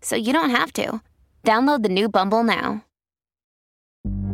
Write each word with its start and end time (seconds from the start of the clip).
so 0.00 0.16
you 0.16 0.32
don't 0.32 0.50
have 0.50 0.72
to. 0.74 1.00
Download 1.44 1.82
the 1.82 1.88
new 1.88 2.08
Bumble 2.08 2.42
now. 2.42 2.84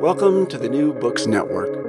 Welcome 0.00 0.46
to 0.46 0.58
the 0.58 0.68
New 0.68 0.92
Books 0.92 1.26
Network. 1.26 1.84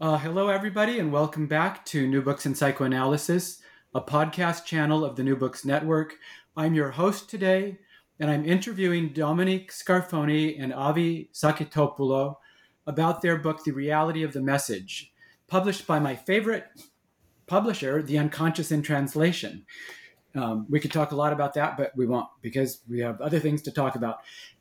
Uh, 0.00 0.18
hello, 0.18 0.48
everybody, 0.48 0.98
and 0.98 1.12
welcome 1.12 1.46
back 1.46 1.86
to 1.86 2.08
New 2.08 2.22
Books 2.22 2.44
in 2.44 2.56
Psychoanalysis, 2.56 3.62
a 3.94 4.00
podcast 4.00 4.64
channel 4.64 5.04
of 5.04 5.14
the 5.14 5.22
New 5.22 5.36
Books 5.36 5.64
Network. 5.64 6.16
I'm 6.56 6.74
your 6.74 6.90
host 6.90 7.30
today, 7.30 7.78
and 8.18 8.28
I'm 8.28 8.44
interviewing 8.44 9.10
Dominique 9.10 9.70
Scarfone 9.70 10.60
and 10.60 10.72
Avgi 10.72 11.28
Saketopoulou 11.32 12.34
about 12.88 13.22
their 13.22 13.38
book, 13.38 13.62
The 13.62 13.70
Reality 13.70 14.24
of 14.24 14.32
the 14.32 14.42
Message, 14.42 15.12
published 15.46 15.86
by 15.86 16.00
my 16.00 16.16
favorite 16.16 16.66
publisher, 17.46 18.02
The 18.02 18.18
Unconscious 18.18 18.72
in 18.72 18.82
Translation. 18.82 19.64
Um, 20.34 20.66
we 20.68 20.80
could 20.80 20.92
talk 20.92 21.12
a 21.12 21.16
lot 21.16 21.32
about 21.32 21.54
that, 21.54 21.76
but 21.76 21.92
we 21.96 22.06
won't 22.06 22.28
because 22.42 22.80
we 22.88 23.00
have 23.00 23.20
other 23.20 23.38
things 23.38 23.62
to 23.62 23.70
talk 23.70 23.94
about. 23.94 24.18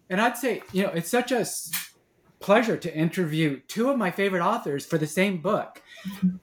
And 0.09 0.21
I'd 0.21 0.37
say, 0.37 0.61
you 0.71 0.83
know, 0.83 0.89
it's 0.89 1.09
such 1.09 1.31
a 1.31 1.45
pleasure 2.39 2.77
to 2.77 2.95
interview 2.95 3.59
two 3.67 3.89
of 3.89 3.97
my 3.97 4.11
favorite 4.11 4.41
authors 4.41 4.85
for 4.85 4.97
the 4.97 5.07
same 5.07 5.41
book. 5.41 5.81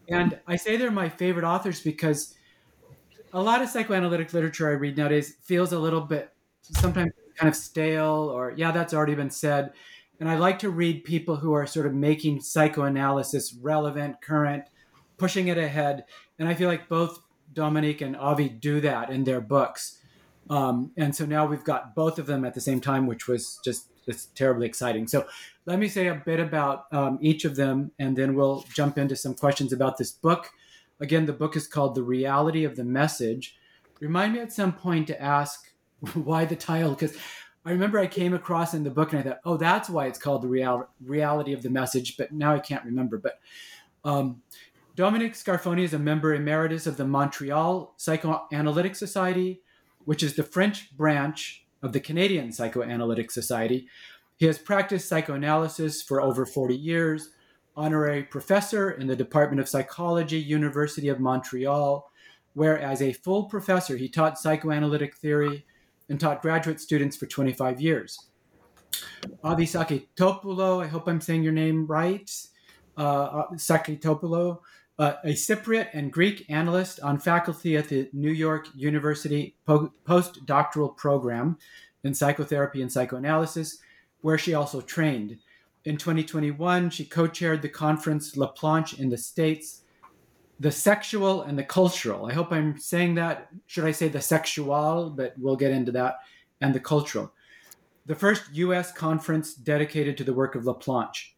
And 0.09 0.39
I 0.47 0.57
say 0.57 0.77
they're 0.77 0.91
my 0.91 1.09
favorite 1.09 1.45
authors 1.45 1.81
because 1.81 2.35
a 3.33 3.41
lot 3.41 3.63
of 3.63 3.69
psychoanalytic 3.69 4.33
literature 4.33 4.69
I 4.69 4.73
read 4.73 4.97
nowadays 4.97 5.37
feels 5.43 5.73
a 5.73 5.79
little 5.79 6.01
bit 6.01 6.33
sometimes 6.63 7.13
kind 7.37 7.49
of 7.49 7.57
stale 7.57 8.31
or, 8.35 8.53
yeah, 8.57 8.73
that's 8.73 8.93
already 8.93 9.15
been 9.15 9.31
said. 9.31 9.73
And 10.21 10.29
I 10.29 10.37
like 10.37 10.59
to 10.61 10.71
read 10.71 11.05
people 11.05 11.37
who 11.37 11.53
are 11.53 11.67
sort 11.67 11.87
of 11.87 11.95
making 11.95 12.41
psychoanalysis 12.41 13.55
relevant, 13.55 14.21
current, 14.21 14.65
pushing 15.17 15.49
it 15.49 15.59
ahead. 15.59 16.05
And 16.39 16.49
I 16.49 16.55
feel 16.55 16.69
like 16.69 16.89
both 16.89 17.21
Dominique 17.53 18.01
and 18.01 18.17
Avgi 18.17 18.61
do 18.61 18.81
that 18.81 19.11
in 19.11 19.25
their 19.25 19.41
books. 19.41 19.99
Um, 20.51 20.91
and 20.97 21.15
so 21.15 21.25
now 21.25 21.47
we've 21.47 21.65
got 21.65 21.95
both 21.95 22.19
of 22.19 22.27
them 22.27 22.45
at 22.45 22.55
the 22.55 22.61
same 22.61 22.81
time, 22.81 23.07
which 23.07 23.29
was 23.29 23.61
just 23.65 23.89
it's 24.07 24.27
terribly 24.35 24.67
exciting. 24.67 25.07
So 25.07 25.27
let 25.67 25.79
me 25.79 25.89
say 25.89 26.09
a 26.09 26.15
bit 26.15 26.41
about 26.41 26.87
um, 26.93 27.19
each 27.21 27.45
of 27.45 27.57
them, 27.57 27.93
and 27.99 28.17
then 28.17 28.35
we'll 28.35 28.65
jump 28.75 28.99
into 28.99 29.17
some 29.17 29.35
questions 29.35 29.73
about 29.73 29.97
this 29.97 30.11
book. 30.11 30.51
Again, 31.01 31.27
the 31.27 31.33
book 31.33 31.57
is 31.57 31.67
called 31.67 31.95
The 31.95 32.03
Reality 32.03 32.65
of 32.65 32.77
the 32.77 32.85
Message. 32.85 33.57
Remind 34.01 34.35
me 34.35 34.41
at 34.41 34.53
some 34.53 34.73
point 34.73 35.07
to 35.09 35.23
ask 35.23 35.73
why 36.15 36.45
the 36.45 36.57
title, 36.57 36.91
because 36.91 37.17
I 37.65 37.71
remember 37.71 37.99
I 37.99 38.09
came 38.09 38.35
across 38.35 38.75
in 38.75 38.83
the 38.83 38.91
book 38.91 39.13
and 39.13 39.21
I 39.21 39.23
thought, 39.23 39.41
oh, 39.45 39.57
that's 39.57 39.89
why 39.89 40.07
it's 40.07 40.19
called 40.19 40.43
The 40.43 40.49
Real- 40.49 40.89
Reality 41.05 41.53
of 41.53 41.63
the 41.63 41.71
Message, 41.71 42.17
but 42.17 42.33
now 42.33 42.55
I 42.55 42.59
can't 42.59 42.85
remember. 42.85 43.19
But 43.19 43.39
um, 44.05 44.43
Dominique 44.97 45.35
Scarfone 45.35 45.81
is 45.81 45.95
a 45.95 45.99
member 45.99 46.35
emeritus 46.35 46.87
of 46.87 46.97
the 46.97 47.07
Montreal 47.07 47.95
Psychoanalytic 47.97 48.97
Society, 48.97 49.63
which 50.05 50.23
is 50.23 50.35
the 50.35 50.43
French 50.43 50.97
branch 50.97 51.65
of 51.83 51.93
the 51.93 52.01
Canadian 52.01 52.53
Psychoanalytic 52.53 53.31
Society. 53.31 53.89
He 54.37 54.47
has 54.47 54.59
practiced 54.59 55.09
psychoanalysis 55.09 56.03
for 56.03 56.21
over 56.21 56.47
40 56.47 56.77
years, 56.77 57.31
honorary 57.77 58.23
professor 58.23 58.91
in 58.91 59.07
the 59.07 59.17
Department 59.17 59.61
of 59.61 59.69
Psychology, 59.69 60.39
University 60.39 61.09
of 61.09 61.21
Montreal, 61.21 62.11
where 62.55 62.79
as 62.79 63.03
a 63.03 63.13
full 63.13 63.45
professor, 63.45 63.97
he 63.97 64.09
taught 64.09 64.39
psychoanalytic 64.39 65.17
theory 65.17 65.65
and 66.09 66.21
taught 66.21 66.43
graduate 66.43 66.81
students 66.81 67.17
for 67.17 67.27
25 67.27 67.81
years. 67.81 68.29
Avgi 69.43 69.67
Saketopoulou, 70.17 70.85
I 70.85 70.89
hope 70.89 71.09
I'm 71.09 71.21
saying 71.21 71.43
your 71.43 71.53
name 71.53 71.87
right, 71.87 72.31
uh, 72.97 73.45
Saketopoulou, 73.55 74.59
uh, 74.99 75.15
a 75.25 75.33
Cypriot 75.33 75.89
and 75.93 76.13
Greek 76.13 76.45
analyst 76.49 77.01
on 77.01 77.19
faculty 77.19 77.77
at 77.77 77.89
the 77.89 78.09
New 78.13 78.31
York 78.31 78.69
University 78.75 79.57
po- 79.67 79.93
postdoctoral 80.07 80.97
program 80.97 81.59
in 82.05 82.15
psychotherapy 82.15 82.83
and 82.83 82.93
psychoanalysis, 82.93 83.79
where 84.21 84.39
she 84.39 84.55
also 84.55 84.81
trained. 84.81 85.39
In 85.85 85.97
2021, 85.97 86.91
she 86.91 87.05
co 87.05 87.27
chaired 87.27 87.63
the 87.63 87.69
conference 87.69 88.37
Laplanche 88.37 88.99
in 88.99 89.09
the 89.09 89.19
States, 89.19 89.83
The 90.61 90.71
Sexual 90.71 91.43
and 91.43 91.59
the 91.59 91.65
Cultural. 91.65 92.27
I 92.27 92.35
hope 92.35 92.53
I'm 92.53 92.79
saying 92.79 93.17
that. 93.17 93.49
Should 93.67 93.85
I 93.85 93.93
say 93.93 94.09
the 94.09 94.21
sexual? 94.21 95.11
But 95.11 95.35
we'll 95.39 95.57
get 95.57 95.73
into 95.73 95.93
that. 95.93 96.19
And 96.61 96.73
the 96.73 96.81
cultural. 96.81 97.33
The 98.07 98.15
first 98.15 98.45
US 98.53 98.93
conference 98.93 99.55
dedicated 99.55 100.17
to 100.19 100.25
the 100.25 100.35
work 100.35 100.55
of 100.55 100.65
Laplanche. 100.65 101.32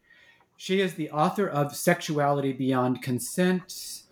She 0.57 0.79
is 0.79 0.93
the 0.93 1.11
author 1.11 1.47
of 1.47 1.75
Sexuality 1.75 2.53
Beyond 2.53 3.01
Consent 3.01 4.03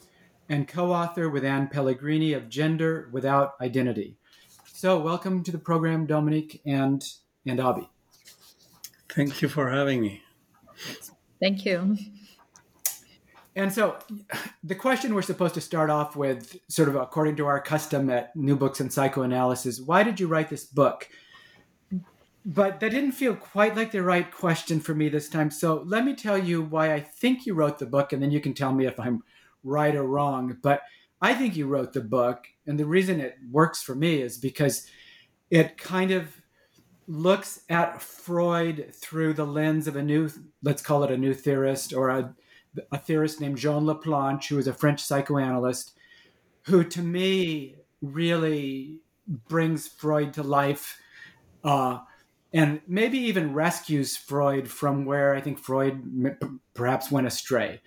and 0.50 0.68
co 0.68 0.92
author 0.92 1.30
with 1.30 1.46
Ann 1.46 1.70
Pellegrini 1.70 2.34
of 2.34 2.50
Gender 2.50 3.09
Without 3.14 3.54
Identity. 3.62 4.18
So, 4.66 5.00
welcome 5.00 5.42
to 5.44 5.52
the 5.52 5.58
program, 5.58 6.06
Dominique 6.06 6.62
and, 6.66 7.02
and 7.46 7.59
Avgi. 7.59 7.88
Thank 9.09 9.42
you 9.42 9.48
for 9.48 9.70
having 9.70 10.02
me. 10.02 10.22
Thank 11.40 11.66
you. 11.66 11.98
And 13.56 13.72
so, 13.72 13.98
the 14.64 14.76
question 14.76 15.14
we're 15.14 15.22
supposed 15.22 15.53
to 15.53 15.62
start 15.62 15.90
off 15.90 16.18
with, 16.18 16.58
sort 16.68 16.90
of 16.90 16.96
according 16.96 17.38
to 17.38 17.46
our 17.46 17.62
custom 17.62 18.09
at 18.09 18.36
New 18.36 18.58
Books 18.58 18.82
and 18.82 18.92
Psychoanalysis, 18.92 19.80
why 19.80 20.03
did 20.03 20.20
you 20.20 20.28
write 20.28 20.50
this 20.50 20.66
book? 20.66 21.08
But 22.46 22.80
that 22.81 22.92
didn't 22.92 23.14
feel 23.14 23.36
quite 23.36 23.76
like 23.76 23.92
the 23.92 24.04
right 24.04 24.30
question 24.30 24.81
for 24.81 24.94
me 24.94 25.08
this 25.08 25.30
time. 25.30 25.50
So, 25.50 25.84
let 25.86 26.04
me 26.04 26.14
tell 26.14 26.38
you 26.38 26.62
why 26.62 26.94
I 26.94 27.00
think 27.00 27.46
you 27.46 27.53
wrote 27.53 27.79
the 27.79 27.85
book, 27.85 28.12
and 28.12 28.22
then 28.22 28.32
you 28.32 28.41
can 28.41 28.53
tell 28.53 28.73
me 28.73 28.85
if 28.85 29.00
I'm 29.00 29.23
right 29.64 29.96
or 29.96 30.03
wrong. 30.03 30.58
But 30.62 30.82
I 31.22 31.34
think 31.34 31.56
you 31.56 31.67
wrote 31.67 31.94
the 31.94 32.02
book, 32.02 32.47
and 32.67 32.78
the 32.78 32.85
reason 32.85 33.22
it 33.22 33.38
works 33.50 33.82
for 33.82 33.96
me 33.96 34.22
is 34.22 34.38
because 34.38 34.88
it 35.50 35.78
kind 35.78 36.12
of 36.12 36.41
looks 37.08 37.62
at 37.70 38.02
Freud 38.02 38.91
through 38.94 39.34
the 39.34 39.46
lens 39.46 39.88
of 39.88 39.96
a 39.96 40.03
new, 40.03 40.29
let's 40.62 40.82
call 40.82 41.03
it 41.03 41.12
a 41.12 41.17
new 41.17 41.34
theorist 41.34 41.94
or 41.94 42.09
a, 42.09 42.35
a 42.91 42.97
theorist 42.97 43.40
named 43.40 43.58
Jean 43.58 43.84
Laplanche, 43.84 44.47
who 44.47 44.58
is 44.58 44.67
a 44.67 44.73
French 44.73 45.02
psychoanalyst, 45.02 45.94
who 46.64 46.84
to 46.84 47.02
me 47.02 47.76
really 48.02 49.00
brings 49.47 49.88
Freud 49.88 50.34
to 50.34 50.44
life 50.44 51.00
uh, 51.64 52.00
and 52.53 52.82
maybe 52.88 53.17
even 53.17 53.53
rescues 53.53 54.16
Freud 54.16 54.70
from 54.70 55.05
where 55.05 55.34
I 55.34 55.41
think 55.41 55.59
Freud 55.59 56.38
perhaps 56.73 57.11
went 57.11 57.28
astray 57.28 57.82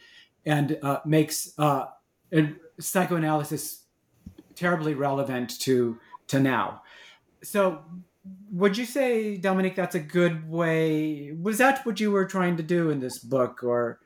and 0.44 0.78
uh, 0.82 0.98
makes 1.04 1.52
uh, 1.58 1.86
psychoanalysis 2.80 3.84
terribly 4.54 4.94
relevant 4.94 5.60
to, 5.60 5.98
to 6.28 6.40
now. 6.40 6.82
So 7.42 7.84
would 8.50 8.76
you 8.76 8.86
say, 8.86 9.36
Dominique, 9.36 9.76
that's 9.76 9.94
a 9.94 10.00
good 10.00 10.48
way? 10.48 11.32
Was 11.40 11.58
that 11.58 11.84
what 11.86 12.00
you 12.00 12.10
were 12.10 12.24
trying 12.24 12.56
to 12.56 12.62
do 12.62 12.90
in 12.90 13.00
this 13.00 13.18
book, 13.18 13.62
or 13.62 14.00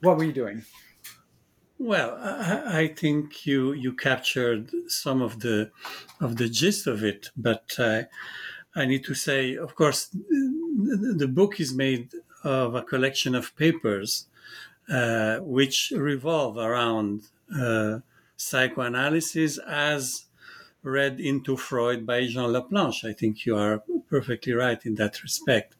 what 0.00 0.16
were 0.16 0.24
you 0.24 0.32
doing? 0.32 0.62
Well, 1.78 2.18
I, 2.20 2.80
I 2.80 2.86
think 2.88 3.46
you 3.46 3.72
you 3.72 3.92
captured 3.92 4.70
some 4.86 5.22
of 5.22 5.40
the 5.40 5.70
of 6.20 6.36
the 6.36 6.48
gist 6.48 6.86
of 6.86 7.04
it, 7.04 7.30
but 7.36 7.70
uh, 7.78 8.02
I 8.74 8.84
need 8.86 9.04
to 9.04 9.14
say, 9.14 9.56
of 9.56 9.74
course, 9.74 10.06
the, 10.06 11.28
book 11.28 11.60
is 11.60 11.74
made 11.74 12.12
of 12.44 12.74
a 12.74 12.82
collection 12.82 13.34
of 13.34 13.56
papers 13.56 14.26
uh, 14.88 15.38
which 15.38 15.92
revolve 15.96 16.56
around 16.56 17.22
uh, 17.54 17.98
psychoanalysis 18.36 19.58
as 19.58 20.26
read 20.82 21.18
into 21.20 21.56
Freud 21.56 22.06
by 22.06 22.26
Jean 22.26 22.52
Laplanche. 22.52 23.04
I 23.04 23.12
think 23.12 23.44
you 23.44 23.56
are 23.56 23.82
perfectly 24.08 24.52
right 24.52 24.84
in 24.86 24.94
that 24.96 25.22
respect. 25.22 25.74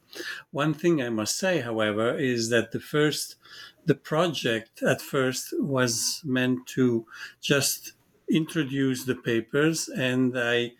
One 0.50 0.74
thing 0.74 1.02
I 1.02 1.08
must 1.10 1.38
say, 1.38 1.60
however, 1.60 2.16
is 2.18 2.50
that 2.50 2.72
the 2.72 2.80
first, 2.80 3.36
the 3.84 3.94
project 3.94 4.82
at 4.82 5.00
first 5.00 5.54
was 5.58 6.22
meant 6.24 6.66
to 6.68 7.06
just 7.40 7.92
introduce 8.30 9.04
the 9.04 9.14
papers, 9.14 9.88
and 9.88 10.38
I 10.38 10.72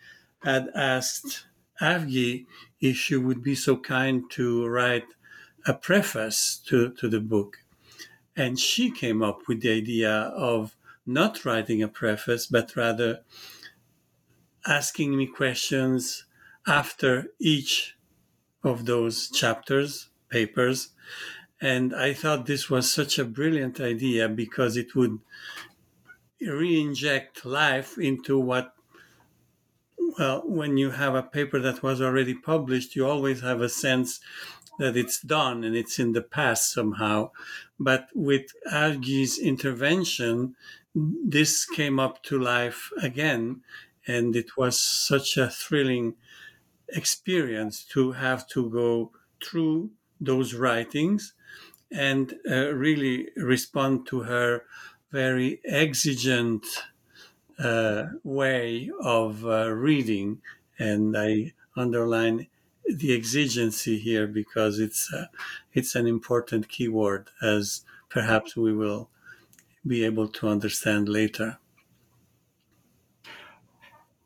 had 0.43 0.69
asked 0.75 1.45
Avgi 1.81 2.45
if 2.79 2.97
she 2.97 3.15
would 3.15 3.43
be 3.43 3.55
so 3.55 3.77
kind 3.77 4.29
to 4.31 4.67
write 4.67 5.07
a 5.65 5.73
preface 5.73 6.61
to, 6.67 6.91
to 6.93 7.09
the 7.09 7.19
book. 7.19 7.57
And 8.35 8.59
she 8.59 8.91
came 8.91 9.21
up 9.21 9.47
with 9.47 9.61
the 9.61 9.71
idea 9.71 10.11
of 10.11 10.75
not 11.05 11.43
writing 11.43 11.81
a 11.81 11.87
preface, 11.87 12.47
but 12.47 12.75
rather 12.75 13.21
asking 14.65 15.17
me 15.17 15.25
questions 15.25 16.25
after 16.67 17.27
each 17.39 17.97
of 18.63 18.85
those 18.85 19.29
chapters, 19.29 20.09
papers. 20.29 20.89
And 21.61 21.93
I 21.93 22.13
thought 22.13 22.45
this 22.45 22.69
was 22.69 22.91
such 22.91 23.19
a 23.19 23.25
brilliant 23.25 23.79
idea 23.79 24.29
because 24.29 24.77
it 24.77 24.95
would 24.95 25.19
re 26.41 26.79
inject 26.79 27.45
life 27.45 27.97
into 27.97 28.39
what, 28.39 28.73
well, 30.17 30.43
when 30.45 30.77
you 30.77 30.91
have 30.91 31.15
a 31.15 31.23
paper 31.23 31.59
that 31.59 31.83
was 31.83 32.01
already 32.01 32.33
published, 32.33 32.95
you 32.95 33.05
always 33.05 33.41
have 33.41 33.61
a 33.61 33.69
sense 33.69 34.19
that 34.79 34.95
it's 34.95 35.21
done 35.21 35.63
and 35.63 35.75
it's 35.75 35.99
in 35.99 36.13
the 36.13 36.21
past 36.21 36.73
somehow. 36.73 37.31
But 37.79 38.07
with 38.15 38.53
Avgi's 38.71 39.37
intervention, 39.37 40.55
this 40.95 41.65
came 41.65 41.99
up 41.99 42.23
to 42.23 42.39
life 42.39 42.89
again 43.01 43.61
and 44.07 44.35
it 44.35 44.57
was 44.57 44.79
such 44.79 45.37
a 45.37 45.49
thrilling 45.49 46.15
experience 46.89 47.83
to 47.83 48.13
have 48.13 48.47
to 48.47 48.69
go 48.69 49.11
through 49.43 49.91
those 50.19 50.53
writings 50.53 51.33
and 51.91 52.35
uh, 52.49 52.73
really 52.73 53.29
respond 53.35 54.07
to 54.07 54.21
her 54.21 54.63
very 55.11 55.59
exigent 55.65 56.65
uh, 57.59 58.05
way 58.23 58.89
of 59.01 59.45
uh, 59.45 59.69
reading. 59.71 60.41
And 60.77 61.17
I 61.17 61.53
underline 61.75 62.47
the 62.85 63.13
exigency 63.13 63.99
here 63.99 64.27
because 64.27 64.79
it's 64.79 65.13
uh, 65.13 65.25
it's 65.73 65.95
an 65.95 66.07
important 66.07 66.69
keyword, 66.69 67.29
as 67.41 67.83
perhaps 68.09 68.55
we 68.55 68.73
will 68.73 69.09
be 69.85 70.03
able 70.03 70.27
to 70.27 70.47
understand 70.47 71.07
later. 71.07 71.59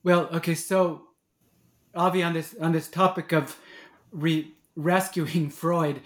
Well, 0.03 0.27
okay, 0.33 0.55
so 0.55 1.03
Avgi, 1.95 2.25
on 2.25 2.33
this 2.33 2.55
on 2.59 2.71
this 2.71 2.87
topic 2.87 3.31
of 3.31 3.57
re- 4.11 4.51
rescuing 4.75 5.49
Freud, 5.61 6.01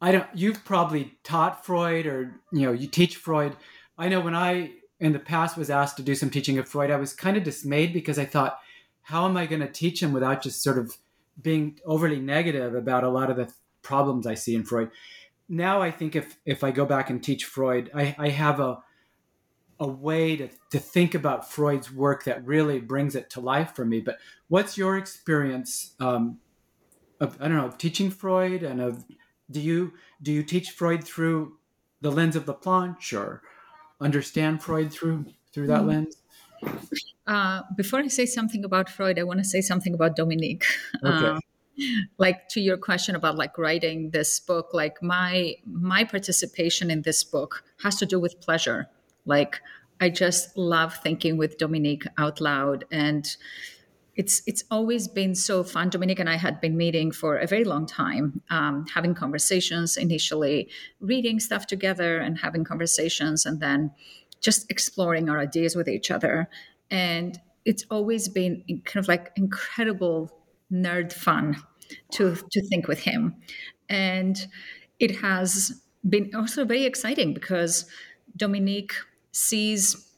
I 0.00 0.12
don't. 0.12 0.26
You've 0.34 0.64
probably 0.64 1.14
taught 1.22 1.64
Freud, 1.64 2.06
or 2.06 2.34
you 2.52 2.62
know, 2.62 2.72
you 2.72 2.86
teach 2.86 3.16
Freud. 3.16 3.56
I 3.96 4.08
know 4.08 4.20
when 4.20 4.34
I 4.34 4.72
in 5.02 5.12
the 5.12 5.18
past 5.18 5.56
was 5.56 5.68
asked 5.68 5.96
to 5.96 6.02
do 6.02 6.14
some 6.14 6.30
teaching 6.30 6.58
of 6.58 6.68
Freud, 6.68 6.92
I 6.92 6.96
was 6.96 7.12
kind 7.12 7.36
of 7.36 7.42
dismayed 7.42 7.92
because 7.92 8.20
I 8.20 8.24
thought, 8.24 8.60
how 9.02 9.26
am 9.26 9.36
I 9.36 9.46
going 9.46 9.60
to 9.60 9.70
teach 9.70 10.00
him 10.00 10.12
without 10.12 10.42
just 10.42 10.62
sort 10.62 10.78
of 10.78 10.96
being 11.42 11.80
overly 11.84 12.20
negative 12.20 12.76
about 12.76 13.02
a 13.02 13.08
lot 13.08 13.28
of 13.28 13.36
the 13.36 13.52
problems 13.82 14.28
I 14.28 14.34
see 14.34 14.54
in 14.54 14.62
Freud? 14.62 14.92
Now 15.48 15.82
I 15.82 15.90
think 15.90 16.14
if 16.14 16.38
if 16.46 16.62
I 16.62 16.70
go 16.70 16.86
back 16.86 17.10
and 17.10 17.20
teach 17.20 17.44
Freud, 17.44 17.90
I, 17.92 18.14
I 18.16 18.28
have 18.28 18.60
a 18.60 18.78
a 19.80 19.88
way 19.88 20.36
to, 20.36 20.48
to 20.70 20.78
think 20.78 21.16
about 21.16 21.50
Freud's 21.50 21.92
work 21.92 22.22
that 22.24 22.46
really 22.46 22.78
brings 22.78 23.16
it 23.16 23.28
to 23.30 23.40
life 23.40 23.74
for 23.74 23.84
me. 23.84 23.98
But 23.98 24.18
what's 24.46 24.78
your 24.78 24.96
experience 24.96 25.96
um, 25.98 26.38
of 27.20 27.36
I 27.40 27.48
don't 27.48 27.56
know 27.56 27.66
of 27.66 27.76
teaching 27.76 28.08
Freud 28.08 28.62
and 28.62 28.80
of 28.80 29.04
do 29.50 29.60
you 29.60 29.94
do 30.22 30.30
you 30.30 30.44
teach 30.44 30.70
Freud 30.70 31.02
through 31.02 31.56
the 32.00 32.12
lens 32.12 32.36
of 32.36 32.44
Laplanche 32.44 33.18
or 33.18 33.42
understand 34.02 34.62
Freud 34.62 34.92
through 34.92 35.26
through 35.52 35.68
that 35.68 35.82
mm. 35.82 35.88
lens? 35.88 36.16
Uh, 37.26 37.62
before 37.76 38.00
I 38.00 38.08
say 38.08 38.26
something 38.26 38.64
about 38.64 38.88
Freud, 38.88 39.18
I 39.18 39.22
want 39.22 39.38
to 39.40 39.44
say 39.44 39.60
something 39.60 39.94
about 39.94 40.16
Dominique. 40.16 40.64
Okay. 41.04 41.26
Uh, 41.26 41.40
like 42.18 42.48
to 42.48 42.60
your 42.60 42.76
question 42.76 43.16
about 43.16 43.36
like 43.36 43.56
writing 43.56 44.10
this 44.10 44.38
book 44.38 44.68
like 44.74 45.02
my 45.02 45.54
my 45.64 46.04
participation 46.04 46.90
in 46.90 47.00
this 47.00 47.24
book 47.24 47.64
has 47.82 47.96
to 47.96 48.04
do 48.04 48.20
with 48.20 48.38
pleasure 48.42 48.88
like 49.24 49.58
I 49.98 50.10
just 50.10 50.56
love 50.56 50.96
thinking 50.96 51.38
with 51.38 51.56
Dominique 51.56 52.04
out 52.18 52.42
loud 52.42 52.84
and 52.90 53.24
it's 54.14 54.42
it's 54.46 54.64
always 54.70 55.08
been 55.08 55.34
so 55.34 55.64
fun. 55.64 55.88
Dominique 55.88 56.18
and 56.20 56.28
I 56.28 56.36
had 56.36 56.60
been 56.60 56.76
meeting 56.76 57.12
for 57.12 57.36
a 57.38 57.46
very 57.46 57.64
long 57.64 57.86
time, 57.86 58.42
um, 58.50 58.86
having 58.94 59.14
conversations 59.14 59.96
initially, 59.96 60.68
reading 61.00 61.40
stuff 61.40 61.66
together 61.66 62.18
and 62.18 62.38
having 62.38 62.64
conversations, 62.64 63.46
and 63.46 63.60
then 63.60 63.90
just 64.40 64.70
exploring 64.70 65.28
our 65.28 65.38
ideas 65.38 65.74
with 65.74 65.88
each 65.88 66.10
other. 66.10 66.48
And 66.90 67.40
it's 67.64 67.84
always 67.90 68.28
been 68.28 68.62
kind 68.84 69.02
of 69.02 69.08
like 69.08 69.32
incredible 69.36 70.30
nerd 70.70 71.12
fun 71.12 71.56
to 72.12 72.36
to 72.50 72.62
think 72.68 72.88
with 72.88 73.00
him, 73.00 73.36
and 73.88 74.46
it 74.98 75.16
has 75.16 75.82
been 76.08 76.30
also 76.34 76.64
very 76.64 76.84
exciting 76.84 77.32
because 77.32 77.86
Dominique 78.36 78.94
sees 79.30 80.11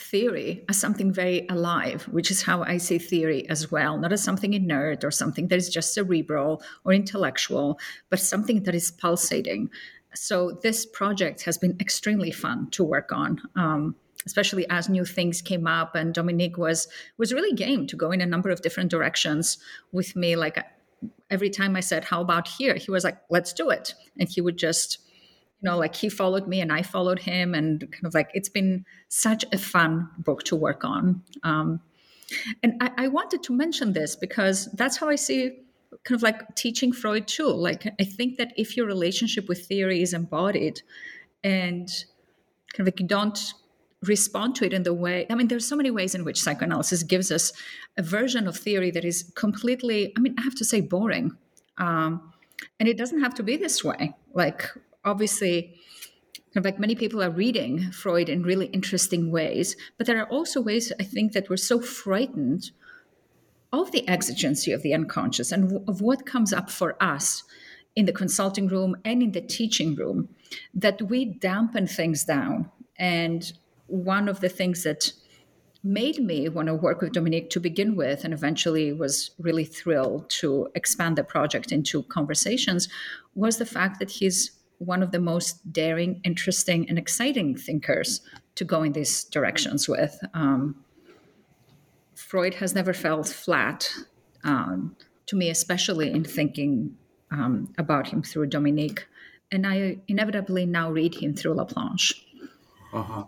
theory 0.00 0.64
as 0.68 0.78
something 0.78 1.12
very 1.12 1.46
alive, 1.48 2.04
which 2.04 2.30
is 2.30 2.42
how 2.42 2.62
I 2.62 2.78
see 2.78 2.98
theory 2.98 3.48
as 3.48 3.70
well, 3.70 3.98
not 3.98 4.12
as 4.12 4.22
something 4.22 4.54
inert 4.54 5.04
or 5.04 5.10
something 5.10 5.48
that 5.48 5.56
is 5.56 5.68
just 5.68 5.94
cerebral 5.94 6.62
or 6.84 6.92
intellectual, 6.92 7.78
but 8.08 8.18
something 8.18 8.62
that 8.64 8.74
is 8.74 8.90
pulsating. 8.90 9.70
So 10.14 10.58
this 10.62 10.86
project 10.86 11.42
has 11.42 11.58
been 11.58 11.76
extremely 11.80 12.30
fun 12.30 12.70
to 12.70 12.82
work 12.82 13.12
on. 13.12 13.40
Um, 13.54 13.94
especially 14.26 14.68
as 14.68 14.88
new 14.88 15.04
things 15.04 15.40
came 15.40 15.66
up 15.66 15.94
and 15.94 16.12
dominique 16.12 16.58
was 16.58 16.88
was 17.16 17.32
really 17.32 17.56
game 17.56 17.86
to 17.86 17.96
go 17.96 18.10
in 18.10 18.20
a 18.20 18.26
number 18.26 18.50
of 18.50 18.60
different 18.60 18.90
directions 18.90 19.56
with 19.92 20.14
me 20.14 20.36
like 20.36 20.62
every 21.30 21.48
time 21.48 21.74
i 21.74 21.80
said 21.80 22.04
how 22.04 22.20
about 22.20 22.46
here 22.46 22.74
he 22.74 22.90
was 22.90 23.02
like 23.02 23.16
let's 23.30 23.54
do 23.54 23.70
it 23.70 23.94
and 24.18 24.28
he 24.28 24.42
would 24.42 24.58
just 24.58 24.98
you 25.60 25.68
know 25.68 25.78
like 25.78 25.94
he 25.94 26.08
followed 26.08 26.46
me 26.46 26.60
and 26.60 26.72
i 26.72 26.82
followed 26.82 27.18
him 27.18 27.54
and 27.54 27.80
kind 27.92 28.06
of 28.06 28.14
like 28.14 28.30
it's 28.34 28.48
been 28.48 28.84
such 29.08 29.44
a 29.52 29.58
fun 29.58 30.08
book 30.18 30.42
to 30.44 30.56
work 30.56 30.84
on. 30.84 31.22
Um, 31.42 31.80
and 32.62 32.74
I, 32.80 32.90
I 32.96 33.08
wanted 33.08 33.42
to 33.44 33.52
mention 33.52 33.92
this 33.92 34.16
because 34.16 34.66
that's 34.74 34.96
how 34.96 35.08
i 35.08 35.16
see 35.16 35.58
kind 36.04 36.16
of 36.16 36.22
like 36.22 36.54
teaching 36.54 36.92
freud 36.92 37.26
too. 37.26 37.48
Like 37.48 37.86
i 38.00 38.04
think 38.04 38.38
that 38.38 38.52
if 38.56 38.76
your 38.76 38.86
relationship 38.86 39.48
with 39.48 39.66
theory 39.66 40.02
is 40.02 40.12
embodied 40.14 40.82
and 41.42 41.88
kind 42.72 42.80
of 42.80 42.86
like 42.86 43.00
you 43.00 43.06
don't 43.06 43.54
respond 44.02 44.54
to 44.54 44.64
it 44.64 44.72
in 44.72 44.82
the 44.82 44.94
way 44.94 45.26
i 45.28 45.34
mean 45.34 45.48
there's 45.48 45.68
so 45.68 45.76
many 45.76 45.90
ways 45.90 46.14
in 46.14 46.24
which 46.24 46.40
psychoanalysis 46.40 47.02
gives 47.02 47.30
us 47.30 47.52
a 47.98 48.02
version 48.02 48.48
of 48.48 48.56
theory 48.56 48.90
that 48.90 49.04
is 49.04 49.30
completely 49.34 50.10
i 50.16 50.20
mean 50.20 50.34
i 50.38 50.42
have 50.42 50.54
to 50.54 50.64
say 50.64 50.80
boring. 50.80 51.36
Um, 51.76 52.32
and 52.78 52.88
it 52.88 52.96
doesn't 52.96 53.20
have 53.20 53.34
to 53.34 53.42
be 53.42 53.56
this 53.56 53.82
way. 53.82 54.14
Like 54.32 54.68
obviously 55.04 55.80
in 56.52 56.62
fact, 56.64 56.80
many 56.80 56.96
people 56.96 57.22
are 57.22 57.30
reading 57.30 57.92
Freud 57.92 58.28
in 58.28 58.42
really 58.42 58.66
interesting 58.66 59.30
ways, 59.30 59.76
but 59.96 60.06
there 60.06 60.20
are 60.20 60.28
also 60.28 60.60
ways 60.60 60.92
I 60.98 61.04
think 61.04 61.32
that 61.32 61.48
we're 61.48 61.56
so 61.56 61.80
frightened 61.80 62.72
of 63.72 63.92
the 63.92 64.06
exigency 64.08 64.72
of 64.72 64.82
the 64.82 64.92
unconscious 64.92 65.52
and 65.52 65.88
of 65.88 66.00
what 66.00 66.26
comes 66.26 66.52
up 66.52 66.68
for 66.68 67.00
us 67.00 67.44
in 67.94 68.06
the 68.06 68.12
consulting 68.12 68.66
room 68.66 68.96
and 69.04 69.22
in 69.22 69.32
the 69.32 69.40
teaching 69.40 69.94
room 69.94 70.28
that 70.74 71.02
we 71.02 71.24
dampen 71.24 71.86
things 71.86 72.24
down. 72.24 72.70
And 72.98 73.52
one 73.86 74.28
of 74.28 74.40
the 74.40 74.48
things 74.48 74.82
that 74.82 75.12
made 75.84 76.18
me 76.18 76.48
want 76.48 76.66
to 76.66 76.74
work 76.74 77.00
with 77.00 77.12
Dominique 77.12 77.50
to 77.50 77.60
begin 77.60 77.94
with, 77.94 78.24
and 78.24 78.34
eventually 78.34 78.92
was 78.92 79.30
really 79.38 79.64
thrilled 79.64 80.28
to 80.28 80.68
expand 80.74 81.16
the 81.16 81.24
project 81.24 81.70
into 81.70 82.02
conversations, 82.02 82.88
was 83.34 83.58
the 83.58 83.64
fact 83.64 84.00
that 84.00 84.10
he's 84.10 84.50
one 84.80 85.02
of 85.02 85.12
the 85.12 85.20
most 85.20 85.72
daring, 85.72 86.20
interesting, 86.24 86.88
and 86.88 86.98
exciting 86.98 87.54
thinkers 87.54 88.22
to 88.54 88.64
go 88.64 88.82
in 88.82 88.92
these 88.92 89.24
directions 89.24 89.88
with. 89.88 90.18
Um, 90.32 90.82
Freud 92.14 92.54
has 92.54 92.74
never 92.74 92.94
felt 92.94 93.28
flat 93.28 93.90
um, 94.42 94.96
to 95.26 95.36
me, 95.36 95.50
especially 95.50 96.10
in 96.10 96.24
thinking 96.24 96.96
um, 97.30 97.72
about 97.76 98.08
him 98.08 98.22
through 98.22 98.46
Dominique. 98.46 99.06
And 99.52 99.66
I 99.66 99.98
inevitably 100.08 100.64
now 100.64 100.90
read 100.90 101.14
him 101.14 101.34
through 101.34 101.54
Laplanche. 101.54 102.14
Uh-huh. 102.92 103.24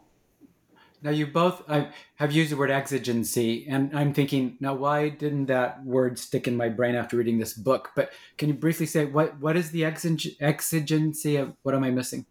Now, 1.03 1.11
you 1.11 1.27
both 1.27 1.69
I 1.69 1.89
have 2.17 2.31
used 2.31 2.53
the 2.53 2.57
word 2.57 2.71
exigency, 2.71 3.67
and 3.69 3.97
I'm 3.97 4.15
thinking, 4.15 4.57
now, 4.61 4.75
why 4.75 5.09
didn't 5.09 5.47
that 5.47 5.85
word 5.85 6.19
stick 6.19 6.47
in 6.47 6.57
my 6.57 6.69
brain 6.69 6.95
after 6.95 7.17
reading 7.17 7.39
this 7.39 7.55
book? 7.55 7.91
But 7.97 8.13
can 8.39 8.49
you 8.49 8.55
briefly 8.55 8.87
say 8.87 9.05
what, 9.07 9.41
what 9.41 9.57
is 9.57 9.73
the 9.73 9.85
exigency 9.85 11.37
of 11.37 11.55
what 11.63 11.75
am 11.75 11.83
I 11.83 11.91
missing? 11.91 12.27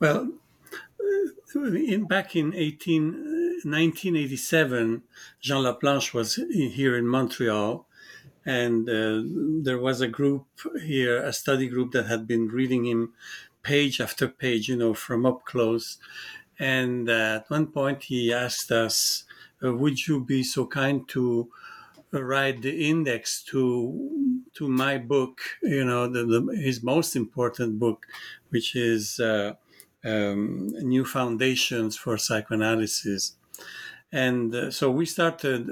Well, 0.00 0.32
in, 1.54 2.06
back 2.06 2.34
in 2.34 2.54
18, 2.54 3.12
1987, 3.64 5.02
Jean 5.40 5.64
Laplanche 5.64 6.14
was 6.14 6.36
here 6.50 6.96
in 6.96 7.06
Montreal, 7.06 7.86
and 8.46 8.88
uh, 8.88 9.22
there 9.62 9.78
was 9.78 10.00
a 10.00 10.08
group 10.08 10.46
here, 10.82 11.22
a 11.22 11.32
study 11.32 11.68
group 11.68 11.92
that 11.92 12.06
had 12.06 12.26
been 12.26 12.48
reading 12.48 12.86
him 12.86 13.12
page 13.62 14.00
after 14.00 14.28
page, 14.28 14.68
you 14.68 14.76
know, 14.76 14.94
from 14.94 15.26
up 15.26 15.44
close. 15.44 15.98
And 16.58 17.08
uh, 17.08 17.40
at 17.40 17.50
one 17.50 17.68
point, 17.68 18.04
he 18.04 18.32
asked 18.32 18.70
us, 18.70 19.24
uh, 19.62 19.74
"Would 19.74 20.06
you 20.06 20.24
be 20.24 20.42
so 20.42 20.66
kind 20.66 21.08
to 21.08 21.50
write 22.12 22.62
the 22.62 22.88
index 22.88 23.42
to 23.44 24.40
to 24.54 24.68
my 24.68 24.98
book? 24.98 25.40
You 25.62 25.84
know, 25.84 26.06
the, 26.06 26.24
the, 26.24 26.56
his 26.56 26.82
most 26.82 27.16
important 27.16 27.78
book, 27.78 28.06
which 28.50 28.76
is 28.76 29.18
uh, 29.20 29.54
um, 30.04 30.68
New 30.80 31.04
Foundations 31.04 31.96
for 31.96 32.16
Psychoanalysis." 32.16 33.36
And 34.12 34.54
uh, 34.54 34.70
so 34.70 34.90
we 34.90 35.06
started 35.06 35.70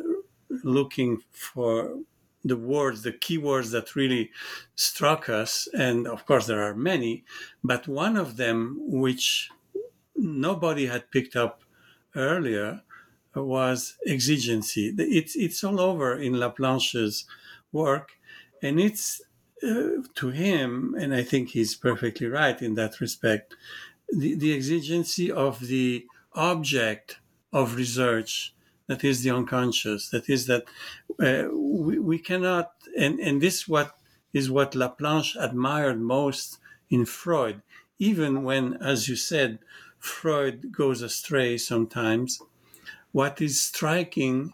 looking 0.65 1.23
for 1.31 1.99
the 2.45 2.57
words, 2.57 3.03
the 3.03 3.12
keywords 3.12 3.71
that 3.71 3.95
really 3.95 4.31
struck 4.75 5.29
us. 5.29 5.69
And 5.73 6.07
of 6.09 6.27
course, 6.27 6.47
there 6.47 6.62
are 6.62 6.75
many, 6.75 7.25
but 7.62 7.87
one 7.87 8.17
of 8.17 8.37
them, 8.37 8.79
which 8.81 9.51
nobody 10.23 10.87
had 10.87 11.11
picked 11.11 11.37
up 11.37 11.62
earlier, 12.14 12.83
was 13.35 13.97
exigency. 14.07 14.95
It's, 14.99 15.35
it's 15.37 15.64
all 15.64 15.81
over 15.81 16.17
in 16.17 16.35
Laplanche's 16.35 17.25
work, 17.73 18.19
and 18.62 18.79
it's 18.79 19.23
uh, 19.62 20.02
to 20.14 20.29
him, 20.31 20.95
and 20.99 21.14
I 21.14 21.23
think 21.23 21.50
he's 21.50 21.75
perfectly 21.75 22.26
right 22.26 22.61
in 22.61 22.75
that 22.75 23.00
respect, 23.00 23.55
the, 24.09 24.35
the 24.35 24.55
exigency 24.55 25.31
of 25.31 25.61
the 25.61 26.07
object 26.35 27.19
of 27.52 27.76
research 27.76 28.55
that 28.87 29.05
is 29.05 29.23
the 29.23 29.31
unconscious 29.31 30.09
that 30.11 30.29
is 30.29 30.47
that 30.47 30.64
uh, 31.21 31.49
we, 31.55 31.99
we 31.99 32.19
cannot 32.19 32.73
and 32.97 33.21
and 33.21 33.41
this 33.43 33.69
what 33.69 33.99
is 34.33 34.50
what 34.50 34.73
laplanche 34.73 35.37
admired 35.38 36.00
most 36.00 36.59
in 36.91 37.05
freud 37.05 37.62
even 37.99 38.43
when 38.43 38.75
as 38.83 39.09
you 39.09 39.17
said 39.17 39.59
freud 40.02 40.73
goes 40.73 41.00
astray 41.00 41.56
sometimes. 41.56 42.42
What 43.12 43.40
is 43.40 43.61
striking 43.61 44.52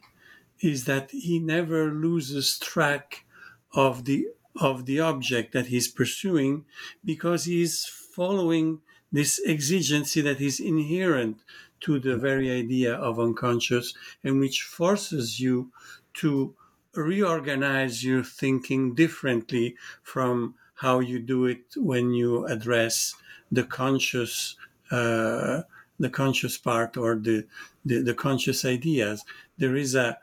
is 0.60 0.84
that 0.84 1.10
he 1.10 1.38
never 1.38 1.90
loses 1.90 2.58
track 2.58 3.24
of 3.72 4.04
the 4.04 4.28
of 4.60 4.86
the 4.86 5.00
object 5.00 5.52
that 5.52 5.66
he's 5.66 5.88
pursuing 5.88 6.64
because 7.04 7.44
he's 7.44 7.86
following 7.86 8.80
this 9.12 9.40
exigency 9.46 10.20
that 10.20 10.40
is 10.40 10.58
inherent 10.58 11.38
to 11.80 12.00
the 12.00 12.16
very 12.16 12.50
idea 12.50 12.92
of 12.94 13.20
unconscious 13.20 13.94
and 14.24 14.40
which 14.40 14.62
forces 14.62 15.38
you 15.38 15.70
to 16.12 16.54
reorganize 16.92 18.04
your 18.04 18.24
thinking 18.24 18.94
differently 18.94 19.76
from 20.02 20.56
how 20.74 20.98
you 20.98 21.20
do 21.20 21.46
it 21.46 21.64
when 21.76 22.12
you 22.12 22.44
address 22.46 23.14
the 23.52 23.62
conscious 23.62 24.56
uh, 24.90 25.62
the 25.98 26.10
conscious 26.10 26.56
part 26.56 26.96
or 26.96 27.16
the, 27.16 27.46
the, 27.84 28.02
the 28.02 28.14
conscious 28.14 28.64
ideas. 28.64 29.24
There 29.56 29.76
is 29.76 29.94
a 29.94 30.18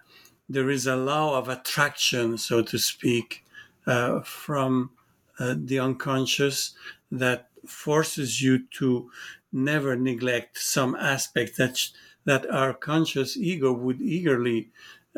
there 0.48 0.70
is 0.70 0.86
a 0.86 0.96
law 0.96 1.40
of 1.40 1.50
attraction 1.50 2.38
so 2.38 2.62
to 2.62 2.78
speak 2.78 3.44
uh, 3.88 4.22
from 4.22 4.92
uh, 5.40 5.56
the 5.58 5.80
unconscious 5.80 6.76
that 7.12 7.50
forces 7.66 8.44
you 8.44 8.60
to 8.78 9.10
never 9.52 9.96
neglect 9.96 10.58
some 10.60 10.96
aspect 10.96 11.58
that 11.58 11.90
that 12.26 12.50
our 12.50 12.74
conscious 12.74 13.38
ego 13.38 13.72
would 13.72 14.02
eagerly, 14.02 14.70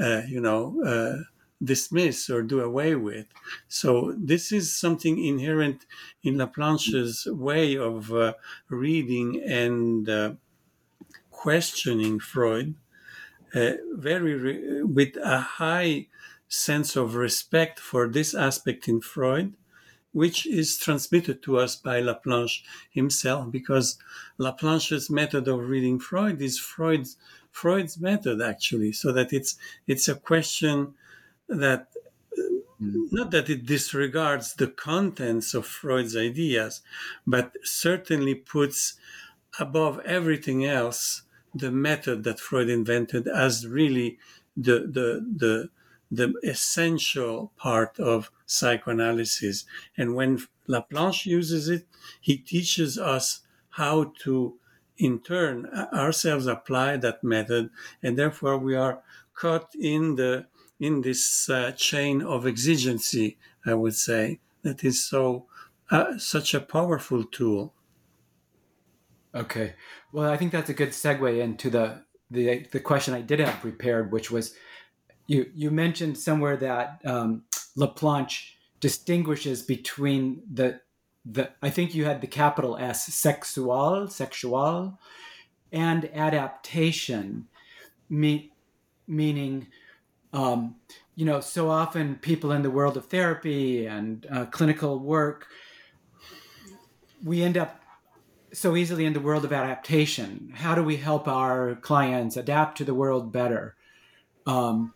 uh, 0.01 0.21
you 0.27 0.41
know, 0.41 0.81
uh, 0.83 1.23
dismiss 1.63 2.29
or 2.29 2.41
do 2.41 2.61
away 2.61 2.95
with. 2.95 3.27
So 3.67 4.13
this 4.17 4.51
is 4.51 4.75
something 4.75 5.23
inherent 5.23 5.85
in 6.23 6.35
Laplanche's 6.35 7.25
way 7.25 7.77
of 7.77 8.11
uh, 8.13 8.33
reading 8.69 9.41
and 9.43 10.07
uh, 10.07 10.33
questioning 11.31 12.19
Freud, 12.19 12.75
uh, 13.53 13.73
very 13.93 14.35
re- 14.35 14.83
with 14.83 15.17
a 15.17 15.39
high 15.39 16.07
sense 16.47 16.95
of 16.95 17.15
respect 17.15 17.79
for 17.79 18.07
this 18.07 18.33
aspect 18.33 18.87
in 18.87 19.01
Freud 19.01 19.53
which 20.17 20.47
is 20.47 20.79
transmitted 20.79 21.43
to 21.43 21.59
us 21.59 21.75
by 21.75 22.01
Laplanche 22.01 22.63
himself, 22.89 23.51
because 23.51 23.99
Laplanche's 24.39 25.11
method 25.11 25.47
of 25.47 25.69
reading 25.69 25.99
Freud 25.99 26.41
is 26.41 26.57
Freud's 26.57 27.17
Freud's 27.51 27.99
method 27.99 28.41
actually, 28.41 28.91
so 28.91 29.11
that 29.11 29.31
it's 29.31 29.57
it's 29.85 30.07
a 30.07 30.15
question 30.15 30.95
that 31.47 31.87
mm-hmm. 32.81 33.05
not 33.11 33.31
that 33.31 33.49
it 33.49 33.65
disregards 33.65 34.55
the 34.55 34.67
contents 34.67 35.53
of 35.53 35.65
Freud's 35.65 36.15
ideas, 36.15 36.81
but 37.25 37.53
certainly 37.63 38.35
puts 38.35 38.95
above 39.59 39.99
everything 40.05 40.65
else 40.65 41.23
the 41.53 41.71
method 41.71 42.23
that 42.23 42.39
Freud 42.39 42.69
invented 42.69 43.27
as 43.27 43.65
really 43.65 44.17
the 44.55 44.79
the 44.79 45.25
the 45.35 45.69
the 46.09 46.33
essential 46.43 47.51
part 47.57 47.99
of 47.99 48.31
psychoanalysis. 48.45 49.65
And 49.97 50.15
when 50.15 50.39
Laplanche 50.67 51.25
uses 51.25 51.67
it, 51.67 51.85
he 52.21 52.37
teaches 52.37 52.97
us 52.97 53.41
how 53.71 54.13
to, 54.19 54.57
in 54.97 55.19
turn, 55.19 55.65
ourselves 55.93 56.47
apply 56.47 56.97
that 56.97 57.23
method, 57.23 57.69
and 58.01 58.17
therefore 58.17 58.57
we 58.57 58.75
are 58.75 59.01
caught 59.33 59.75
in 59.75 60.15
the 60.15 60.47
in 60.79 61.01
this 61.01 61.49
uh, 61.49 61.71
chain 61.71 62.21
of 62.21 62.45
exigency. 62.45 63.37
I 63.65 63.73
would 63.73 63.95
say 63.95 64.39
that 64.61 64.83
is 64.83 65.03
so 65.03 65.45
uh, 65.91 66.17
such 66.17 66.53
a 66.53 66.59
powerful 66.59 67.23
tool. 67.23 67.73
Okay, 69.35 69.73
well, 70.11 70.31
I 70.31 70.37
think 70.37 70.51
that's 70.51 70.69
a 70.69 70.73
good 70.73 70.89
segue 70.89 71.39
into 71.39 71.69
the 71.69 72.03
the 72.31 72.67
the 72.71 72.79
question 72.79 73.13
I 73.13 73.21
did 73.21 73.39
have 73.39 73.61
prepared, 73.61 74.11
which 74.11 74.31
was 74.31 74.55
you 75.27 75.49
you 75.53 75.71
mentioned 75.71 76.17
somewhere 76.17 76.57
that 76.57 77.01
um, 77.05 77.43
Laplanche 77.77 78.53
distinguishes 78.79 79.61
between 79.61 80.41
the 80.51 80.81
the 81.25 81.51
I 81.61 81.69
think 81.69 81.93
you 81.93 82.05
had 82.05 82.21
the 82.21 82.27
capital 82.27 82.77
S 82.77 83.13
sexual 83.13 84.09
sexual 84.09 84.99
and 85.71 86.09
adaptation 86.13 87.47
me, 88.09 88.53
meaning 89.07 89.67
um, 90.33 90.75
you 91.15 91.25
know 91.25 91.39
so 91.39 91.69
often 91.69 92.15
people 92.15 92.51
in 92.51 92.61
the 92.61 92.71
world 92.71 92.97
of 92.97 93.05
therapy 93.05 93.85
and 93.85 94.25
uh, 94.31 94.45
clinical 94.45 94.99
work 94.99 95.47
we 97.23 97.41
end 97.41 97.57
up 97.57 97.81
so 98.53 98.75
easily 98.75 99.05
in 99.05 99.13
the 99.13 99.19
world 99.19 99.43
of 99.45 99.51
adaptation. 99.51 100.53
How 100.55 100.75
do 100.75 100.83
we 100.83 100.97
help 100.97 101.27
our 101.27 101.75
clients 101.75 102.37
adapt 102.37 102.77
to 102.77 102.85
the 102.85 102.93
world 102.93 103.31
better? 103.31 103.75
Um, 104.45 104.93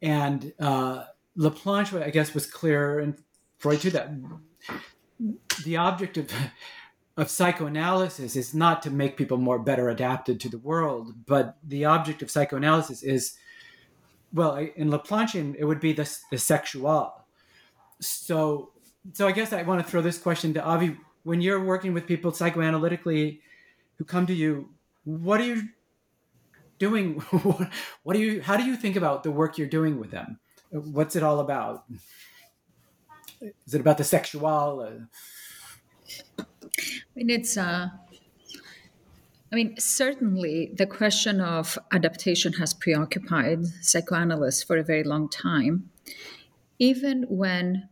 and 0.00 0.52
uh, 0.60 1.04
Laplanche, 1.36 2.00
I 2.00 2.10
guess, 2.10 2.34
was 2.34 2.46
clear, 2.46 3.00
and 3.00 3.16
Freud 3.58 3.80
too, 3.80 3.90
that 3.90 4.10
the 5.64 5.76
object 5.76 6.16
of 6.16 6.30
of 7.14 7.28
psychoanalysis 7.28 8.36
is 8.36 8.54
not 8.54 8.80
to 8.82 8.90
make 8.90 9.18
people 9.18 9.36
more 9.36 9.58
better 9.58 9.90
adapted 9.90 10.40
to 10.40 10.48
the 10.48 10.58
world, 10.58 11.12
but 11.26 11.58
the 11.62 11.84
object 11.84 12.22
of 12.22 12.30
psychoanalysis 12.30 13.02
is, 13.02 13.36
well, 14.32 14.56
in 14.56 14.88
Laplanchian, 14.88 15.54
it 15.58 15.64
would 15.64 15.80
be 15.80 15.92
the, 15.92 16.10
the 16.30 16.38
sexual. 16.38 17.14
So, 18.00 18.70
so 19.12 19.26
I 19.26 19.32
guess 19.32 19.52
I 19.52 19.62
want 19.62 19.84
to 19.84 19.90
throw 19.90 20.00
this 20.00 20.18
question 20.18 20.54
to 20.54 20.60
Avgi: 20.60 20.96
When 21.22 21.40
you're 21.40 21.62
working 21.62 21.92
with 21.92 22.06
people 22.06 22.32
psychoanalytically 22.32 23.40
who 23.96 24.04
come 24.04 24.26
to 24.26 24.34
you, 24.34 24.70
what 25.04 25.40
are 25.40 25.44
you 25.44 25.68
doing? 26.78 27.14
what 28.02 28.14
do 28.14 28.18
you? 28.18 28.42
How 28.42 28.56
do 28.56 28.64
you 28.64 28.76
think 28.76 28.96
about 28.96 29.22
the 29.22 29.30
work 29.30 29.58
you're 29.58 29.68
doing 29.68 29.98
with 29.98 30.10
them? 30.10 30.38
What's 30.70 31.16
it 31.16 31.22
all 31.22 31.40
about? 31.40 31.84
Is 33.66 33.74
it 33.74 33.80
about 33.80 33.98
the 33.98 34.04
sexual? 34.04 34.46
I 36.38 36.44
mean, 37.14 37.30
it's 37.30 37.56
uh, 37.56 37.88
I 39.52 39.56
mean, 39.56 39.74
certainly 39.78 40.72
the 40.74 40.86
question 40.86 41.40
of 41.40 41.78
adaptation 41.92 42.54
has 42.54 42.72
preoccupied 42.72 43.66
psychoanalysts 43.82 44.62
for 44.62 44.78
a 44.78 44.82
very 44.82 45.04
long 45.04 45.28
time, 45.28 45.90
even 46.78 47.24
when 47.28 47.88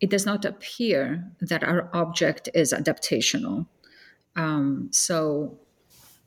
it 0.00 0.10
does 0.10 0.26
not 0.26 0.44
appear 0.44 1.24
that 1.40 1.64
our 1.64 1.88
object 1.94 2.50
is 2.54 2.74
adaptational. 2.74 3.66
Um, 4.36 4.90
so 4.92 5.58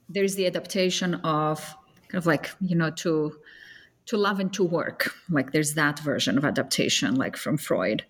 there's 0.10 0.36
the 0.36 0.48
adaptation 0.48 1.16
of 1.16 1.76
kind 2.10 2.20
of 2.20 2.26
like, 2.26 2.50
you 2.60 2.76
know, 2.76 2.90
to 2.92 3.38
to 4.08 4.18
love 4.18 4.40
and 4.40 4.52
to 4.52 4.64
work. 4.64 5.14
Like 5.30 5.52
there's 5.52 5.76
that 5.76 6.00
version 6.00 6.38
of 6.38 6.44
adaptation, 6.44 7.16
like 7.16 7.38
from 7.38 7.58
Freud. 7.58 8.04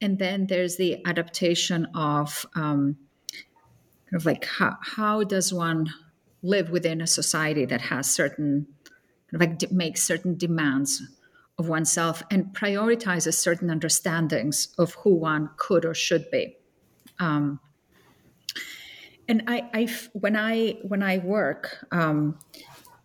And 0.00 0.18
then 0.18 0.46
there's 0.46 0.76
the 0.76 1.04
adaptation 1.06 1.86
of 1.94 2.46
um, 2.54 2.96
kind 4.10 4.20
of 4.20 4.26
like 4.26 4.44
how, 4.44 4.76
how 4.80 5.24
does 5.24 5.52
one 5.52 5.92
live 6.42 6.70
within 6.70 7.00
a 7.00 7.06
society 7.06 7.64
that 7.64 7.80
has 7.80 8.10
certain 8.10 8.66
kind 9.30 9.34
of 9.34 9.40
like 9.40 9.58
de- 9.58 9.74
makes 9.74 10.02
certain 10.02 10.36
demands 10.36 11.02
of 11.58 11.68
oneself 11.68 12.22
and 12.30 12.46
prioritizes 12.54 13.34
certain 13.34 13.70
understandings 13.70 14.74
of 14.78 14.94
who 14.94 15.14
one 15.14 15.50
could 15.56 15.84
or 15.84 15.94
should 15.94 16.30
be? 16.30 16.56
Um, 17.18 17.60
and 19.28 19.42
I, 19.46 19.68
I 19.74 19.88
when 20.12 20.36
i 20.36 20.76
when 20.82 21.02
i 21.02 21.18
work 21.18 21.84
um, 21.90 22.38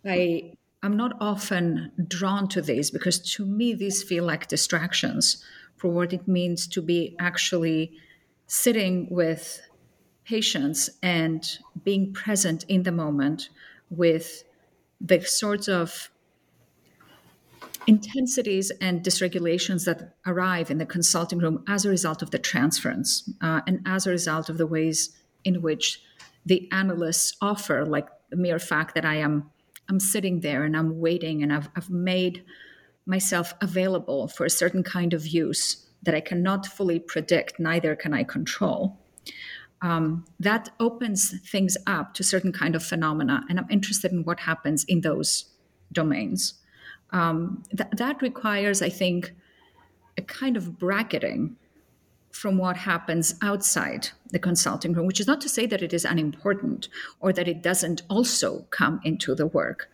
i 0.06 0.52
i'm 0.82 0.96
not 0.96 1.16
often 1.20 1.92
drawn 2.08 2.48
to 2.48 2.62
these 2.62 2.90
because 2.90 3.18
to 3.34 3.44
me 3.44 3.74
these 3.74 4.02
feel 4.02 4.24
like 4.24 4.48
distractions 4.48 5.44
for 5.76 5.88
what 5.88 6.12
it 6.12 6.28
means 6.28 6.66
to 6.68 6.82
be 6.82 7.16
actually 7.18 7.92
sitting 8.46 9.08
with 9.10 9.60
patients 10.24 10.90
and 11.02 11.58
being 11.84 12.12
present 12.12 12.64
in 12.68 12.82
the 12.84 12.92
moment 12.92 13.48
with 13.90 14.44
the 15.00 15.20
sorts 15.20 15.68
of 15.68 16.10
intensities 17.86 18.70
and 18.80 19.02
dysregulations 19.02 19.84
that 19.84 20.14
arrive 20.26 20.70
in 20.70 20.78
the 20.78 20.86
consulting 20.86 21.38
room 21.38 21.64
as 21.66 21.84
a 21.84 21.88
result 21.88 22.22
of 22.22 22.30
the 22.30 22.38
transference 22.38 23.28
uh, 23.40 23.60
and 23.66 23.80
as 23.86 24.06
a 24.06 24.10
result 24.10 24.48
of 24.48 24.58
the 24.58 24.66
ways 24.66 25.16
in 25.44 25.62
which 25.62 26.00
the 26.46 26.68
analysts 26.70 27.36
offer 27.40 27.84
like 27.84 28.08
the 28.30 28.36
mere 28.36 28.58
fact 28.58 28.94
that 28.94 29.04
i 29.04 29.16
am 29.16 29.50
i'm 29.88 29.98
sitting 29.98 30.40
there 30.40 30.62
and 30.62 30.76
i'm 30.76 31.00
waiting 31.00 31.42
and 31.42 31.52
i've, 31.52 31.68
I've 31.74 31.90
made 31.90 32.44
myself 33.04 33.52
available 33.60 34.28
for 34.28 34.44
a 34.44 34.50
certain 34.50 34.84
kind 34.84 35.12
of 35.12 35.26
use 35.26 35.84
that 36.04 36.14
i 36.14 36.20
cannot 36.20 36.66
fully 36.66 37.00
predict 37.00 37.58
neither 37.58 37.96
can 37.96 38.14
i 38.14 38.22
control 38.22 39.01
um, 39.82 40.24
that 40.40 40.70
opens 40.80 41.38
things 41.50 41.76
up 41.86 42.14
to 42.14 42.22
certain 42.22 42.52
kind 42.52 42.74
of 42.74 42.82
phenomena 42.82 43.44
and 43.48 43.58
i'm 43.58 43.70
interested 43.70 44.12
in 44.12 44.24
what 44.24 44.40
happens 44.40 44.84
in 44.84 45.00
those 45.02 45.46
domains. 45.92 46.54
Um, 47.10 47.62
th- 47.76 47.90
that 47.92 48.22
requires 48.22 48.80
i 48.80 48.88
think 48.88 49.32
a 50.16 50.22
kind 50.22 50.56
of 50.56 50.78
bracketing 50.78 51.56
from 52.30 52.56
what 52.56 52.76
happens 52.78 53.34
outside 53.42 54.08
the 54.30 54.38
consulting 54.38 54.92
room 54.92 55.06
which 55.06 55.20
is 55.20 55.26
not 55.26 55.40
to 55.40 55.48
say 55.48 55.66
that 55.66 55.82
it 55.82 55.92
is 55.92 56.04
unimportant 56.04 56.88
or 57.20 57.32
that 57.32 57.46
it 57.46 57.62
doesn't 57.62 58.02
also 58.08 58.66
come 58.70 59.00
into 59.04 59.34
the 59.34 59.46
work. 59.46 59.90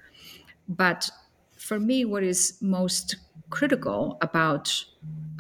But 0.69 1.11
for 1.57 1.81
me 1.81 2.05
what 2.05 2.23
is 2.23 2.57
most 2.61 3.17
critical 3.51 4.19
about 4.21 4.85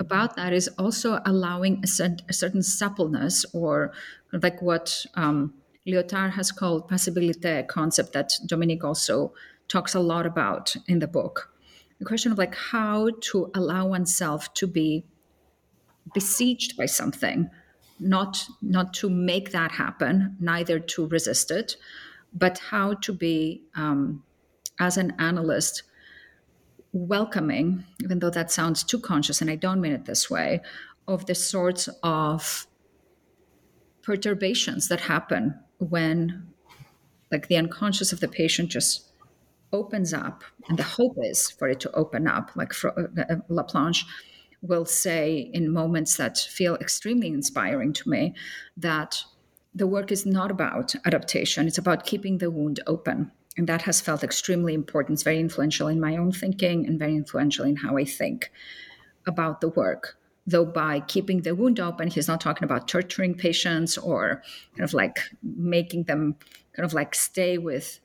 about 0.00 0.36
that 0.36 0.52
is 0.52 0.68
also 0.78 1.20
allowing 1.24 1.82
a, 1.82 2.16
a 2.28 2.32
certain 2.32 2.62
suppleness 2.62 3.44
or 3.52 3.92
like 4.32 4.62
what 4.62 5.04
um, 5.14 5.54
Lyotard 5.86 6.32
has 6.32 6.52
called 6.52 6.88
passibilité, 6.88 7.66
concept 7.66 8.12
that 8.12 8.34
Dominique 8.46 8.84
also 8.84 9.32
talks 9.66 9.94
a 9.94 10.00
lot 10.00 10.26
about 10.26 10.76
in 10.86 11.00
the 11.00 11.08
book. 11.08 11.52
The 11.98 12.04
question 12.04 12.30
of 12.30 12.38
like 12.38 12.54
how 12.54 13.10
to 13.32 13.50
allow 13.54 13.88
oneself 13.88 14.54
to 14.54 14.66
be 14.66 15.04
besieged 16.14 16.76
by 16.76 16.86
something, 16.86 17.50
not 17.98 18.46
not 18.62 18.94
to 18.94 19.10
make 19.10 19.50
that 19.50 19.72
happen, 19.72 20.36
neither 20.38 20.78
to 20.78 21.06
resist 21.06 21.50
it, 21.50 21.76
but 22.32 22.58
how 22.58 22.94
to 22.94 23.12
be 23.12 23.62
um, 23.74 24.22
as 24.78 24.96
an 24.96 25.14
analyst 25.18 25.82
welcoming, 26.92 27.84
even 28.02 28.18
though 28.18 28.30
that 28.30 28.50
sounds 28.50 28.82
too 28.82 28.98
conscious, 28.98 29.40
and 29.40 29.50
I 29.50 29.56
don't 29.56 29.80
mean 29.80 29.92
it 29.92 30.04
this 30.04 30.30
way, 30.30 30.60
of 31.06 31.26
the 31.26 31.34
sorts 31.34 31.88
of 32.02 32.66
perturbations 34.02 34.88
that 34.88 35.00
happen 35.00 35.54
when 35.78 36.48
like 37.30 37.48
the 37.48 37.56
unconscious 37.56 38.12
of 38.12 38.20
the 38.20 38.28
patient 38.28 38.70
just 38.70 39.12
opens 39.72 40.14
up 40.14 40.42
and 40.68 40.78
the 40.78 40.82
hope 40.82 41.16
is 41.22 41.50
for 41.50 41.68
it 41.68 41.80
to 41.80 41.92
open 41.92 42.26
up 42.26 42.50
like 42.56 42.72
uh, 42.84 42.88
uh, 42.88 43.36
laplanche 43.50 44.04
will 44.62 44.86
say 44.86 45.50
in 45.52 45.70
moments 45.70 46.16
that 46.16 46.38
feel 46.38 46.76
extremely 46.76 47.28
inspiring 47.28 47.92
to 47.92 48.08
me 48.08 48.34
that 48.76 49.22
the 49.74 49.86
work 49.86 50.10
is 50.10 50.24
not 50.24 50.50
about 50.50 50.94
adaptation 51.04 51.66
it's 51.66 51.76
about 51.76 52.06
keeping 52.06 52.38
the 52.38 52.50
wound 52.50 52.80
open 52.86 53.30
and 53.58 53.66
that 53.66 53.82
has 53.82 54.00
felt 54.00 54.22
extremely 54.22 54.72
important. 54.72 55.16
It's 55.16 55.24
very 55.24 55.40
influential 55.40 55.88
in 55.88 56.00
my 56.00 56.16
own 56.16 56.32
thinking 56.32 56.86
and 56.86 56.98
very 56.98 57.16
influential 57.16 57.64
in 57.66 57.76
how 57.76 57.98
i 57.98 58.04
think 58.04 58.50
about 59.26 59.60
the 59.60 59.68
work. 59.68 60.16
Though 60.46 60.64
by 60.64 61.00
keeping 61.00 61.42
the 61.42 61.54
wound 61.54 61.78
open 61.78 62.08
he's 62.08 62.28
not 62.28 62.40
talking 62.40 62.64
about 62.64 62.88
torturing 62.88 63.34
patients 63.34 63.98
or 63.98 64.42
kind 64.74 64.84
of 64.84 64.94
like 64.94 65.18
making 65.42 66.04
them 66.04 66.36
kind 66.74 66.86
of 66.86 66.94
like 66.94 67.14
stay 67.14 67.58
with 67.58 68.00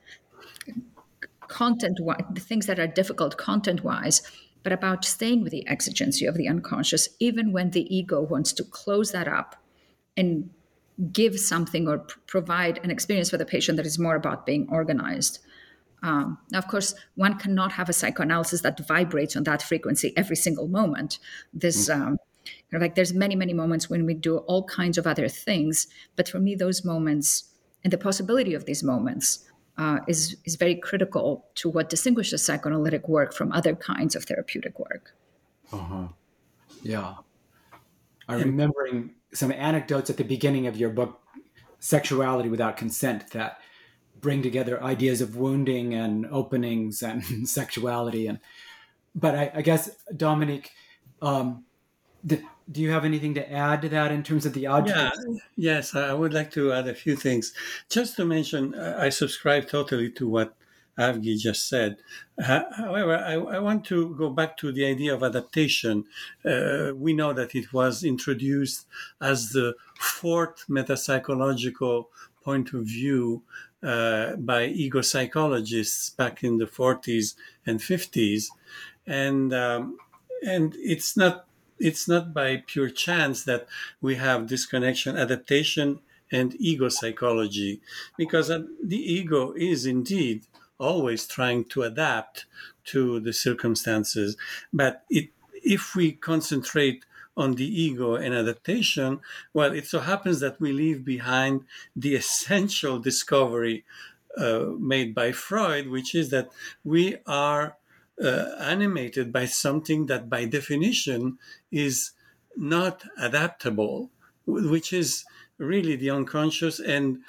content 1.48 2.00
the 2.32 2.42
things 2.42 2.66
that 2.66 2.80
are 2.80 2.88
difficult 2.88 3.38
content 3.38 3.84
wise 3.84 4.22
but 4.64 4.74
about 4.74 5.06
staying 5.06 5.42
with 5.44 5.52
the 5.52 5.66
exigency 5.68 6.26
of 6.26 6.36
the 6.36 6.48
unconscious 6.48 7.08
even 7.20 7.54
when 7.54 7.72
the 7.72 7.86
ego 7.96 8.22
wants 8.22 8.52
to 8.54 8.64
close 8.64 9.12
that 9.12 9.28
up 9.28 9.56
and 10.18 10.50
give 11.12 11.40
something 11.40 11.88
or 11.88 12.00
pr- 12.00 12.20
provide 12.28 12.80
an 12.84 12.92
experience 12.92 13.30
for 13.30 13.38
the 13.38 13.46
patient 13.46 13.78
that 13.78 13.86
is 13.86 13.98
more 13.98 14.16
about 14.16 14.46
being 14.46 14.68
organized. 14.70 15.40
Um, 16.02 16.38
now, 16.52 16.60
of 16.60 16.68
course, 16.68 16.96
one 17.16 17.38
cannot 17.38 17.72
have 17.74 17.90
a 17.90 17.94
psychoanalysis 17.94 18.62
that 18.62 18.86
vibrates 18.88 19.36
on 19.36 19.44
that 19.44 19.62
frequency 19.62 20.14
every 20.18 20.36
single 20.36 20.68
moment. 20.68 21.20
This 21.54 21.90
mm. 21.90 21.96
um, 21.96 22.18
kind 22.46 22.74
of 22.74 22.82
like 22.82 22.96
there's 22.96 23.14
many 23.14 23.36
many 23.36 23.54
moments 23.54 23.90
when 23.90 24.06
we 24.06 24.14
do 24.14 24.40
all 24.40 24.66
kinds 24.66 24.98
of 24.98 25.08
other 25.08 25.30
things 25.30 25.88
but 26.18 26.28
for 26.28 26.40
me 26.40 26.56
those 26.56 26.84
moments 26.84 27.54
and 27.86 27.94
the 27.94 27.98
possibility 27.98 28.54
of 28.54 28.66
these 28.66 28.84
moments 28.84 29.46
uh, 29.78 30.00
is 30.08 30.38
is 30.46 30.56
very 30.56 30.76
critical 30.76 31.46
to 31.56 31.70
what 31.70 31.90
distinguishes 31.90 32.46
psychoanalytic 32.46 33.08
work 33.08 33.34
from 33.34 33.52
other 33.52 33.76
kinds 33.76 34.16
of 34.16 34.24
therapeutic 34.26 34.78
work. 34.80 35.16
Uh-huh. 35.72 36.08
Yeah. 36.84 37.16
I'm 38.28 38.42
remembering 38.42 39.12
some 39.34 39.52
anecdotes 39.52 40.10
at 40.10 40.18
the 40.18 40.24
beginning 40.24 40.68
of 40.68 40.78
your 40.78 40.90
book 40.90 41.22
sexuality 41.80 42.50
without 42.50 42.78
consent 42.78 43.32
that 43.32 43.60
bring 44.20 44.42
together 44.42 44.82
ideas 44.82 45.22
of 45.22 45.36
wounding 45.36 45.94
and 45.94 46.26
openings 46.28 47.02
and 47.02 47.24
sexuality 47.48 48.28
and 48.28 48.40
but 49.16 49.36
I, 49.36 49.52
I 49.56 49.62
guess 49.62 49.92
Dominique, 50.16 50.72
um, 51.22 51.66
do 52.26 52.42
you 52.82 52.92
have 52.92 53.06
anything 53.06 53.34
to 53.36 53.52
add 53.52 53.82
to 53.84 53.90
that 53.90 54.12
in 54.12 54.24
terms 54.24 54.46
of 54.46 54.54
the 54.54 54.68
object? 54.68 54.98
Yeah, 54.98 55.38
yes, 55.56 55.96
I 55.96 56.14
would 56.14 56.34
like 56.34 56.52
to 56.52 56.74
add 56.74 56.88
a 56.88 56.96
few 56.96 57.16
things. 57.16 57.54
Just 57.90 58.16
to 58.16 58.26
mention, 58.26 58.74
I 58.76 59.10
subscribe 59.10 59.68
totally 59.68 60.10
to 60.12 60.28
what 60.28 60.56
Avgi 60.98 61.38
just 61.38 61.68
said. 61.68 61.98
However, 62.40 63.18
I, 63.18 63.34
I, 63.34 63.60
want 63.60 63.84
to 63.86 64.16
go 64.16 64.30
back 64.30 64.58
to 64.58 64.72
the 64.72 64.86
idea 64.86 65.14
of 65.14 65.24
adaptation. 65.24 66.06
Uh, 66.46 66.92
we 66.96 67.14
know 67.14 67.34
that 67.34 67.56
it 67.56 67.74
was 67.74 68.04
introduced 68.04 68.86
as 69.20 69.50
the 69.50 69.76
fourth 70.00 70.66
metapsychological 70.70 72.06
point 72.44 72.74
of 72.74 72.86
view 72.86 73.42
uh, 73.82 74.36
by 74.36 74.66
ego 74.66 75.02
psychologists 75.02 76.12
back 76.12 76.44
in 76.44 76.58
the 76.58 76.66
40s 76.66 77.36
and 77.66 77.80
50s, 77.80 78.48
and 79.08 79.54
um, 79.54 79.98
and 80.46 80.76
it's 80.78 81.18
not 81.18 81.46
it's 81.80 82.08
not 82.08 82.34
by 82.34 82.64
pure 82.66 82.90
chance 82.90 83.44
that 83.44 83.68
we 84.00 84.16
have 84.16 84.48
this 84.48 84.66
connection 84.66 85.18
adaptation 85.18 86.00
and 86.32 86.56
ego 86.60 86.90
psychology 86.90 87.82
because 88.18 88.50
uh, 88.50 88.64
the 88.82 88.98
ego 88.98 89.54
is 89.54 89.86
indeed 89.86 90.46
always 90.80 91.28
trying 91.28 91.66
to 91.66 91.84
adapt 91.84 92.46
to 92.86 93.20
the 93.20 93.34
circumstances. 93.34 94.38
But 94.72 95.04
it, 95.10 95.30
if 95.54 95.96
we 95.96 96.12
concentrate 96.12 97.06
on 97.36 97.56
the 97.56 97.82
ego 97.82 98.14
and 98.14 98.32
adaptation 98.32 99.20
well 99.56 99.72
it 99.74 99.88
so 99.88 100.00
happens 100.00 100.40
that 100.40 100.62
we 100.62 100.72
leave 100.72 101.04
behind 101.04 101.66
the 101.96 102.14
essential 102.14 103.00
discovery 103.00 103.84
uh, 104.38 104.66
made 104.78 105.16
by 105.16 105.32
freud 105.32 105.88
which 105.88 106.14
is 106.14 106.30
that 106.30 106.48
we 106.84 107.18
are 107.26 107.76
uh, 108.22 108.56
animated 108.60 109.32
by 109.32 109.46
something 109.46 110.06
that 110.06 110.30
by 110.30 110.46
definition 110.46 111.38
is 111.72 112.12
not 112.56 113.04
adaptable, 113.18 114.12
which 114.46 114.94
is 114.94 115.26
really 115.58 115.96
the 115.96 116.10
unconscious 116.10 116.80
and 116.80 117.20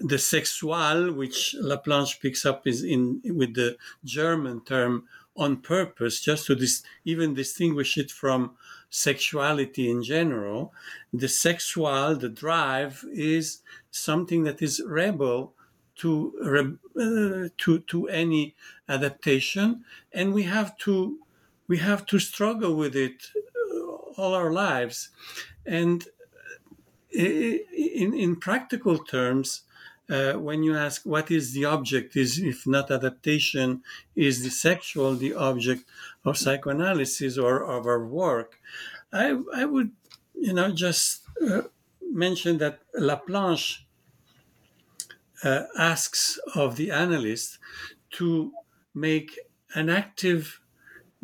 the 0.00 0.18
sexual, 0.18 1.12
which 1.12 1.54
Laplanche 1.60 2.20
picks 2.20 2.44
up, 2.44 2.66
is 2.66 2.82
in 2.82 3.20
with 3.24 3.54
the 3.54 3.76
German 4.04 4.64
term 4.64 5.08
on 5.36 5.56
purpose, 5.58 6.20
just 6.20 6.46
to 6.46 6.54
dis- 6.54 6.82
even 7.04 7.34
distinguish 7.34 7.96
it 7.98 8.10
from 8.10 8.56
sexuality 8.90 9.90
in 9.90 10.02
general. 10.02 10.72
The 11.12 11.28
sexual, 11.28 12.16
the 12.16 12.28
drive, 12.28 13.04
is 13.12 13.62
something 13.90 14.44
that 14.44 14.62
is 14.62 14.82
rebel 14.86 15.54
to 15.96 16.78
uh, 16.96 17.48
to 17.58 17.78
to 17.80 18.08
any 18.08 18.56
adaptation, 18.88 19.84
and 20.12 20.34
we 20.34 20.42
have 20.44 20.76
to 20.78 21.18
we 21.68 21.78
have 21.78 22.04
to 22.06 22.18
struggle 22.18 22.74
with 22.74 22.94
it 22.96 23.30
uh, 23.36 23.86
all 24.16 24.34
our 24.34 24.52
lives, 24.52 25.10
and 25.64 26.04
uh, 27.16 27.22
in 27.22 28.14
in 28.14 28.36
practical 28.36 28.98
terms. 28.98 29.62
Uh, 30.08 30.34
when 30.34 30.62
you 30.62 30.76
ask 30.76 31.06
what 31.06 31.30
is 31.30 31.54
the 31.54 31.64
object, 31.64 32.14
is 32.14 32.38
if 32.38 32.66
not 32.66 32.90
adaptation, 32.90 33.82
is 34.14 34.42
the 34.42 34.50
sexual 34.50 35.14
the 35.14 35.34
object 35.34 35.84
of 36.24 36.36
psychoanalysis 36.36 37.38
or 37.38 37.64
of 37.64 37.86
our 37.86 38.04
work? 38.06 38.60
I 39.12 39.38
I 39.54 39.64
would, 39.64 39.92
you 40.34 40.52
know, 40.52 40.70
just 40.72 41.22
uh, 41.40 41.62
mention 42.00 42.58
that 42.58 42.80
Laplanche 42.98 43.84
uh, 45.42 45.64
asks 45.78 46.38
of 46.54 46.76
the 46.76 46.90
analyst 46.90 47.58
to 48.12 48.52
make 48.94 49.38
an 49.74 49.88
active 49.88 50.60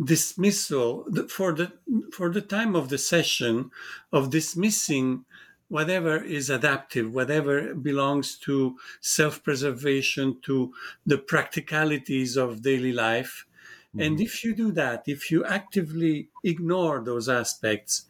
dismissal 0.03 1.07
for 1.29 1.53
the 1.53 1.73
for 2.13 2.31
the 2.31 2.41
time 2.41 2.75
of 2.75 2.89
the 2.89 2.99
session 2.99 3.71
of 4.13 4.31
dismissing 4.31 5.25
whatever 5.71 6.23
is 6.23 6.51
adaptive 6.51 7.15
whatever 7.15 7.75
belongs 7.75 8.37
to 8.37 8.77
self-preservation 9.01 10.37
to 10.43 10.73
the 11.07 11.19
practicalities 11.19 12.37
of 12.37 12.63
daily 12.63 12.93
life 12.93 13.47
mm-hmm. 13.89 14.01
and 14.05 14.21
if 14.21 14.45
you 14.45 14.55
do 14.55 14.71
that 14.73 15.03
if 15.07 15.31
you 15.31 15.45
actively 15.45 16.29
ignore 16.45 17.01
those 17.01 17.29
aspects 17.29 18.07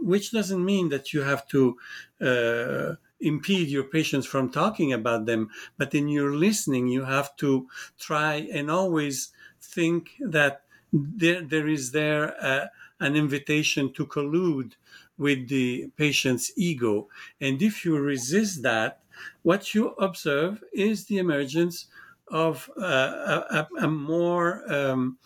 which 0.00 0.32
doesn't 0.32 0.64
mean 0.64 0.88
that 0.88 1.12
you 1.12 1.20
have 1.22 1.46
to 1.46 1.76
uh, 2.20 2.94
impede 3.22 3.68
your 3.68 3.84
patients 3.84 4.26
from 4.26 4.50
talking 4.50 4.92
about 4.92 5.26
them. 5.26 5.48
But 5.78 5.94
in 5.94 6.08
your 6.08 6.34
listening, 6.34 6.88
you 6.88 7.04
have 7.04 7.34
to 7.36 7.68
try 7.98 8.48
and 8.52 8.70
always 8.70 9.30
think 9.60 10.10
that 10.20 10.62
there, 10.92 11.40
there 11.40 11.68
is 11.68 11.92
there 11.92 12.34
uh, 12.44 12.66
an 13.00 13.16
invitation 13.16 13.92
to 13.94 14.06
collude 14.06 14.72
with 15.18 15.48
the 15.48 15.90
patient's 15.96 16.52
ego. 16.56 17.08
And 17.40 17.60
if 17.62 17.84
you 17.84 17.98
resist 17.98 18.62
that, 18.62 19.00
what 19.42 19.74
you 19.74 19.90
observe 19.90 20.62
is 20.72 21.04
the 21.04 21.18
emergence 21.18 21.86
of 22.28 22.70
uh, 22.80 23.42
a, 23.50 23.68
a, 23.80 23.88
more 23.88 24.62
um, 24.72 25.18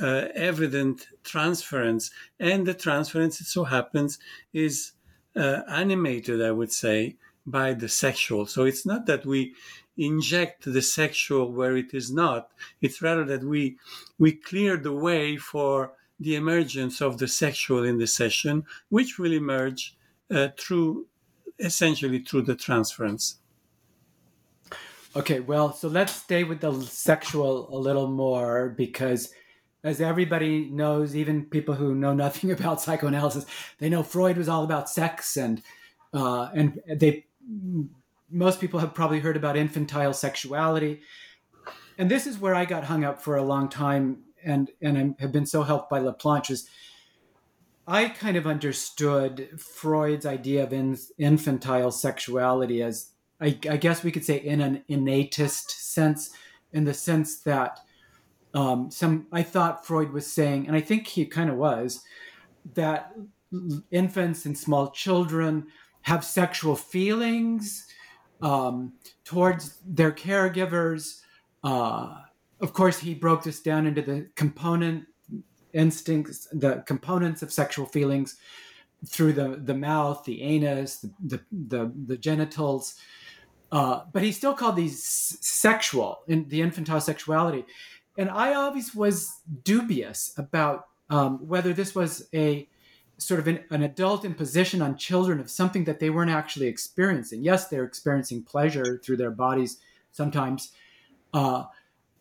uh, 0.00 0.28
evident 0.34 1.06
transference. 1.24 2.10
And 2.38 2.66
the 2.66 2.74
transference, 2.74 3.40
it 3.40 3.46
so 3.46 3.64
happens, 3.64 4.18
is 4.52 4.92
uh, 5.34 5.62
animated, 5.68 6.42
I 6.42 6.50
would 6.50 6.72
say, 6.72 7.16
by 7.46 7.72
the 7.72 7.88
sexual. 7.88 8.46
So 8.46 8.64
it's 8.64 8.84
not 8.84 9.06
that 9.06 9.24
we 9.24 9.54
inject 9.96 10.70
the 10.72 10.82
sexual 10.82 11.52
where 11.52 11.76
it 11.76 11.92
is 11.92 12.12
not. 12.12 12.50
It's 12.80 13.02
rather 13.02 13.24
that 13.24 13.44
we 13.44 13.76
we 14.18 14.32
clear 14.32 14.76
the 14.76 14.92
way 14.92 15.36
for 15.36 15.92
the 16.20 16.36
emergence 16.36 17.00
of 17.00 17.18
the 17.18 17.26
sexual 17.26 17.82
in 17.82 17.98
the 17.98 18.06
session, 18.06 18.64
which 18.90 19.18
will 19.18 19.32
emerge 19.32 19.96
uh, 20.30 20.48
through 20.58 21.06
essentially 21.58 22.20
through 22.20 22.42
the 22.42 22.54
transference. 22.54 23.38
Okay, 25.16 25.40
well, 25.40 25.72
so 25.72 25.88
let's 25.88 26.14
stay 26.14 26.44
with 26.44 26.60
the 26.60 26.80
sexual 26.82 27.74
a 27.74 27.78
little 27.78 28.06
more 28.06 28.68
because 28.76 29.32
as 29.82 30.00
everybody 30.00 30.68
knows, 30.70 31.16
even 31.16 31.46
people 31.46 31.74
who 31.74 31.94
know 31.94 32.12
nothing 32.12 32.50
about 32.58 32.80
psychoanalysis, 32.80 33.46
they 33.78 33.88
know 33.88 34.02
Freud 34.02 34.36
was 34.36 34.48
all 34.48 34.64
about 34.64 34.88
sex 34.88 35.36
and 35.36 35.62
uh, 36.12 36.50
and 36.54 36.80
they 36.88 37.26
most 38.30 38.60
people 38.60 38.80
have 38.80 38.94
probably 38.94 39.20
heard 39.20 39.36
about 39.36 39.56
infantile 39.56 40.12
sexuality. 40.12 41.00
And 41.98 42.10
this 42.10 42.26
is 42.26 42.38
where 42.38 42.54
I 42.54 42.64
got 42.64 42.84
hung 42.84 43.04
up 43.04 43.20
for 43.20 43.36
a 43.36 43.42
long 43.42 43.68
time 43.68 44.18
and, 44.44 44.70
and 44.80 44.98
I 44.98 45.22
have 45.22 45.32
been 45.32 45.46
so 45.46 45.62
helped 45.62 45.90
by 45.90 46.00
Laplanche 46.00 46.50
is 46.50 46.68
I 47.86 48.08
kind 48.08 48.36
of 48.36 48.46
understood 48.46 49.48
Freud's 49.58 50.24
idea 50.24 50.62
of 50.62 50.72
in, 50.72 50.96
infantile 51.18 51.90
sexuality 51.90 52.82
as, 52.82 53.10
I, 53.40 53.58
I, 53.68 53.76
guess 53.78 54.04
we 54.04 54.12
could 54.12 54.24
say, 54.24 54.36
in 54.36 54.60
an 54.60 54.84
innatist 54.88 55.70
sense, 55.70 56.30
in 56.72 56.84
the 56.84 56.94
sense 56.94 57.40
that 57.40 57.80
um, 58.54 58.92
some 58.92 59.26
I 59.32 59.42
thought 59.42 59.84
Freud 59.84 60.12
was 60.12 60.26
saying, 60.26 60.68
and 60.68 60.76
I 60.76 60.80
think 60.80 61.08
he 61.08 61.24
kind 61.26 61.50
of 61.50 61.56
was, 61.56 62.04
that 62.74 63.12
infants 63.90 64.46
and 64.46 64.56
small 64.56 64.90
children 64.90 65.66
have 66.02 66.24
sexual 66.24 66.76
feelings 66.76 67.86
um, 68.40 68.92
towards 69.24 69.78
their 69.84 70.12
caregivers. 70.12 71.22
Uh, 71.64 72.18
of 72.60 72.72
course, 72.72 72.98
he 72.98 73.14
broke 73.14 73.42
this 73.42 73.60
down 73.60 73.86
into 73.86 74.02
the 74.02 74.28
component 74.34 75.04
instincts, 75.72 76.48
the 76.52 76.82
components 76.86 77.42
of 77.42 77.52
sexual 77.52 77.86
feelings 77.86 78.36
through 79.06 79.32
the, 79.32 79.60
the 79.62 79.74
mouth, 79.74 80.24
the 80.24 80.42
anus, 80.42 80.98
the, 80.98 81.10
the, 81.20 81.40
the, 81.50 81.92
the 82.06 82.16
genitals. 82.16 82.96
Uh, 83.72 84.02
but 84.12 84.22
he 84.22 84.32
still 84.32 84.54
called 84.54 84.76
these 84.76 85.02
sexual 85.40 86.20
in 86.26 86.48
the 86.48 86.60
infantile 86.60 87.00
sexuality. 87.00 87.64
And 88.18 88.28
I 88.28 88.54
always 88.54 88.94
was 88.94 89.40
dubious 89.64 90.34
about 90.36 90.86
um, 91.08 91.46
whether 91.46 91.72
this 91.72 91.94
was 91.94 92.28
a 92.34 92.68
sort 93.16 93.40
of 93.40 93.48
an, 93.48 93.60
an, 93.70 93.82
adult 93.82 94.24
imposition 94.24 94.80
on 94.80 94.96
children 94.96 95.40
of 95.40 95.50
something 95.50 95.84
that 95.84 96.00
they 96.00 96.08
weren't 96.08 96.30
actually 96.30 96.66
experiencing. 96.66 97.42
Yes, 97.42 97.68
they're 97.68 97.84
experiencing 97.84 98.42
pleasure 98.42 99.00
through 99.04 99.18
their 99.18 99.30
bodies 99.30 99.78
sometimes, 100.10 100.72
uh, 101.34 101.64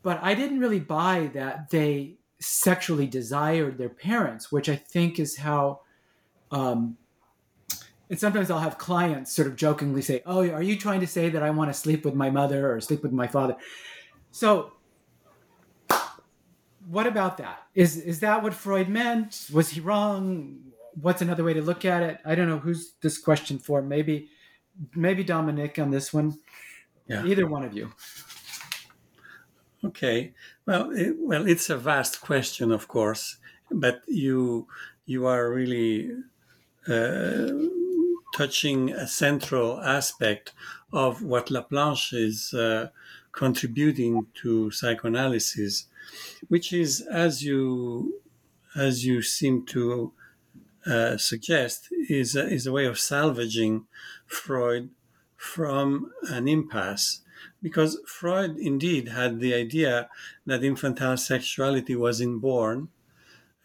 but 0.02 0.20
I 0.22 0.34
didn't 0.34 0.60
really 0.60 0.80
buy 0.80 1.30
that 1.34 1.70
they 1.70 2.16
sexually 2.40 3.08
desired 3.08 3.78
their 3.78 3.90
parents, 3.90 4.52
which 4.52 4.70
I 4.70 4.76
think 4.76 5.20
is 5.20 5.38
how. 5.38 5.82
Um, 6.52 6.98
and 8.10 8.20
sometimes 8.20 8.50
I'll 8.50 8.60
have 8.60 8.80
clients 8.80 9.36
sort 9.36 9.48
of 9.48 9.56
jokingly 9.56 10.02
say, 10.02 10.24
"Oh, 10.26 10.50
are 10.50 10.64
you 10.64 10.76
trying 10.78 11.00
to 11.02 11.08
say 11.08 11.30
that 11.30 11.44
I 11.44 11.50
want 11.52 11.70
to 11.70 11.74
sleep 11.74 12.06
with 12.06 12.16
my 12.16 12.30
mother 12.30 12.74
or 12.74 12.82
sleep 12.82 13.04
with 13.04 13.12
my 13.12 13.28
father?" 13.28 13.56
So 14.32 14.72
what 16.88 17.06
about 17.06 17.38
that? 17.38 17.64
Is 17.76 17.98
is 17.98 18.22
that 18.22 18.42
what 18.42 18.54
Freud 18.54 18.90
meant? 18.90 19.48
Was 19.54 19.70
he 19.70 19.80
wrong? 19.80 20.70
what's 21.02 21.22
another 21.22 21.44
way 21.44 21.54
to 21.54 21.62
look 21.62 21.86
at 21.86 22.04
it? 22.04 22.20
I 22.26 22.36
don't 22.36 22.48
know 22.48 22.60
who's 22.60 22.94
this 23.02 23.18
question 23.18 23.60
for. 23.60 23.82
Maybe, 23.82 24.30
maybe 24.96 25.24
Dominique 25.24 25.80
on 25.80 25.92
this 25.92 26.14
one. 26.14 26.40
Yeah. 27.08 27.26
Either 27.26 27.48
one 27.48 27.64
of 27.64 27.74
you. 27.74 27.92
Okay. 29.84 30.34
Well, 30.66 30.92
it, 30.92 31.16
well, 31.18 31.48
it's 31.48 31.70
a 31.70 31.78
vast 31.78 32.22
question, 32.22 32.72
of 32.72 32.88
course, 32.88 33.38
but 33.72 34.02
you 34.08 34.68
you 35.06 35.26
are 35.26 35.50
really 35.52 36.12
uh, 36.88 37.50
touching 38.36 38.92
a 38.92 39.08
central 39.08 39.80
aspect 39.82 40.54
of 40.92 41.24
what 41.24 41.48
Laplanche 41.48 42.14
is 42.14 42.54
uh, 42.54 42.90
contributing 43.32 44.28
to 44.42 44.70
psychoanalysis, 44.72 45.86
which 46.48 46.74
is, 46.74 47.02
as 47.02 47.44
you 47.44 48.22
as 48.76 49.06
you 49.06 49.22
seem 49.22 49.66
to 49.66 50.14
uh, 50.86 51.18
suggest 51.18 51.90
is 52.10 52.36
a, 52.36 52.48
is 52.48 52.68
a 52.68 52.72
way 52.72 52.86
of 52.86 53.00
salvaging 53.00 53.86
Freud 54.26 54.90
from 55.36 56.12
an 56.30 56.48
impasse. 56.48 57.22
Because 57.62 58.00
Freud 58.06 58.58
indeed 58.58 59.10
had 59.10 59.40
the 59.40 59.54
idea 59.54 60.10
that 60.46 60.64
infantile 60.64 61.18
sexuality 61.18 61.96
was 61.96 62.22
inborn, 62.22 62.90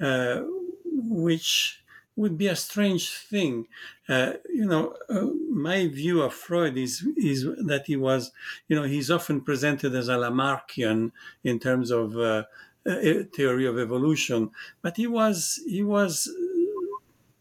uh, 0.00 0.42
which 0.84 1.82
would 2.16 2.38
be 2.38 2.46
a 2.46 2.56
strange 2.56 3.10
thing. 3.10 3.66
Uh, 4.08 4.34
you 4.48 4.66
know, 4.66 4.96
uh, 5.08 5.26
my 5.50 5.88
view 5.88 6.22
of 6.22 6.32
Freud 6.34 6.76
is 6.76 7.06
is 7.16 7.44
that 7.44 7.84
he 7.86 7.96
was, 7.96 8.32
you 8.68 8.76
know, 8.76 8.84
he's 8.84 9.10
often 9.10 9.40
presented 9.40 9.94
as 9.94 10.08
a 10.08 10.16
Lamarckian 10.16 11.12
in 11.42 11.58
terms 11.58 11.90
of 11.90 12.16
uh, 12.16 12.44
theory 12.84 13.66
of 13.66 13.78
evolution, 13.78 14.50
but 14.82 14.96
he 14.96 15.06
was 15.06 15.60
he 15.66 15.82
was 15.82 16.28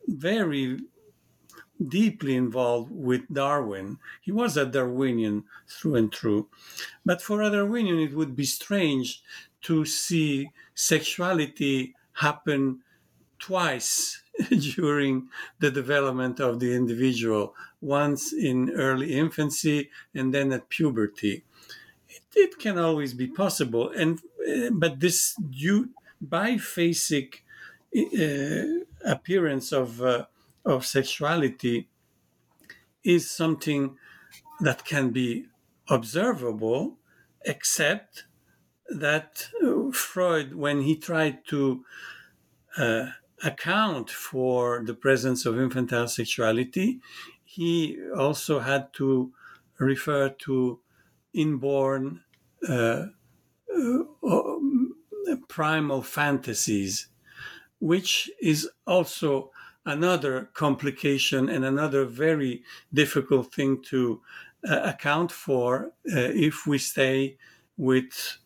very 0.07 0.79
deeply 1.87 2.35
involved 2.35 2.91
with 2.91 3.21
Darwin. 3.31 3.97
He 4.21 4.31
was 4.31 4.57
a 4.57 4.65
Darwinian 4.65 5.45
through 5.67 5.95
and 5.95 6.13
through. 6.13 6.47
But 7.05 7.21
for 7.21 7.41
a 7.41 7.49
Darwinian, 7.49 7.99
it 7.99 8.13
would 8.13 8.35
be 8.35 8.45
strange 8.45 9.21
to 9.63 9.85
see 9.85 10.51
sexuality 10.75 11.95
happen 12.13 12.81
twice 13.39 14.21
during 14.75 15.29
the 15.59 15.71
development 15.71 16.39
of 16.39 16.59
the 16.59 16.73
individual 16.73 17.55
once 17.81 18.31
in 18.33 18.71
early 18.71 19.13
infancy 19.13 19.89
and 20.15 20.33
then 20.33 20.51
at 20.51 20.69
puberty. 20.69 21.43
It, 22.09 22.23
it 22.35 22.59
can 22.59 22.77
always 22.77 23.13
be 23.13 23.27
possible, 23.27 23.89
and 23.89 24.21
uh, 24.47 24.69
but 24.71 24.99
this 24.99 25.35
due 25.35 25.89
biphasic 26.25 27.39
uh, 27.95 28.85
appearance 29.03 29.71
of 29.71 30.01
uh, 30.01 30.25
of 30.65 30.85
sexuality 30.85 31.89
is 33.03 33.29
something 33.29 33.97
that 34.61 34.85
can 34.85 35.11
be 35.11 35.45
observable, 35.89 36.97
except 37.45 38.25
that 38.89 39.49
uh, 39.63 39.91
Freud, 39.91 40.55
when 40.55 40.81
he 40.81 40.95
tried 40.95 41.45
to 41.47 41.83
uh, 42.77 43.07
account 43.43 44.09
for 44.09 44.83
the 44.85 44.93
presence 44.93 45.45
of 45.45 45.59
infantile 45.59 46.07
sexuality, 46.07 46.99
he 47.43 47.97
also 48.15 48.59
had 48.59 48.93
to 48.93 49.33
refer 49.79 50.29
to 50.29 50.79
inborn 51.33 52.21
uh, 52.67 53.07
uh, 53.75 54.55
primal 55.47 56.01
fantasies, 56.01 57.07
which 57.79 58.29
is 58.41 58.69
also 58.87 59.51
another 59.85 60.49
complication 60.53 61.49
and 61.49 61.65
another 61.65 62.05
very 62.05 62.63
difficult 62.93 63.53
thing 63.53 63.81
to 63.83 64.21
uh, 64.67 64.79
account 64.83 65.31
for 65.31 65.91
uh, 66.07 66.31
if 66.33 66.65
we 66.65 66.77
stay 66.77 67.37
with 67.77 68.37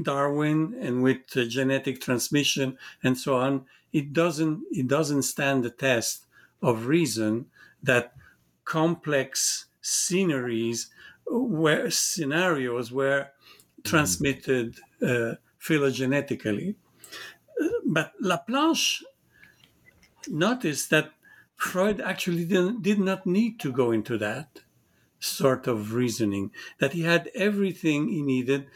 Darwin 0.00 0.76
and 0.80 1.02
with 1.02 1.36
uh, 1.36 1.44
genetic 1.44 2.00
transmission 2.00 2.78
and 3.02 3.18
so 3.18 3.36
on. 3.36 3.66
It 3.92 4.12
doesn't 4.12 4.62
it 4.70 4.86
doesn't 4.86 5.22
stand 5.22 5.64
the 5.64 5.70
test 5.70 6.26
of 6.62 6.86
reason 6.86 7.46
that 7.82 8.12
complex 8.64 9.66
sceneries 9.80 10.90
where 11.26 11.90
scenarios 11.90 12.92
were 12.92 13.28
transmitted 13.84 14.78
uh, 15.02 15.34
phylogenetically. 15.60 16.74
But 17.86 18.12
Laplanche 18.22 19.02
noticed 20.26 20.90
that 20.90 21.12
Freud 21.56 22.00
actually 22.00 22.44
did 22.44 22.98
not 22.98 23.26
need 23.26 23.58
to 23.60 23.72
go 23.72 23.90
into 23.90 24.16
that 24.18 24.60
sort 25.20 25.66
of 25.66 25.92
reasoning, 25.94 26.50
that 26.78 26.92
he 26.92 27.02
had 27.02 27.30
everything 27.34 28.08
he 28.08 28.22
needed 28.22 28.66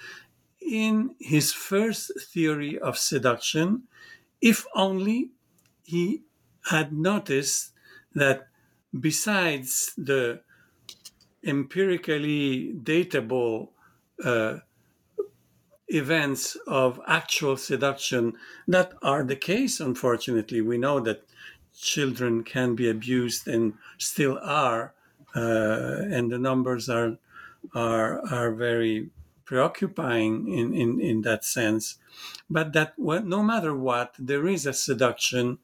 in 0.61 1.15
his 1.19 1.53
first 1.53 2.11
theory 2.21 2.79
of 2.79 2.99
seduction, 2.99 3.85
if 4.41 4.67
only 4.75 5.31
he 5.85 6.23
had 6.71 6.93
noticed 6.93 7.73
that 8.15 8.49
besides 8.99 9.93
the 9.97 10.41
empirically 11.45 12.73
datable 12.83 13.69
uh, 14.25 14.59
events 15.89 16.57
of 16.67 17.01
actual 17.07 17.57
seduction 17.57 18.33
that 18.67 18.93
are 19.03 19.25
the 19.25 19.37
case, 19.37 19.81
unfortunately. 19.81 20.61
We 20.61 20.79
know 20.79 21.01
that 21.01 21.25
children 21.75 22.45
can 22.45 22.75
be 22.75 22.89
abused 22.89 23.49
and 23.49 23.75
still 23.99 24.39
are, 24.43 24.95
uh, 25.35 25.97
and 26.11 26.31
the 26.31 26.39
numbers 26.39 26.89
are 26.89 27.19
are 27.75 28.21
are 28.33 28.51
very 28.53 29.11
preoccupying 29.45 30.49
in, 30.49 30.73
in, 30.75 31.01
in 31.01 31.23
that 31.23 31.45
sense. 31.45 31.99
But 32.49 32.73
that 32.73 32.99
no 32.99 33.43
matter 33.43 33.75
what, 33.75 34.15
there 34.19 34.47
is 34.47 34.67
a 34.67 34.73
seduction 34.73 35.59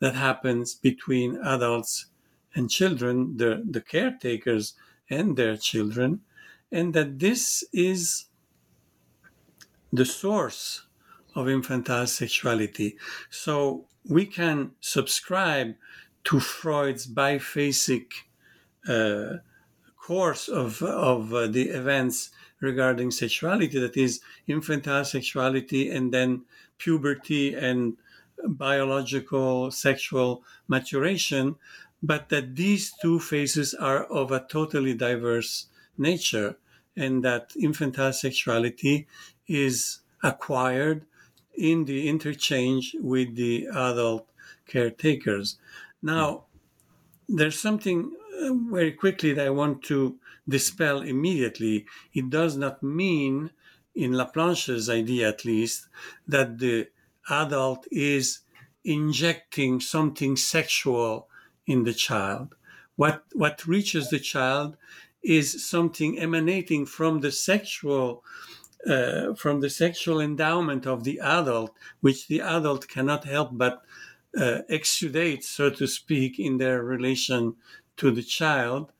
that 0.00 0.14
happens 0.14 0.74
between 0.74 1.36
adults 1.42 2.06
and 2.54 2.68
children, 2.68 3.36
the, 3.36 3.62
the 3.68 3.80
caretakers 3.80 4.74
and 5.08 5.36
their 5.36 5.56
children, 5.56 6.20
and 6.70 6.92
that 6.94 7.18
this 7.18 7.64
is 7.72 8.26
the 9.92 10.04
source 10.04 10.86
of 11.34 11.48
infantile 11.48 12.06
sexuality. 12.06 12.96
So 13.30 13.86
we 14.08 14.26
can 14.26 14.72
subscribe 14.80 15.74
to 16.24 16.40
Freud's 16.40 17.06
biphasic 17.06 18.06
uh, 18.88 19.38
course 19.96 20.48
of, 20.48 20.82
of 20.82 21.32
uh, 21.32 21.46
the 21.46 21.68
events 21.68 22.30
regarding 22.60 23.10
sexuality 23.10 23.78
that 23.78 23.96
is 23.96 24.20
infantile 24.46 25.04
sexuality 25.04 25.90
and 25.90 26.12
then 26.12 26.42
puberty 26.78 27.54
and 27.54 27.96
biological 28.44 29.70
sexual 29.70 30.42
maturation 30.68 31.56
but 32.02 32.30
that 32.30 32.56
these 32.56 32.92
two 33.02 33.18
phases 33.18 33.74
are 33.74 34.04
of 34.04 34.32
a 34.32 34.46
totally 34.48 34.94
diverse 34.94 35.66
nature 35.98 36.56
and 36.96 37.22
that 37.22 37.52
infantile 37.60 38.12
sexuality 38.12 39.06
is 39.46 40.00
acquired 40.22 41.04
in 41.60 41.84
the 41.84 42.08
interchange 42.08 42.96
with 43.00 43.36
the 43.36 43.68
adult 43.68 44.26
caretakers. 44.66 45.58
Now, 46.02 46.44
there's 47.28 47.60
something 47.60 48.16
uh, 48.42 48.54
very 48.70 48.92
quickly 48.92 49.34
that 49.34 49.46
I 49.46 49.50
want 49.50 49.82
to 49.84 50.18
dispel 50.48 51.02
immediately. 51.02 51.86
It 52.14 52.30
does 52.30 52.56
not 52.56 52.82
mean, 52.82 53.50
in 53.94 54.12
Laplanche's 54.12 54.88
idea 54.88 55.28
at 55.28 55.44
least, 55.44 55.88
that 56.26 56.58
the 56.58 56.88
adult 57.28 57.86
is 57.92 58.40
injecting 58.84 59.80
something 59.80 60.36
sexual 60.36 61.28
in 61.66 61.84
the 61.84 61.92
child. 61.92 62.54
What, 62.96 63.24
what 63.34 63.66
reaches 63.66 64.08
the 64.08 64.18
child 64.18 64.76
is 65.22 65.64
something 65.64 66.18
emanating 66.18 66.86
from 66.86 67.20
the 67.20 67.30
sexual 67.30 68.24
uh, 68.86 69.34
from 69.34 69.60
the 69.60 69.70
sexual 69.70 70.20
endowment 70.20 70.86
of 70.86 71.04
the 71.04 71.20
adult, 71.20 71.72
which 72.00 72.28
the 72.28 72.40
adult 72.40 72.88
cannot 72.88 73.24
help 73.24 73.50
but 73.52 73.82
uh, 74.36 74.60
exudate, 74.70 75.42
so 75.42 75.70
to 75.70 75.86
speak, 75.86 76.38
in 76.38 76.58
their 76.58 76.82
relation 76.82 77.56
to 77.96 78.10
the 78.10 78.22
child. 78.22 78.92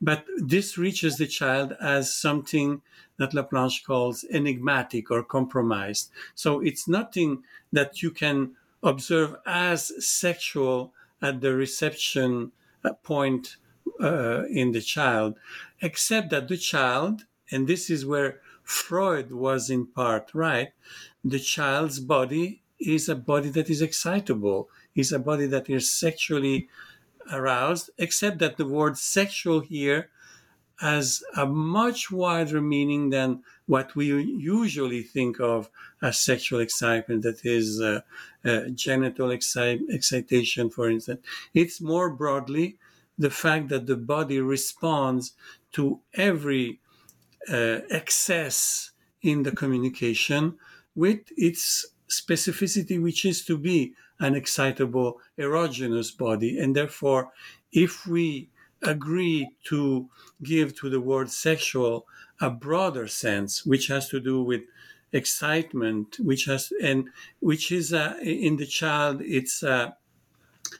But 0.00 0.26
this 0.36 0.76
reaches 0.76 1.16
the 1.16 1.26
child 1.26 1.76
as 1.80 2.14
something 2.14 2.82
that 3.18 3.32
Laplanche 3.32 3.84
calls 3.84 4.24
enigmatic 4.30 5.10
or 5.10 5.22
compromised. 5.22 6.10
So 6.34 6.60
it's 6.60 6.88
nothing 6.88 7.44
that 7.72 8.02
you 8.02 8.10
can 8.10 8.56
observe 8.82 9.36
as 9.46 9.92
sexual 10.04 10.92
at 11.22 11.40
the 11.40 11.54
reception 11.54 12.50
uh, 12.84 12.94
point 12.94 13.56
uh, 14.00 14.44
in 14.50 14.72
the 14.72 14.80
child, 14.80 15.38
except 15.80 16.30
that 16.30 16.48
the 16.48 16.56
child, 16.56 17.24
and 17.50 17.68
this 17.68 17.88
is 17.88 18.04
where 18.04 18.40
Freud 18.72 19.32
was 19.32 19.68
in 19.68 19.86
part 19.86 20.30
right, 20.32 20.70
the 21.22 21.38
child's 21.38 22.00
body 22.00 22.62
is 22.80 23.08
a 23.08 23.14
body 23.14 23.50
that 23.50 23.68
is 23.68 23.82
excitable, 23.82 24.68
is 24.94 25.12
a 25.12 25.18
body 25.18 25.46
that 25.46 25.68
is 25.68 25.90
sexually 25.90 26.68
aroused, 27.30 27.90
except 27.98 28.38
that 28.38 28.56
the 28.56 28.66
word 28.66 28.96
sexual 28.96 29.60
here 29.60 30.08
has 30.80 31.22
a 31.36 31.46
much 31.46 32.10
wider 32.10 32.60
meaning 32.60 33.10
than 33.10 33.42
what 33.66 33.94
we 33.94 34.06
usually 34.06 35.02
think 35.02 35.38
of 35.38 35.70
as 36.00 36.18
sexual 36.18 36.58
excitement, 36.58 37.22
that 37.22 37.44
is 37.44 37.80
uh, 37.80 38.00
uh, 38.44 38.62
genital 38.74 39.30
excite- 39.30 39.82
excitation, 39.90 40.70
for 40.70 40.88
instance. 40.90 41.20
It's 41.54 41.80
more 41.80 42.10
broadly 42.10 42.78
the 43.18 43.30
fact 43.30 43.68
that 43.68 43.86
the 43.86 43.96
body 43.96 44.40
responds 44.40 45.34
to 45.72 46.00
every 46.14 46.80
uh, 47.48 47.80
excess 47.90 48.92
in 49.22 49.42
the 49.42 49.52
communication 49.52 50.56
with 50.94 51.20
its 51.36 51.86
specificity, 52.08 53.02
which 53.02 53.24
is 53.24 53.44
to 53.44 53.56
be 53.56 53.94
an 54.20 54.34
excitable 54.34 55.20
erogenous 55.38 56.16
body. 56.16 56.58
And 56.58 56.76
therefore, 56.76 57.32
if 57.72 58.06
we 58.06 58.50
agree 58.82 59.48
to 59.64 60.08
give 60.42 60.78
to 60.80 60.90
the 60.90 61.00
word 61.00 61.30
sexual 61.30 62.06
a 62.40 62.50
broader 62.50 63.08
sense, 63.08 63.64
which 63.64 63.86
has 63.86 64.08
to 64.08 64.20
do 64.20 64.42
with 64.42 64.62
excitement, 65.12 66.16
which 66.20 66.46
has 66.46 66.72
and 66.82 67.08
which 67.40 67.70
is 67.70 67.92
a, 67.92 68.18
in 68.20 68.56
the 68.56 68.66
child, 68.66 69.20
it's 69.22 69.62
a 69.62 69.96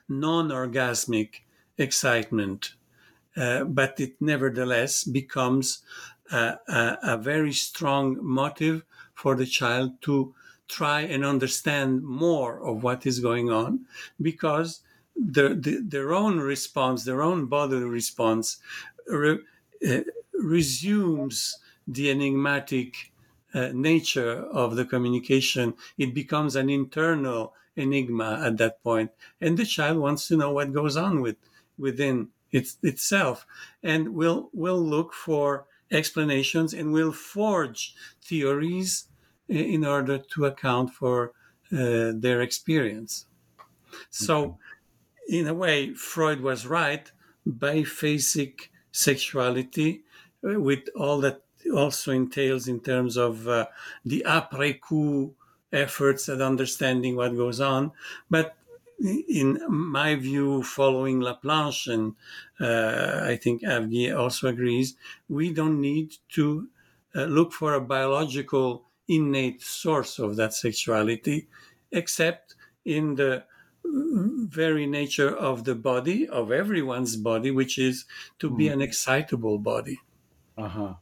non-orgasmic 0.09 1.43
excitement, 1.79 2.75
uh, 3.37 3.65
but 3.65 3.99
it 4.01 4.15
nevertheless 4.21 5.05
becomes 5.05 5.83
a, 6.33 6.99
a, 7.03 7.17
very 7.17 7.53
strong 7.53 8.19
motive 8.23 8.85
for 9.15 9.35
the 9.35 9.47
child 9.47 10.01
to 10.03 10.35
try 10.69 11.01
and 11.03 11.25
understand 11.25 12.03
more 12.03 12.65
of 12.67 12.83
what 12.83 13.07
is 13.07 13.21
going 13.21 13.51
on 13.51 13.85
because 14.21 14.81
the, 15.15 15.51
the, 15.51 15.83
their 15.87 16.13
own 16.13 16.39
response, 16.39 17.05
their 17.05 17.23
own 17.23 17.47
bodily 17.47 17.85
response, 17.85 18.59
re, 19.07 19.39
uh, 19.87 20.01
resumes 20.33 21.59
the 21.87 22.11
enigmatic 22.11 23.13
uh, 23.55 23.69
nature 23.75 24.33
of 24.33 24.77
the 24.77 24.85
communication. 24.85 25.75
It 25.99 26.15
becomes 26.15 26.57
an 26.57 26.71
internal 26.71 27.55
enigma 27.77 28.41
at 28.45 28.57
that 28.59 28.83
point, 28.83 29.11
and 29.41 29.59
the 29.59 29.67
child 29.67 29.99
wants 29.99 30.29
to 30.29 30.37
know 30.37 30.53
what 30.53 30.73
goes 30.73 30.97
on 30.97 31.21
with 31.21 31.37
within 31.79 32.29
it's, 32.51 32.77
itself, 32.83 33.47
and 33.83 34.15
will 34.15 34.51
will 34.53 34.81
look 34.81 35.13
for 35.13 35.67
explanations 35.93 36.75
and 36.75 36.93
will 36.93 37.13
forge 37.13 37.95
theories 38.23 39.09
in 39.49 39.85
order 39.85 40.19
to 40.19 40.47
account 40.47 40.93
for 40.93 41.33
uh, 41.73 42.13
their 42.15 42.41
experience. 42.41 43.27
So, 44.11 44.59
in 45.29 45.47
a 45.47 45.55
way, 45.55 45.95
Freud 45.95 46.41
was 46.41 46.67
right. 46.67 47.11
Biphasic 47.47 48.69
sexuality, 48.93 50.03
uh, 50.47 50.61
with 50.61 50.89
all 50.97 51.21
that 51.21 51.43
also 51.75 52.13
entails 52.13 52.69
in 52.69 52.81
terms 52.81 53.17
of 53.17 53.47
uh, 53.47 53.67
the 54.05 54.25
après 54.27 54.81
coup 54.81 55.35
efforts 55.73 56.29
at 56.29 56.41
understanding 56.41 57.17
what 57.17 57.37
goes 57.37 57.61
on. 57.61 57.93
But 58.31 58.57
in 59.03 59.61
my 59.69 60.15
view, 60.15 60.63
following 60.63 61.21
Laplanche, 61.21 61.93
and 61.93 62.15
uh, 62.61 63.21
I 63.25 63.37
think 63.37 63.63
Avgi 63.63 64.17
also 64.17 64.49
agrees, 64.49 64.95
we 65.29 65.53
don't 65.53 65.81
need 65.81 66.17
to 66.31 66.69
uh, 67.15 67.25
look 67.25 67.53
for 67.53 67.75
a 67.75 67.81
biological 67.81 68.85
innate 69.09 69.61
source 69.63 70.19
of 70.19 70.37
that 70.37 70.55
sexuality, 70.55 71.49
except 71.91 72.55
in 72.85 73.17
the 73.17 73.45
very 73.85 74.87
nature 74.87 75.35
of 75.35 75.65
the 75.65 75.75
body, 75.75 76.29
of 76.29 76.53
everyone's 76.53 77.17
body, 77.17 77.51
which 77.51 77.79
is 77.79 78.05
to 78.39 78.49
be 78.49 78.69
hmm. 78.69 78.75
an 78.75 78.83
excitable 78.83 79.59
body. 79.59 79.99
Uh 80.57 80.69
huh. 80.69 80.95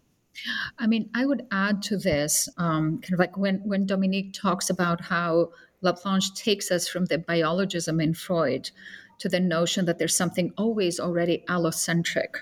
I 0.78 0.86
mean, 0.86 1.10
I 1.14 1.26
would 1.26 1.46
add 1.50 1.82
to 1.82 1.98
this, 1.98 2.48
um, 2.56 3.00
kind 3.02 3.12
of 3.12 3.18
like 3.18 3.36
when 3.36 3.60
when 3.64 3.84
Dominique 3.84 4.32
talks 4.32 4.70
about 4.70 5.00
how 5.00 5.50
Laplanche 5.82 6.34
takes 6.34 6.70
us 6.70 6.88
from 6.88 7.06
the 7.06 7.18
biologism 7.18 8.02
in 8.02 8.14
Freud 8.14 8.70
to 9.18 9.28
the 9.28 9.40
notion 9.40 9.84
that 9.86 9.98
there's 9.98 10.16
something 10.16 10.52
always 10.56 10.98
already 10.98 11.44
allocentric 11.48 12.36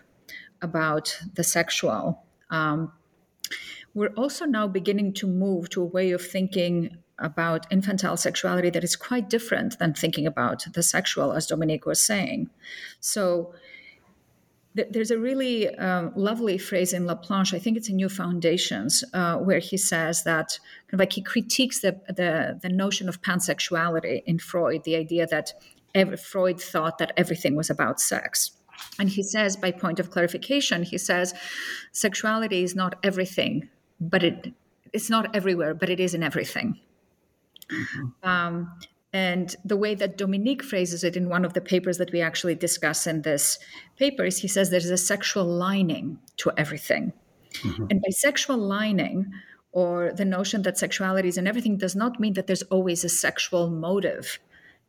about 0.63 1.19
the 1.35 1.45
sexual. 1.45 2.25
Um, 2.51 2.93
we're 3.95 4.15
also 4.17 4.45
now 4.45 4.69
beginning 4.69 5.13
to 5.15 5.27
move 5.27 5.71
to 5.71 5.83
a 5.83 5.87
way 5.87 6.13
of 6.13 6.23
thinking 6.25 6.99
about 7.19 7.67
infantile 7.73 8.17
sexuality 8.17 8.71
that 8.71 8.85
is 8.85 8.95
quite 8.95 9.29
different 9.29 9.79
than 9.79 9.93
thinking 9.93 10.27
about 10.27 10.67
the 10.73 10.83
sexual, 10.83 11.33
as 11.33 11.47
Dominique 11.47 11.87
was 11.87 12.01
saying. 12.01 12.49
So 13.01 13.55
th- 14.77 14.89
there's 14.91 15.11
a 15.11 15.19
really 15.19 15.75
um, 15.77 16.13
lovely 16.17 16.59
phrase 16.59 16.93
in 16.93 17.05
Laplanche, 17.05 17.55
I 17.55 17.59
think 17.59 17.77
it's 17.77 17.89
in 17.89 17.97
New 17.97 18.09
Foundations, 18.09 19.05
uh, 19.15 19.37
where 19.37 19.59
he 19.59 19.77
says 19.77 20.25
that 20.25 20.59
kind 20.89 20.95
of 20.95 21.01
like 21.01 21.13
he 21.13 21.23
critiques 21.23 21.81
the, 21.81 22.01
the, 22.09 22.59
the 22.63 22.69
notion 22.69 23.09
of 23.09 23.21
pansexuality 23.23 24.23
in 24.27 24.39
Freud, 24.39 24.85
the 24.85 24.97
idea 24.97 25.27
that 25.27 25.53
every, 25.95 26.17
Freud 26.17 26.61
thought 26.61 26.99
that 26.99 27.13
everything 27.17 27.57
was 27.57 27.71
about 27.71 28.01
sex. 28.01 28.53
And 28.99 29.09
he 29.09 29.25
says, 29.25 29.57
by 29.57 29.73
point 29.73 29.99
of 29.99 30.11
clarification, 30.11 30.85
he 30.85 30.99
says, 30.99 31.35
sexuality 31.93 32.63
is 32.63 32.77
not 32.77 32.95
everything 33.03 33.69
but 34.01 34.23
it 34.23 34.53
it's 34.93 35.11
not 35.11 35.35
everywhere, 35.37 35.75
but 35.75 35.91
it 35.91 36.01
is 36.01 36.15
in 36.15 36.23
everything. 36.23 36.81
Mm-hmm. 37.71 38.29
Um, 38.29 38.73
and 39.13 39.57
the 39.65 39.77
way 39.77 39.95
that 39.95 40.19
Dominique 40.19 40.63
phrases 40.63 41.03
it 41.03 41.17
in 41.17 41.29
one 41.29 41.45
of 41.45 41.55
the 41.55 41.61
papers 41.61 41.97
that 41.99 42.13
we 42.13 42.21
actually 42.21 42.55
discuss 42.55 43.07
in 43.07 43.23
this 43.23 43.59
paper 43.97 44.25
is 44.25 44.39
he 44.39 44.49
says 44.49 44.71
there's 44.71 44.91
a 44.91 44.99
sexual 44.99 45.45
lining 45.45 46.19
to 46.39 46.53
everything. 46.59 47.13
Mm-hmm. 47.63 47.87
And 47.91 48.03
by 48.03 48.11
sexual 48.11 48.59
lining, 48.59 49.33
or 49.73 50.13
the 50.13 50.25
notion 50.25 50.63
that 50.63 50.77
sexuality 50.77 51.29
is 51.29 51.39
in 51.39 51.47
everything, 51.47 51.79
does 51.79 51.97
not 51.97 52.21
mean 52.21 52.35
that 52.35 52.47
there's 52.47 52.63
always 52.65 53.03
a 53.03 53.09
sexual 53.09 53.71
motive 53.71 54.39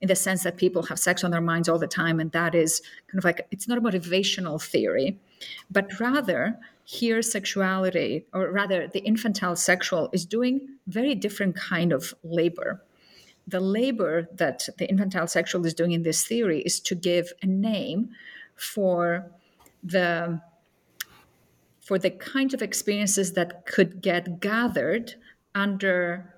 in 0.02 0.08
the 0.08 0.16
sense 0.16 0.44
that 0.44 0.58
people 0.58 0.84
have 0.84 1.00
sex 1.00 1.24
on 1.24 1.32
their 1.32 1.42
minds 1.42 1.70
all 1.70 1.80
the 1.80 1.88
time. 1.88 2.20
And 2.20 2.32
that 2.34 2.56
is 2.56 2.82
kind 3.08 3.20
of 3.20 3.26
like, 3.26 3.48
it's 3.52 3.68
not 3.68 3.78
a 3.78 3.82
motivational 3.82 4.62
theory, 4.62 5.18
but 5.70 6.00
rather 6.00 6.58
here 6.84 7.22
sexuality 7.22 8.26
or 8.34 8.52
rather 8.52 8.88
the 8.88 9.00
infantile 9.02 9.56
sexual 9.56 10.10
is 10.12 10.26
doing 10.26 10.68
very 10.88 11.16
different 11.16 11.56
kind 11.56 11.94
of 11.94 12.14
labor 12.24 12.82
the 13.50 13.60
labor 13.60 14.28
that 14.34 14.68
the 14.78 14.88
infantile 14.90 15.28
sexual 15.28 15.66
is 15.66 15.74
doing 15.74 15.92
in 15.92 16.04
this 16.04 16.26
theory 16.26 16.62
is 16.62 16.80
to 16.80 16.96
give 16.96 17.34
a 17.42 17.46
name 17.46 18.10
for 18.56 19.32
the 19.84 20.40
for 21.82 21.98
the 21.98 22.12
kind 22.12 22.54
of 22.54 22.62
experiences 22.62 23.34
that 23.34 23.66
could 23.66 24.02
get 24.02 24.40
gathered 24.40 25.16
under 25.56 26.36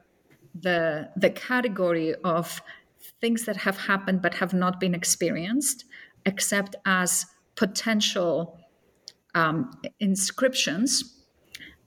the 0.54 1.10
the 1.18 1.30
category 1.30 2.16
of 2.24 2.62
things 3.20 3.46
that 3.46 3.58
have 3.58 3.78
happened 3.78 4.22
but 4.22 4.36
have 4.36 4.54
not 4.54 4.80
been 4.80 4.96
experienced 4.96 5.86
except 6.26 6.76
as 6.86 7.26
potential 7.56 8.58
um, 9.34 9.72
inscriptions 10.00 11.24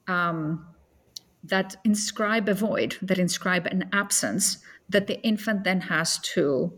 um, 0.08 0.66
that 1.44 1.76
inscribe 1.84 2.48
a 2.48 2.54
void, 2.54 2.96
that 3.02 3.18
inscribe 3.18 3.66
an 3.66 3.88
absence 3.92 4.58
that 4.88 5.06
the 5.06 5.20
infant 5.22 5.64
then 5.64 5.80
has 5.82 6.18
to 6.18 6.72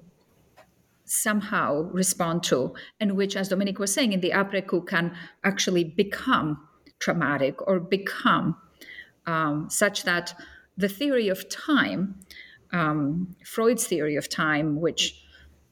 somehow 1.04 1.82
respond 1.92 2.42
to, 2.44 2.74
and 3.00 3.16
which, 3.16 3.36
as 3.36 3.48
Dominique 3.48 3.78
was 3.78 3.94
saying, 3.94 4.12
in 4.12 4.20
the 4.20 4.30
après 4.30 4.86
can 4.86 5.16
actually 5.44 5.84
become 5.84 6.66
traumatic 6.98 7.66
or 7.66 7.78
become 7.78 8.56
um, 9.26 9.68
such 9.70 10.04
that 10.04 10.34
the 10.76 10.88
theory 10.88 11.28
of 11.28 11.48
time, 11.48 12.16
um, 12.72 13.34
Freud's 13.44 13.86
theory 13.86 14.16
of 14.16 14.28
time, 14.28 14.80
which 14.80 15.24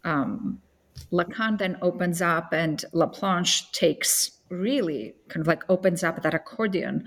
um, 0.05 0.61
Lacan 1.13 1.59
then 1.59 1.77
opens 1.83 2.23
up 2.23 2.53
and 2.53 2.85
Laplanche 2.93 3.71
takes 3.73 4.31
really 4.51 5.15
kind 5.29 5.41
of 5.41 5.47
like 5.47 5.63
opens 5.69 6.05
up 6.05 6.23
that 6.23 6.35
accordion 6.35 7.05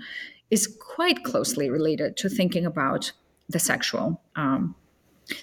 is 0.50 0.66
quite 0.80 1.24
closely 1.24 1.70
related 1.70 2.16
to 2.16 2.28
thinking 2.28 2.66
about 2.66 3.12
the 3.48 3.58
sexual. 3.58 4.20
Um, 4.36 4.74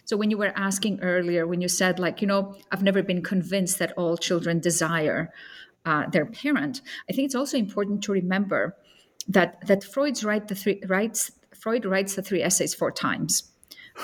so 0.03 0.17
when 0.17 0.31
you 0.31 0.37
were 0.37 0.53
asking 0.55 0.99
earlier, 1.01 1.47
when 1.47 1.61
you 1.61 1.67
said 1.67 1.99
like, 1.99 2.21
you 2.21 2.27
know, 2.27 2.55
I've 2.71 2.83
never 2.83 3.03
been 3.03 3.23
convinced 3.23 3.79
that 3.79 3.93
all 3.97 4.17
children 4.17 4.59
desire 4.59 5.31
uh, 5.85 6.09
their 6.09 6.25
parent, 6.25 6.81
I 7.09 7.13
think 7.13 7.25
it's 7.25 7.35
also 7.35 7.57
important 7.57 8.03
to 8.03 8.11
remember 8.11 8.75
that 9.27 9.65
that 9.67 9.83
Freud's 9.83 10.23
write 10.23 10.47
the 10.47 10.55
three 10.55 10.81
writes 10.87 11.31
Freud 11.55 11.85
writes 11.85 12.15
the 12.15 12.21
three 12.21 12.43
essays 12.43 12.73
four 12.73 12.91
times 12.91 13.51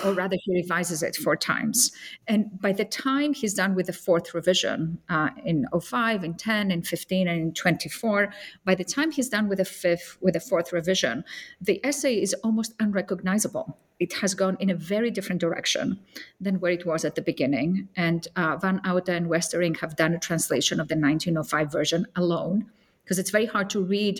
or 0.04 0.12
rather, 0.12 0.36
he 0.42 0.54
revises 0.54 1.02
it 1.02 1.16
four 1.16 1.36
times. 1.36 1.92
And 2.26 2.60
by 2.60 2.72
the 2.72 2.84
time 2.84 3.34
he's 3.34 3.54
done 3.54 3.74
with 3.74 3.86
the 3.86 3.92
fourth 3.92 4.34
revision 4.34 4.98
uh, 5.08 5.30
in 5.44 5.66
05, 5.78 6.24
in 6.24 6.34
10, 6.34 6.70
in 6.70 6.82
15, 6.82 7.28
and 7.28 7.40
in 7.40 7.54
24, 7.54 8.32
by 8.64 8.74
the 8.74 8.84
time 8.84 9.10
he's 9.10 9.28
done 9.28 9.48
with 9.48 9.58
the 9.58 9.64
fifth, 9.64 10.16
with 10.20 10.34
the 10.34 10.40
fourth 10.40 10.72
revision, 10.72 11.24
the 11.60 11.84
essay 11.84 12.20
is 12.20 12.34
almost 12.42 12.74
unrecognizable. 12.80 13.76
It 14.00 14.14
has 14.14 14.34
gone 14.34 14.56
in 14.58 14.70
a 14.70 14.74
very 14.74 15.10
different 15.10 15.40
direction 15.40 16.00
than 16.40 16.58
where 16.58 16.72
it 16.72 16.86
was 16.86 17.04
at 17.04 17.14
the 17.14 17.22
beginning. 17.22 17.88
And 17.94 18.26
uh, 18.34 18.56
Van 18.56 18.80
Haute 18.84 19.10
and 19.10 19.28
Westerink 19.28 19.78
have 19.80 19.96
done 19.96 20.14
a 20.14 20.18
translation 20.18 20.80
of 20.80 20.88
the 20.88 20.96
1905 20.96 21.70
version 21.70 22.06
alone 22.16 22.66
because 23.04 23.18
it's 23.18 23.30
very 23.30 23.46
hard 23.46 23.68
to 23.70 23.80
read 23.80 24.18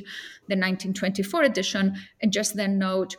the 0.49 0.57
1924 0.57 1.43
edition 1.43 1.97
and 2.21 2.33
just 2.33 2.57
then 2.57 2.79
note 2.79 3.17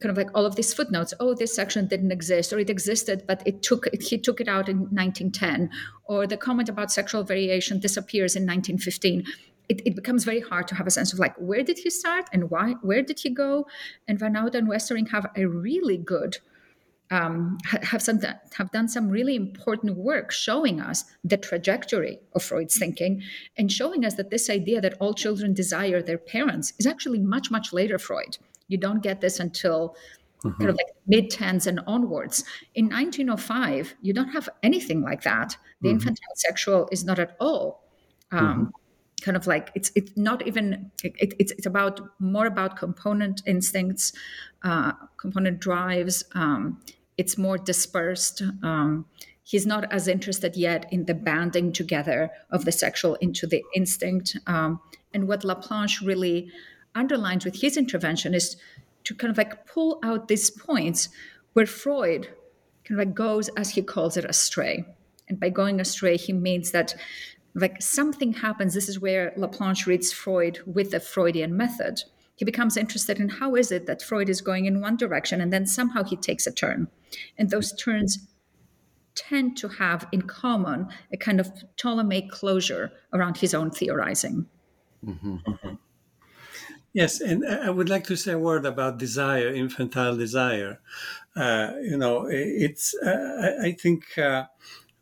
kind 0.00 0.10
of 0.10 0.16
like 0.16 0.30
all 0.34 0.46
of 0.46 0.56
these 0.56 0.72
footnotes 0.72 1.12
oh 1.20 1.34
this 1.34 1.54
section 1.54 1.86
didn't 1.86 2.12
exist 2.12 2.52
or 2.52 2.58
it 2.58 2.70
existed 2.70 3.22
but 3.26 3.42
it 3.46 3.62
took 3.62 3.86
it, 3.88 4.02
he 4.02 4.18
took 4.18 4.40
it 4.40 4.48
out 4.48 4.68
in 4.68 4.78
1910 4.90 5.70
or 6.04 6.26
the 6.26 6.36
comment 6.36 6.68
about 6.68 6.90
sexual 6.90 7.22
variation 7.22 7.78
disappears 7.78 8.34
in 8.34 8.42
1915 8.42 9.24
it, 9.70 9.80
it, 9.86 9.94
becomes 9.94 10.24
very 10.24 10.40
hard 10.40 10.66
to 10.66 10.74
have 10.74 10.88
a 10.88 10.90
sense 10.90 11.12
of 11.12 11.20
like 11.20 11.34
where 11.36 11.62
did 11.62 11.78
he 11.78 11.90
start 11.90 12.28
and 12.32 12.50
why 12.50 12.74
where 12.82 13.02
did 13.02 13.20
he 13.20 13.30
go? 13.30 13.68
And 14.08 14.18
van 14.18 14.34
Haute 14.34 14.56
and 14.56 14.68
Westerink 14.68 15.10
have 15.10 15.26
a 15.36 15.46
really 15.46 15.96
good 15.96 16.38
um, 17.12 17.58
have 17.64 18.02
some 18.02 18.20
have 18.56 18.70
done 18.72 18.88
some 18.88 19.08
really 19.08 19.36
important 19.36 19.96
work 19.96 20.32
showing 20.32 20.80
us 20.80 21.04
the 21.24 21.36
trajectory 21.36 22.18
of 22.34 22.42
Freud's 22.42 22.78
thinking 22.78 23.22
and 23.56 23.70
showing 23.70 24.04
us 24.04 24.14
that 24.14 24.30
this 24.30 24.50
idea 24.50 24.80
that 24.80 24.94
all 25.00 25.14
children 25.14 25.54
desire 25.54 26.02
their 26.02 26.18
parents 26.18 26.72
is 26.78 26.86
actually 26.86 27.20
much 27.20 27.50
much 27.50 27.72
later 27.72 27.98
Freud. 27.98 28.38
You 28.70 28.78
don't 28.78 29.02
get 29.02 29.20
this 29.20 29.40
until 29.40 29.96
mm-hmm. 30.44 30.56
kind 30.58 30.70
of 30.70 30.76
like 30.76 30.86
mid 31.06 31.30
tens 31.30 31.66
and 31.66 31.80
onwards. 31.86 32.44
In 32.74 32.86
1905, 32.86 33.94
you 34.00 34.12
don't 34.12 34.28
have 34.28 34.48
anything 34.62 35.02
like 35.02 35.22
that. 35.22 35.56
The 35.80 35.88
mm-hmm. 35.88 35.96
infantile 35.96 36.36
sexual 36.36 36.88
is 36.92 37.04
not 37.04 37.18
at 37.18 37.36
all. 37.40 37.84
Um, 38.32 38.40
mm-hmm. 38.40 38.64
Kind 39.22 39.36
of 39.36 39.46
like 39.46 39.70
it's 39.74 39.92
it's 39.94 40.12
not 40.16 40.46
even 40.46 40.90
it, 41.04 41.12
it's 41.38 41.52
it's 41.52 41.66
about 41.66 42.00
more 42.18 42.46
about 42.46 42.78
component 42.78 43.42
instincts, 43.46 44.14
uh, 44.62 44.92
component 45.18 45.60
drives. 45.60 46.24
Um, 46.34 46.80
it's 47.18 47.36
more 47.36 47.58
dispersed. 47.58 48.42
Um, 48.62 49.04
he's 49.42 49.66
not 49.66 49.92
as 49.92 50.08
interested 50.08 50.56
yet 50.56 50.86
in 50.90 51.04
the 51.04 51.12
banding 51.12 51.72
together 51.72 52.30
of 52.50 52.64
the 52.64 52.72
sexual 52.72 53.16
into 53.16 53.46
the 53.46 53.62
instinct. 53.74 54.38
Um, 54.46 54.80
and 55.12 55.28
what 55.28 55.42
Laplanche 55.42 56.06
really 56.06 56.50
underlines 56.94 57.44
with 57.44 57.60
his 57.60 57.76
intervention 57.76 58.34
is 58.34 58.56
to 59.04 59.14
kind 59.14 59.30
of 59.30 59.38
like 59.38 59.66
pull 59.66 59.98
out 60.02 60.28
these 60.28 60.50
points 60.50 61.08
where 61.52 61.66
Freud 61.66 62.28
kind 62.84 63.00
of 63.00 63.06
like 63.06 63.14
goes, 63.14 63.48
as 63.56 63.70
he 63.70 63.82
calls 63.82 64.16
it, 64.16 64.24
astray. 64.24 64.84
And 65.28 65.38
by 65.38 65.48
going 65.48 65.80
astray, 65.80 66.16
he 66.16 66.32
means 66.32 66.72
that 66.72 66.94
like 67.54 67.80
something 67.82 68.32
happens. 68.32 68.74
This 68.74 68.88
is 68.88 69.00
where 69.00 69.32
Laplanche 69.36 69.86
reads 69.86 70.12
Freud 70.12 70.60
with 70.66 70.90
the 70.90 71.00
Freudian 71.00 71.56
method. 71.56 72.02
He 72.36 72.44
becomes 72.44 72.76
interested 72.76 73.20
in 73.20 73.28
how 73.28 73.54
is 73.54 73.70
it 73.70 73.86
that 73.86 74.02
Freud 74.02 74.28
is 74.28 74.40
going 74.40 74.64
in 74.64 74.80
one 74.80 74.96
direction 74.96 75.40
and 75.40 75.52
then 75.52 75.66
somehow 75.66 76.04
he 76.04 76.16
takes 76.16 76.46
a 76.46 76.52
turn. 76.52 76.88
And 77.36 77.50
those 77.50 77.72
turns 77.72 78.26
tend 79.14 79.56
to 79.58 79.68
have 79.68 80.06
in 80.12 80.22
common 80.22 80.88
a 81.12 81.16
kind 81.16 81.40
of 81.40 81.52
Ptolemaic 81.76 82.30
closure 82.30 82.92
around 83.12 83.36
his 83.36 83.54
own 83.54 83.70
theorizing. 83.70 84.46
Mm-hmm. 85.04 85.74
Yes, 86.92 87.20
and 87.20 87.46
I 87.46 87.70
would 87.70 87.88
like 87.88 88.04
to 88.04 88.16
say 88.16 88.32
a 88.32 88.38
word 88.38 88.66
about 88.66 88.98
desire, 88.98 89.48
infantile 89.54 90.16
desire. 90.16 90.80
Uh, 91.36 91.74
you 91.82 91.96
know, 91.96 92.26
it's, 92.28 92.94
uh, 92.96 93.58
I 93.62 93.72
think 93.72 94.18
uh, 94.18 94.46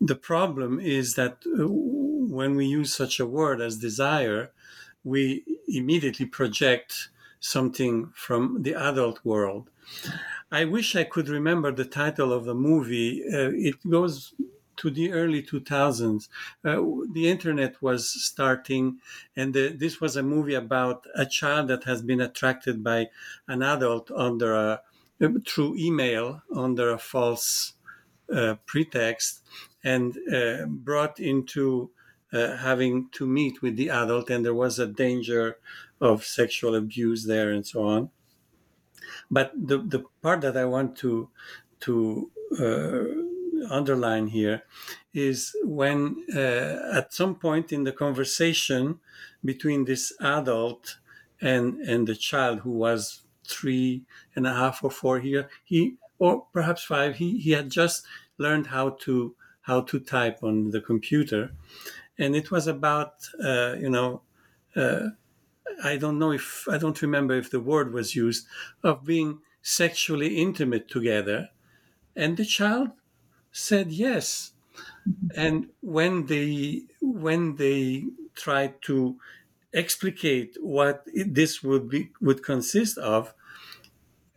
the 0.01 0.16
problem 0.16 0.80
is 0.80 1.14
that 1.14 1.45
uh, 1.47 1.66
when 1.68 2.57
we 2.57 2.66
use 2.66 2.95
such 2.95 3.20
a 3.20 3.26
word 3.26 3.61
as 3.61 3.78
desire, 3.78 4.53
we 5.05 5.45
immediately 5.68 6.26
project 6.26 7.11
something 7.41 8.12
from 8.14 8.62
the 8.62 8.74
adult 8.74 9.24
world. 9.24 9.70
I 10.53 10.64
wish 10.64 10.97
I 10.97 11.05
could 11.05 11.28
remember 11.28 11.72
the 11.72 11.84
title 11.84 12.32
of 12.32 12.45
the 12.45 12.55
movie. 12.55 13.22
Uh, 13.26 13.51
it 13.55 13.76
goes 13.89 14.34
to 14.79 14.91
the 14.91 15.12
early 15.12 15.43
2000s. 15.43 16.29
Uh, 16.64 16.83
the 17.12 17.29
internet 17.29 17.81
was 17.83 18.09
starting, 18.09 19.01
and 19.37 19.55
the, 19.55 19.68
this 19.68 20.01
was 20.01 20.16
a 20.16 20.22
movie 20.22 20.55
about 20.55 21.07
a 21.14 21.26
child 21.26 21.68
that 21.68 21.85
has 21.85 22.03
been 22.03 22.20
attracted 22.20 22.83
by 22.83 23.09
an 23.47 23.62
adult 23.62 24.11
under 24.12 24.55
a 24.55 24.83
through 25.47 25.74
email 25.76 26.43
under 26.55 26.91
a 26.91 26.99
false 26.99 27.74
uh, 28.33 28.57
pretext 28.66 29.43
and 29.85 30.18
uh, 30.33 30.66
brought 30.66 31.18
into 31.18 31.91
uh, 32.33 32.57
having 32.57 33.09
to 33.11 33.26
meet 33.26 33.62
with 33.62 33.76
the 33.76 33.91
adult, 33.91 34.31
and 34.31 34.45
there 34.45 34.55
was 34.55 34.79
a 34.79 34.87
danger 34.87 35.59
of 36.01 36.24
sexual 36.24 36.74
abuse 36.74 37.26
there 37.26 37.51
and 37.51 37.66
so 37.66 37.85
on. 37.87 38.11
But 39.31 39.53
the, 39.55 39.79
the 39.79 40.05
part 40.22 40.41
that 40.43 40.57
I 40.57 40.64
want 40.64 40.97
to 40.99 41.31
to 41.81 42.31
uh, 42.59 43.28
underline 43.71 44.29
here 44.29 44.62
is 45.12 45.55
when 45.64 46.25
uh, 46.35 46.91
at 46.93 47.12
some 47.12 47.35
point 47.35 47.73
in 47.73 47.85
the 47.85 47.93
conversation 47.93 49.01
between 49.45 49.85
this 49.85 50.12
adult 50.21 50.99
and 51.41 51.81
and 51.81 52.07
the 52.07 52.14
child 52.16 52.61
who 52.61 52.73
was 52.73 53.23
three 53.47 54.05
and 54.35 54.47
a 54.47 54.53
half 54.53 54.83
or 54.85 54.91
four 54.91 55.21
here 55.21 55.49
he 55.64 55.97
or 56.19 56.47
perhaps 56.53 56.85
five 56.85 57.16
he, 57.16 57.39
he 57.39 57.53
had 57.53 57.71
just 57.71 58.07
learned 58.39 58.69
how 58.69 58.91
to 58.91 59.35
how 59.62 59.83
to 59.83 60.01
type 60.01 60.43
on 60.43 60.71
the 60.71 60.81
computer. 60.81 61.53
And 62.19 62.35
it 62.35 62.51
was 62.51 62.66
about 62.66 63.29
uh, 63.43 63.77
you 63.79 63.91
know 63.91 64.23
uh, 64.77 65.11
I 65.83 65.97
don't 65.97 66.19
know 66.19 66.33
if 66.33 66.66
I 66.69 66.79
don't 66.79 67.01
remember 67.03 67.35
if 67.35 67.51
the 67.51 67.61
word 67.61 67.93
was 67.93 68.14
used 68.16 68.47
of 68.83 69.05
being 69.05 69.41
sexually 69.62 70.37
intimate 70.39 70.89
together, 70.89 71.51
and 72.16 72.37
the 72.37 72.45
child 72.45 72.91
said 73.59 73.93
yes. 73.93 74.53
And 75.37 75.71
when 75.81 76.27
they 76.27 76.85
when 77.01 77.57
they 77.57 78.07
tried 78.35 78.83
to 78.83 79.19
explicate 79.73 80.57
what 80.61 81.05
this 81.15 81.63
would 81.63 81.89
be 81.89 82.13
would 82.21 82.43
consist 82.45 82.99
of, 82.99 83.35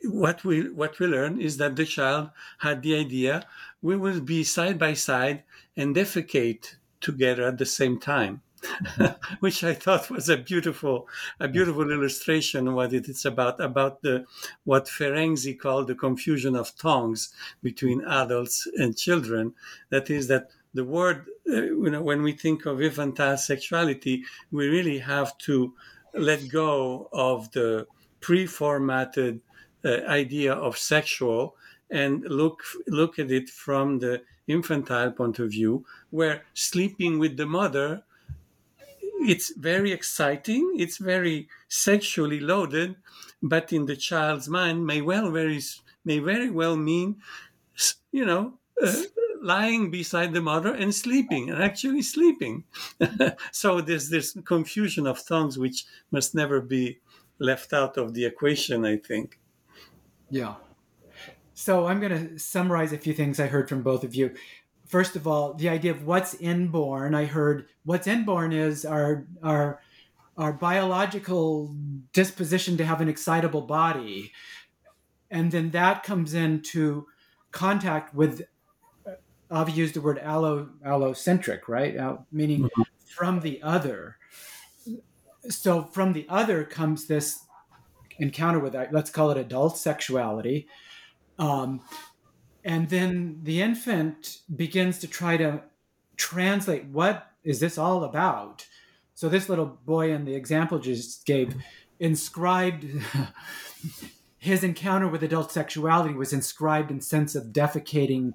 what 0.04 0.44
we 0.44 0.70
what 0.70 1.00
we 1.00 1.08
learn 1.08 1.40
is 1.42 1.58
that 1.58 1.76
the 1.76 1.86
child 1.86 2.30
had 2.60 2.82
the 2.82 2.96
idea 2.96 3.48
we 3.82 3.96
will 3.96 4.20
be 4.22 4.44
side 4.44 4.78
by 4.80 4.94
side 4.94 5.44
and 5.78 5.96
defecate 5.96 6.76
together 7.00 7.44
at 7.44 7.58
the 7.58 7.66
same 7.66 8.00
time. 8.00 8.42
which 9.39 9.64
I 9.64 9.74
thought 9.74 10.09
was 10.09 10.30
a 10.30 10.38
beautiful, 10.38 11.07
a 11.39 11.47
beautiful 11.47 11.89
illustration 11.91 12.68
of 12.68 12.76
what 12.76 12.93
it 12.93 13.07
is 13.09 13.26
about, 13.26 13.59
about 13.59 14.01
the 14.01 14.26
what 14.64 14.86
Ferenczi 14.86 15.57
called 15.57 15.88
the 15.88 15.95
confusion 15.95 16.55
of 16.55 16.76
tongues 16.78 17.34
between 17.64 18.03
adults 18.05 18.68
and 18.78 18.97
children. 18.97 19.53
That 19.89 20.09
is 20.09 20.28
that 20.28 20.51
the 20.74 20.86
word, 20.86 21.26
uh, 21.49 21.62
you 21.62 21.89
know, 21.89 22.01
when 22.01 22.22
we 22.22 22.34
think 22.34 22.66
of 22.66 22.82
infantile 22.82 23.38
sexuality, 23.38 24.24
we 24.51 24.68
really 24.68 24.99
have 24.99 25.38
to 25.39 25.74
let 26.14 26.47
go 26.49 27.09
of 27.12 27.51
the 27.51 27.88
pre-formatted 28.20 29.41
uh, 29.84 30.01
idea 30.07 30.53
of 30.53 30.78
sexual 30.78 31.55
and 31.89 32.24
look 32.24 32.64
look 32.88 33.20
at 33.20 33.32
it 33.32 33.49
from 33.49 33.99
the 33.99 34.22
infantile 34.47 35.12
point 35.12 35.39
of 35.39 35.51
view, 35.51 35.86
where 36.09 36.43
sleeping 36.53 37.20
with 37.20 37.38
the 37.38 37.45
mother 37.45 38.03
it's 39.22 39.56
very 39.56 39.92
exciting 39.92 40.74
it's 40.78 40.98
very 40.98 41.48
sexually 41.68 42.40
loaded 42.40 42.96
but 43.42 43.72
in 43.74 43.86
the 43.86 43.96
child's 43.96 44.48
mind 44.50 44.86
may 44.86 45.02
well 45.02 45.32
very 45.32 45.60
may 46.06 46.20
very 46.20 46.50
well 46.50 46.76
mean 46.76 47.22
you 48.12 48.26
know 48.26 48.58
uh, 48.82 48.94
lying 49.42 49.90
beside 49.90 50.34
the 50.34 50.42
mother 50.42 50.74
and 50.74 50.94
sleeping 50.94 51.50
and 51.50 51.62
actually 51.62 52.02
sleeping. 52.02 52.64
So 53.52 53.82
there's 53.82 54.10
this 54.10 54.38
confusion 54.46 55.08
of 55.08 55.26
tongues 55.26 55.58
which 55.58 55.86
must 56.12 56.36
never 56.36 56.62
be 56.62 57.00
left 57.40 57.74
out 57.74 57.98
of 57.98 58.14
the 58.14 58.26
equation 58.26 58.86
i 58.86 58.98
think. 58.98 59.40
Yeah. 60.30 60.56
So 61.54 61.88
i'm 61.88 62.00
going 62.00 62.30
to 62.30 62.40
summarize 62.40 62.94
a 62.94 62.98
few 62.98 63.14
things 63.14 63.40
i 63.40 63.48
heard 63.48 63.68
from 63.68 63.82
both 63.82 64.04
of 64.04 64.14
you 64.16 64.34
first 64.92 65.16
of 65.16 65.26
all, 65.26 65.54
the 65.54 65.70
idea 65.70 65.92
of 65.92 66.06
what's 66.06 66.36
inborn. 66.36 67.16
I 67.16 67.26
heard 67.26 67.68
what's 67.86 68.08
inborn 68.08 68.52
is 68.52 68.86
our 68.86 69.26
our 69.42 69.82
our 70.38 70.54
biological 70.54 71.76
disposition 72.14 72.78
to 72.78 72.86
have 72.86 73.02
an 73.02 73.08
excitable 73.08 73.62
body, 73.62 74.34
and 75.32 75.52
then 75.52 75.72
that 75.72 76.04
comes 76.04 76.34
into 76.34 77.08
contact 77.52 78.14
with. 78.14 78.44
I've 79.50 79.70
used 79.70 79.96
the 79.96 80.02
word 80.02 80.20
allo 80.20 80.70
allocentric, 80.86 81.68
right? 81.68 81.98
Uh, 81.98 82.18
meaning 82.32 82.64
mm-hmm. 82.64 82.82
from 83.08 83.39
the 83.39 83.62
other. 83.64 84.18
So 85.50 85.84
from 85.84 86.14
the 86.14 86.26
other 86.30 86.64
comes 86.64 87.08
this 87.08 87.46
encounter 88.20 88.60
with 88.60 88.76
let's 88.92 89.10
call 89.10 89.32
it 89.32 89.38
adult 89.38 89.78
sexuality. 89.78 90.68
Um, 91.39 91.82
and 92.64 92.89
then 92.89 93.39
the 93.43 93.62
infant 93.62 94.39
begins 94.53 94.99
to 94.99 95.07
try 95.07 95.38
to 95.38 95.62
translate 96.16 96.86
what 96.86 97.28
is 97.43 97.59
this 97.59 97.78
all 97.78 98.03
about? 98.03 98.68
So 99.16 99.30
this 99.30 99.49
little 99.49 99.66
boy 99.86 100.14
in 100.14 100.26
the 100.26 100.36
example 100.36 100.80
just 100.80 101.26
gave 101.26 101.55
inscribed 101.99 102.86
his 104.38 104.64
encounter 104.64 105.07
with 105.07 105.24
adult 105.24 105.51
sexuality 105.51 106.14
was 106.14 106.34
inscribed 106.34 106.91
in 106.91 107.01
sense 107.01 107.36
of 107.36 107.45
defecating 107.45 108.34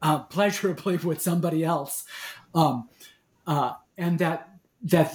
uh, 0.00 0.18
pleasurably 0.30 0.96
with 0.98 1.20
somebody 1.20 1.64
else. 1.64 2.04
Um, 2.54 2.88
uh, 3.46 3.74
and 3.96 4.18
that 4.18 4.48
that 4.84 5.14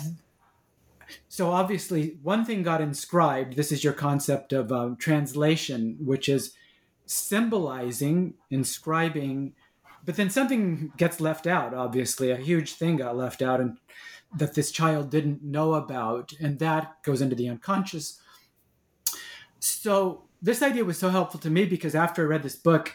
so 1.29 1.51
obviously 1.51 2.17
one 2.21 2.45
thing 2.45 2.63
got 2.63 2.81
inscribed. 2.81 3.55
This 3.55 3.71
is 3.71 3.83
your 3.83 3.93
concept 3.93 4.53
of 4.53 4.71
um, 4.71 4.95
translation 4.97 5.97
which 5.99 6.27
is 6.27 6.53
symbolizing, 7.07 8.35
inscribing, 8.51 9.53
but 10.05 10.15
then 10.15 10.29
something 10.29 10.93
gets 10.97 11.19
left 11.19 11.47
out, 11.47 11.73
obviously. 11.73 12.31
A 12.31 12.37
huge 12.37 12.73
thing 12.73 12.97
got 12.97 13.17
left 13.17 13.41
out 13.41 13.59
and 13.59 13.77
that 14.35 14.53
this 14.53 14.71
child 14.71 15.09
didn't 15.09 15.43
know 15.43 15.73
about, 15.73 16.33
and 16.39 16.59
that 16.59 17.01
goes 17.03 17.21
into 17.21 17.35
the 17.35 17.49
unconscious. 17.49 18.19
So 19.59 20.23
this 20.41 20.61
idea 20.61 20.85
was 20.85 20.97
so 20.97 21.09
helpful 21.09 21.39
to 21.39 21.49
me 21.49 21.65
because 21.65 21.95
after 21.95 22.21
I 22.21 22.25
read 22.25 22.43
this 22.43 22.55
book, 22.55 22.93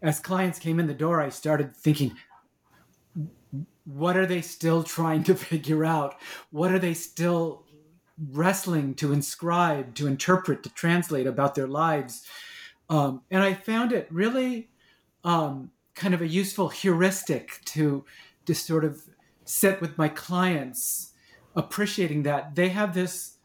as 0.00 0.18
clients 0.18 0.58
came 0.58 0.80
in 0.80 0.88
the 0.88 0.94
door, 0.94 1.20
I 1.20 1.28
started 1.28 1.76
thinking, 1.76 2.16
what 3.84 4.16
are 4.16 4.26
they 4.26 4.40
still 4.40 4.82
trying 4.82 5.24
to 5.24 5.34
figure 5.36 5.84
out? 5.84 6.16
What 6.50 6.72
are 6.72 6.78
they 6.78 6.94
still 6.94 7.64
wrestling 8.30 8.94
to 8.96 9.12
inscribe, 9.12 9.94
to 9.96 10.06
interpret, 10.06 10.62
to 10.64 10.70
translate 10.70 11.26
about 11.26 11.54
their 11.54 11.66
lives? 11.66 12.26
Um, 12.92 13.22
and 13.30 13.42
I 13.42 13.54
found 13.54 13.90
it 13.92 14.06
really 14.10 14.68
um, 15.24 15.70
kind 15.94 16.12
of 16.12 16.20
a 16.20 16.26
useful 16.26 16.68
heuristic 16.68 17.62
to 17.64 18.04
to 18.44 18.54
sort 18.54 18.84
of 18.84 19.00
sit 19.46 19.80
with 19.80 19.96
my 19.96 20.08
clients, 20.08 21.12
appreciating 21.56 22.24
that 22.24 22.54
they 22.54 22.68
have 22.68 22.92
this 22.92 23.38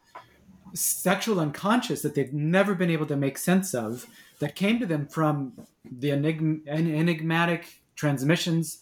sexual 0.74 1.40
unconscious 1.40 2.02
that 2.02 2.14
they've 2.14 2.34
never 2.34 2.74
been 2.74 2.90
able 2.90 3.06
to 3.06 3.16
make 3.16 3.38
sense 3.38 3.72
of 3.72 4.06
that 4.38 4.54
came 4.54 4.78
to 4.80 4.86
them 4.86 5.06
from 5.06 5.54
the 5.82 6.10
enigm- 6.10 6.66
enigmatic 6.68 7.80
transmissions 7.96 8.80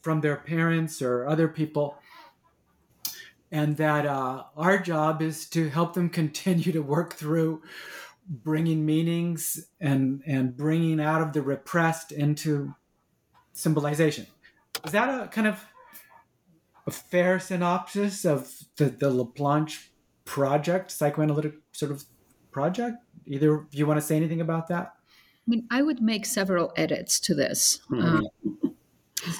from 0.00 0.22
their 0.22 0.36
parents 0.36 1.02
or 1.02 1.26
other 1.26 1.46
people. 1.46 1.98
And 3.50 3.76
that 3.76 4.06
uh, 4.06 4.44
our 4.56 4.78
job 4.78 5.20
is 5.20 5.46
to 5.50 5.68
help 5.68 5.92
them 5.92 6.08
continue 6.08 6.72
to 6.72 6.80
work 6.80 7.12
through 7.12 7.60
bringing 8.28 8.86
meanings 8.86 9.68
and 9.80 10.22
and 10.26 10.56
bringing 10.56 11.00
out 11.00 11.20
of 11.20 11.32
the 11.32 11.42
repressed 11.42 12.12
into 12.12 12.74
symbolization. 13.52 14.26
Is 14.84 14.92
that 14.92 15.08
a 15.08 15.28
kind 15.28 15.46
of 15.46 15.64
a 16.86 16.90
fair 16.90 17.38
synopsis 17.38 18.24
of 18.24 18.52
the, 18.76 18.86
the 18.86 19.10
Laplanche 19.10 19.88
project, 20.24 20.90
psychoanalytic 20.90 21.54
sort 21.72 21.92
of 21.92 22.04
project? 22.50 22.96
Either 23.26 23.54
of 23.54 23.66
you 23.72 23.86
want 23.86 24.00
to 24.00 24.06
say 24.06 24.16
anything 24.16 24.40
about 24.40 24.68
that? 24.68 24.92
I 25.46 25.50
mean, 25.50 25.66
I 25.70 25.82
would 25.82 26.00
make 26.00 26.24
several 26.24 26.72
edits 26.76 27.18
to 27.20 27.34
this. 27.34 27.80
Mm-hmm. 27.90 28.06
Um, 28.06 28.76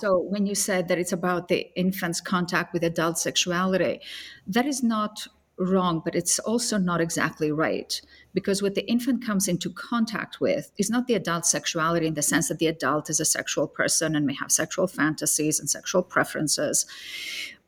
so, 0.00 0.18
when 0.18 0.46
you 0.46 0.54
said 0.54 0.88
that 0.88 0.98
it's 0.98 1.12
about 1.12 1.48
the 1.48 1.68
infant's 1.76 2.20
contact 2.20 2.72
with 2.72 2.84
adult 2.84 3.18
sexuality, 3.18 4.00
that 4.46 4.66
is 4.66 4.82
not 4.82 5.26
wrong, 5.58 6.02
but 6.04 6.14
it's 6.14 6.38
also 6.40 6.78
not 6.78 7.00
exactly 7.00 7.52
right. 7.52 8.00
Because 8.34 8.62
what 8.62 8.74
the 8.74 8.88
infant 8.88 9.24
comes 9.24 9.48
into 9.48 9.70
contact 9.70 10.40
with 10.40 10.72
is 10.78 10.90
not 10.90 11.06
the 11.06 11.14
adult 11.14 11.46
sexuality 11.46 12.06
in 12.06 12.14
the 12.14 12.22
sense 12.22 12.48
that 12.48 12.58
the 12.58 12.66
adult 12.66 13.10
is 13.10 13.20
a 13.20 13.24
sexual 13.24 13.66
person 13.66 14.16
and 14.16 14.26
may 14.26 14.34
have 14.34 14.50
sexual 14.50 14.86
fantasies 14.86 15.60
and 15.60 15.68
sexual 15.68 16.02
preferences. 16.02 16.86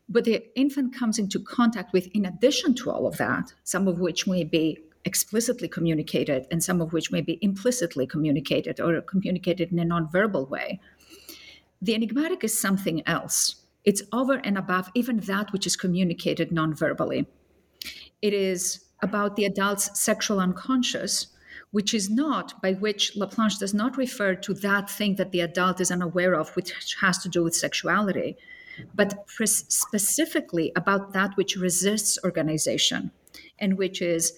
But 0.08 0.24
the 0.24 0.44
infant 0.58 0.94
comes 0.94 1.18
into 1.18 1.38
contact 1.38 1.92
with, 1.92 2.08
in 2.14 2.26
addition 2.26 2.74
to 2.76 2.90
all 2.90 3.06
of 3.06 3.16
that, 3.18 3.52
some 3.64 3.88
of 3.88 4.00
which 4.00 4.26
may 4.26 4.44
be 4.44 4.78
explicitly 5.04 5.68
communicated 5.68 6.46
and 6.50 6.64
some 6.64 6.80
of 6.80 6.92
which 6.92 7.10
may 7.10 7.20
be 7.20 7.38
implicitly 7.42 8.06
communicated 8.06 8.80
or 8.80 9.00
communicated 9.02 9.70
in 9.70 9.78
a 9.78 9.84
nonverbal 9.84 10.48
way. 10.48 10.80
The 11.80 11.94
enigmatic 11.94 12.42
is 12.44 12.58
something 12.58 13.06
else. 13.06 13.56
It's 13.84 14.02
over 14.12 14.40
and 14.44 14.56
above 14.56 14.90
even 14.94 15.18
that 15.20 15.52
which 15.52 15.66
is 15.66 15.76
communicated 15.76 16.50
nonverbally. 16.50 17.26
It 18.24 18.32
is 18.32 18.82
about 19.02 19.36
the 19.36 19.44
adult's 19.44 20.00
sexual 20.00 20.40
unconscious, 20.40 21.26
which 21.72 21.92
is 21.92 22.08
not, 22.08 22.58
by 22.62 22.72
which 22.72 23.12
Laplanche 23.14 23.58
does 23.58 23.74
not 23.74 23.98
refer 23.98 24.34
to 24.34 24.54
that 24.54 24.88
thing 24.88 25.16
that 25.16 25.30
the 25.30 25.40
adult 25.40 25.78
is 25.78 25.90
unaware 25.90 26.34
of, 26.34 26.48
which 26.56 26.72
has 27.02 27.18
to 27.18 27.28
do 27.28 27.44
with 27.44 27.54
sexuality, 27.54 28.38
but 28.94 29.28
specifically 29.28 30.72
about 30.74 31.12
that 31.12 31.36
which 31.36 31.54
resists 31.54 32.18
organization 32.24 33.10
and 33.58 33.76
which 33.76 34.00
is 34.00 34.32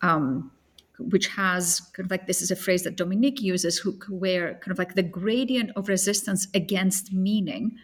um, 0.00 0.52
which 1.00 1.26
has 1.26 1.80
kind 1.92 2.06
of 2.06 2.12
like 2.12 2.28
this 2.28 2.40
is 2.40 2.52
a 2.52 2.62
phrase 2.64 2.84
that 2.84 2.96
Dominique 2.96 3.42
uses, 3.42 3.78
who, 3.78 3.98
where 4.08 4.54
kind 4.60 4.70
of 4.70 4.78
like 4.78 4.94
the 4.94 5.02
gradient 5.02 5.72
of 5.74 5.88
resistance 5.88 6.46
against 6.54 7.12
meaning 7.12 7.76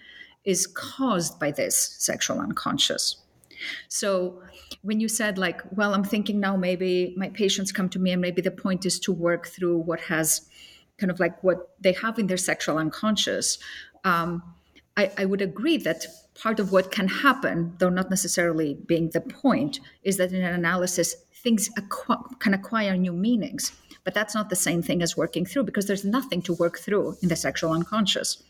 is 0.44 0.68
caused 0.68 1.40
by 1.40 1.50
this 1.50 1.96
sexual 1.98 2.38
unconscious. 2.38 3.16
So 3.88 4.42
when 4.82 5.00
you 5.00 5.08
said 5.08 5.38
like, 5.38 5.60
well, 5.70 5.94
I'm 5.94 6.04
thinking 6.04 6.40
now 6.40 6.56
maybe 6.56 7.14
my 7.16 7.28
patients 7.28 7.72
come 7.72 7.88
to 7.90 7.98
me 7.98 8.12
and 8.12 8.20
maybe 8.20 8.42
the 8.42 8.50
point 8.50 8.86
is 8.86 8.98
to 9.00 9.12
work 9.12 9.46
through 9.46 9.78
what 9.78 10.00
has 10.00 10.48
kind 10.98 11.10
of 11.10 11.18
like 11.18 11.42
what 11.42 11.70
they 11.80 11.92
have 11.92 12.18
in 12.18 12.26
their 12.26 12.36
sexual 12.36 12.78
unconscious. 12.78 13.58
Um, 14.04 14.42
I, 14.96 15.10
I 15.18 15.24
would 15.24 15.40
agree 15.42 15.78
that 15.78 16.06
part 16.34 16.60
of 16.60 16.72
what 16.72 16.90
can 16.90 17.08
happen, 17.08 17.74
though 17.78 17.88
not 17.88 18.10
necessarily 18.10 18.74
being 18.86 19.10
the 19.10 19.20
point, 19.20 19.80
is 20.02 20.16
that 20.18 20.32
in 20.32 20.42
an 20.42 20.54
analysis 20.54 21.14
things 21.42 21.70
acqu- 21.78 22.38
can 22.38 22.54
acquire 22.54 22.96
new 22.96 23.12
meanings. 23.12 23.72
But 24.04 24.14
that's 24.14 24.34
not 24.34 24.50
the 24.50 24.56
same 24.56 24.82
thing 24.82 25.02
as 25.02 25.16
working 25.16 25.44
through 25.44 25.64
because 25.64 25.86
there's 25.86 26.04
nothing 26.04 26.42
to 26.42 26.54
work 26.54 26.78
through 26.78 27.16
in 27.22 27.28
the 27.28 27.36
sexual 27.36 27.72
unconscious. 27.72 28.42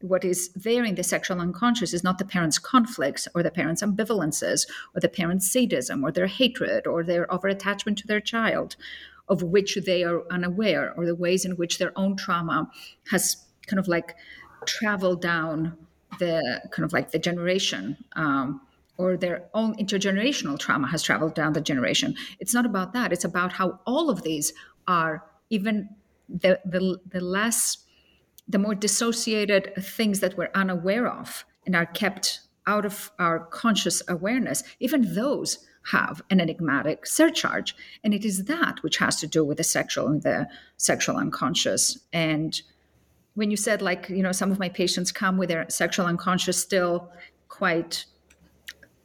What 0.00 0.24
is 0.24 0.48
there 0.54 0.84
in 0.84 0.94
the 0.94 1.02
sexual 1.02 1.40
unconscious 1.40 1.92
is 1.92 2.02
not 2.02 2.18
the 2.18 2.24
parents' 2.24 2.58
conflicts 2.58 3.28
or 3.34 3.42
the 3.42 3.50
parents' 3.50 3.82
ambivalences 3.82 4.66
or 4.94 5.00
the 5.00 5.08
parents' 5.08 5.50
sadism 5.50 6.04
or 6.04 6.10
their 6.10 6.26
hatred 6.26 6.86
or 6.86 7.04
their 7.04 7.30
over 7.32 7.48
attachment 7.48 7.98
to 7.98 8.06
their 8.06 8.20
child, 8.20 8.76
of 9.28 9.42
which 9.42 9.76
they 9.84 10.02
are 10.02 10.24
unaware, 10.30 10.92
or 10.96 11.04
the 11.06 11.14
ways 11.14 11.44
in 11.44 11.52
which 11.52 11.78
their 11.78 11.92
own 11.96 12.16
trauma 12.16 12.70
has 13.10 13.36
kind 13.66 13.78
of 13.78 13.88
like 13.88 14.16
traveled 14.66 15.20
down 15.20 15.76
the 16.18 16.62
kind 16.70 16.84
of 16.84 16.92
like 16.92 17.10
the 17.10 17.18
generation. 17.18 17.96
Um, 18.16 18.62
or 18.96 19.16
their 19.16 19.48
own 19.54 19.74
intergenerational 19.76 20.58
trauma 20.58 20.86
has 20.86 21.02
traveled 21.02 21.34
down 21.34 21.54
the 21.54 21.60
generation. 21.60 22.14
It's 22.38 22.52
not 22.52 22.66
about 22.66 22.92
that. 22.92 23.14
It's 23.14 23.24
about 23.24 23.52
how 23.52 23.80
all 23.86 24.10
of 24.10 24.22
these 24.22 24.52
are 24.86 25.24
even 25.48 25.88
the 26.28 26.60
the, 26.66 27.00
the 27.06 27.20
less 27.20 27.78
the 28.50 28.58
more 28.58 28.74
dissociated 28.74 29.72
things 29.76 30.20
that 30.20 30.36
we're 30.36 30.50
unaware 30.54 31.06
of 31.06 31.44
and 31.66 31.76
are 31.76 31.86
kept 31.86 32.40
out 32.66 32.84
of 32.84 33.10
our 33.18 33.40
conscious 33.46 34.02
awareness, 34.08 34.62
even 34.80 35.14
those 35.14 35.58
have 35.90 36.20
an 36.30 36.40
enigmatic 36.40 37.06
surcharge. 37.06 37.74
And 38.04 38.12
it 38.12 38.24
is 38.24 38.44
that 38.44 38.82
which 38.82 38.98
has 38.98 39.16
to 39.20 39.26
do 39.26 39.44
with 39.44 39.58
the 39.58 39.64
sexual 39.64 40.08
and 40.08 40.22
the 40.22 40.48
sexual 40.76 41.16
unconscious. 41.16 41.98
And 42.12 42.60
when 43.34 43.50
you 43.50 43.56
said, 43.56 43.80
like, 43.80 44.08
you 44.08 44.22
know, 44.22 44.32
some 44.32 44.50
of 44.50 44.58
my 44.58 44.68
patients 44.68 45.12
come 45.12 45.38
with 45.38 45.48
their 45.48 45.66
sexual 45.68 46.06
unconscious 46.06 46.60
still 46.60 47.10
quite 47.48 48.04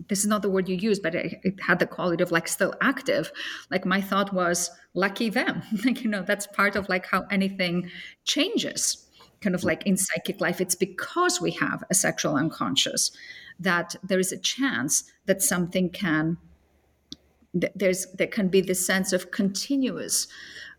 this 0.10 0.20
is 0.20 0.28
not 0.28 0.42
the 0.42 0.50
word 0.50 0.68
you 0.68 0.76
use, 0.76 1.00
but 1.00 1.16
it, 1.16 1.40
it, 1.44 1.60
had 1.62 1.80
the 1.80 1.88
quality 1.88 2.22
of 2.22 2.32
like 2.32 2.48
still 2.48 2.74
active. 2.82 3.32
Like 3.72 3.86
my 3.86 4.02
thought 4.02 4.34
was, 4.34 4.70
lucky 4.94 5.30
them. 5.30 5.62
like, 5.86 6.04
you 6.04 6.10
know, 6.10 6.24
that's 6.24 6.48
part 6.48 6.76
of 6.76 6.90
like 6.90 7.06
how 7.06 7.26
anything 7.32 7.90
changes, 8.24 9.05
kind 9.42 9.56
of 9.56 9.64
like 9.64 9.86
in 9.86 9.98
psychic 9.98 10.42
life. 10.42 10.62
It's 10.62 10.76
because 10.76 11.42
we 11.42 11.52
have 11.52 11.84
a 11.90 11.94
sexual 11.94 12.36
unconscious 12.36 13.12
that 13.60 13.96
there 14.04 14.20
is 14.20 14.32
a 14.32 14.38
chance 14.38 15.04
that 15.26 15.42
something 15.42 15.90
can, 15.90 16.38
there's, 17.54 18.08
there 18.14 18.28
can 18.28 18.50
be 18.50 18.62
this 18.62 18.86
sense 18.86 19.14
of 19.14 19.32
continuous 19.32 20.28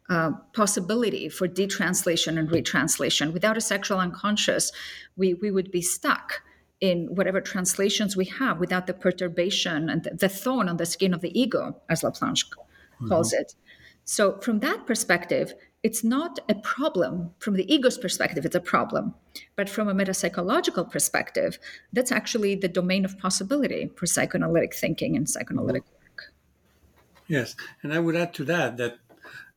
uh, 0.08 0.32
possibility 0.52 1.28
for 1.28 1.48
detranslation 1.48 2.38
and 2.38 2.50
retranslation. 2.50 3.32
Without 3.32 3.56
a 3.56 3.60
sexual 3.60 3.98
unconscious, 3.98 4.72
we, 5.16 5.34
we 5.34 5.50
would 5.50 5.70
be 5.70 5.82
stuck 5.82 6.42
in 6.80 7.06
whatever 7.14 7.40
translations 7.40 8.16
we 8.16 8.26
have 8.26 8.60
without 8.60 8.86
the 8.86 8.94
perturbation 8.94 9.88
and 9.88 10.08
the, 10.12 10.28
thorn 10.28 10.68
on 10.68 10.76
the 10.76 10.86
skin 10.86 11.14
of 11.14 11.22
the 11.22 11.38
ego, 11.38 11.80
as 11.88 12.02
Laplanche 12.02 12.44
calls 13.08 13.32
mm-hmm. 13.32 13.40
it. 13.40 13.54
So, 14.04 14.38
from 14.40 14.60
that 14.60 14.86
perspective, 14.86 15.54
it's 15.82 16.02
not 16.02 16.38
a 16.48 16.54
problem. 16.54 17.30
From 17.38 17.54
the 17.54 17.72
ego's 17.72 17.98
perspective, 17.98 18.44
it's 18.44 18.54
a 18.54 18.60
problem. 18.60 19.14
But 19.54 19.68
from 19.68 19.88
a 19.88 19.94
metapsychological 19.94 20.90
perspective, 20.90 21.58
that's 21.92 22.12
actually 22.12 22.54
the 22.54 22.68
domain 22.68 23.04
of 23.04 23.18
possibility 23.18 23.90
for 23.94 24.06
psychoanalytic 24.06 24.74
thinking 24.74 25.16
and 25.16 25.28
psychoanalytic 25.28 25.84
mm-hmm. 25.84 26.02
work. 26.02 26.32
Yes. 27.28 27.54
And 27.82 27.92
I 27.92 28.00
would 28.00 28.16
add 28.16 28.34
to 28.34 28.44
that 28.44 28.76
that 28.78 28.98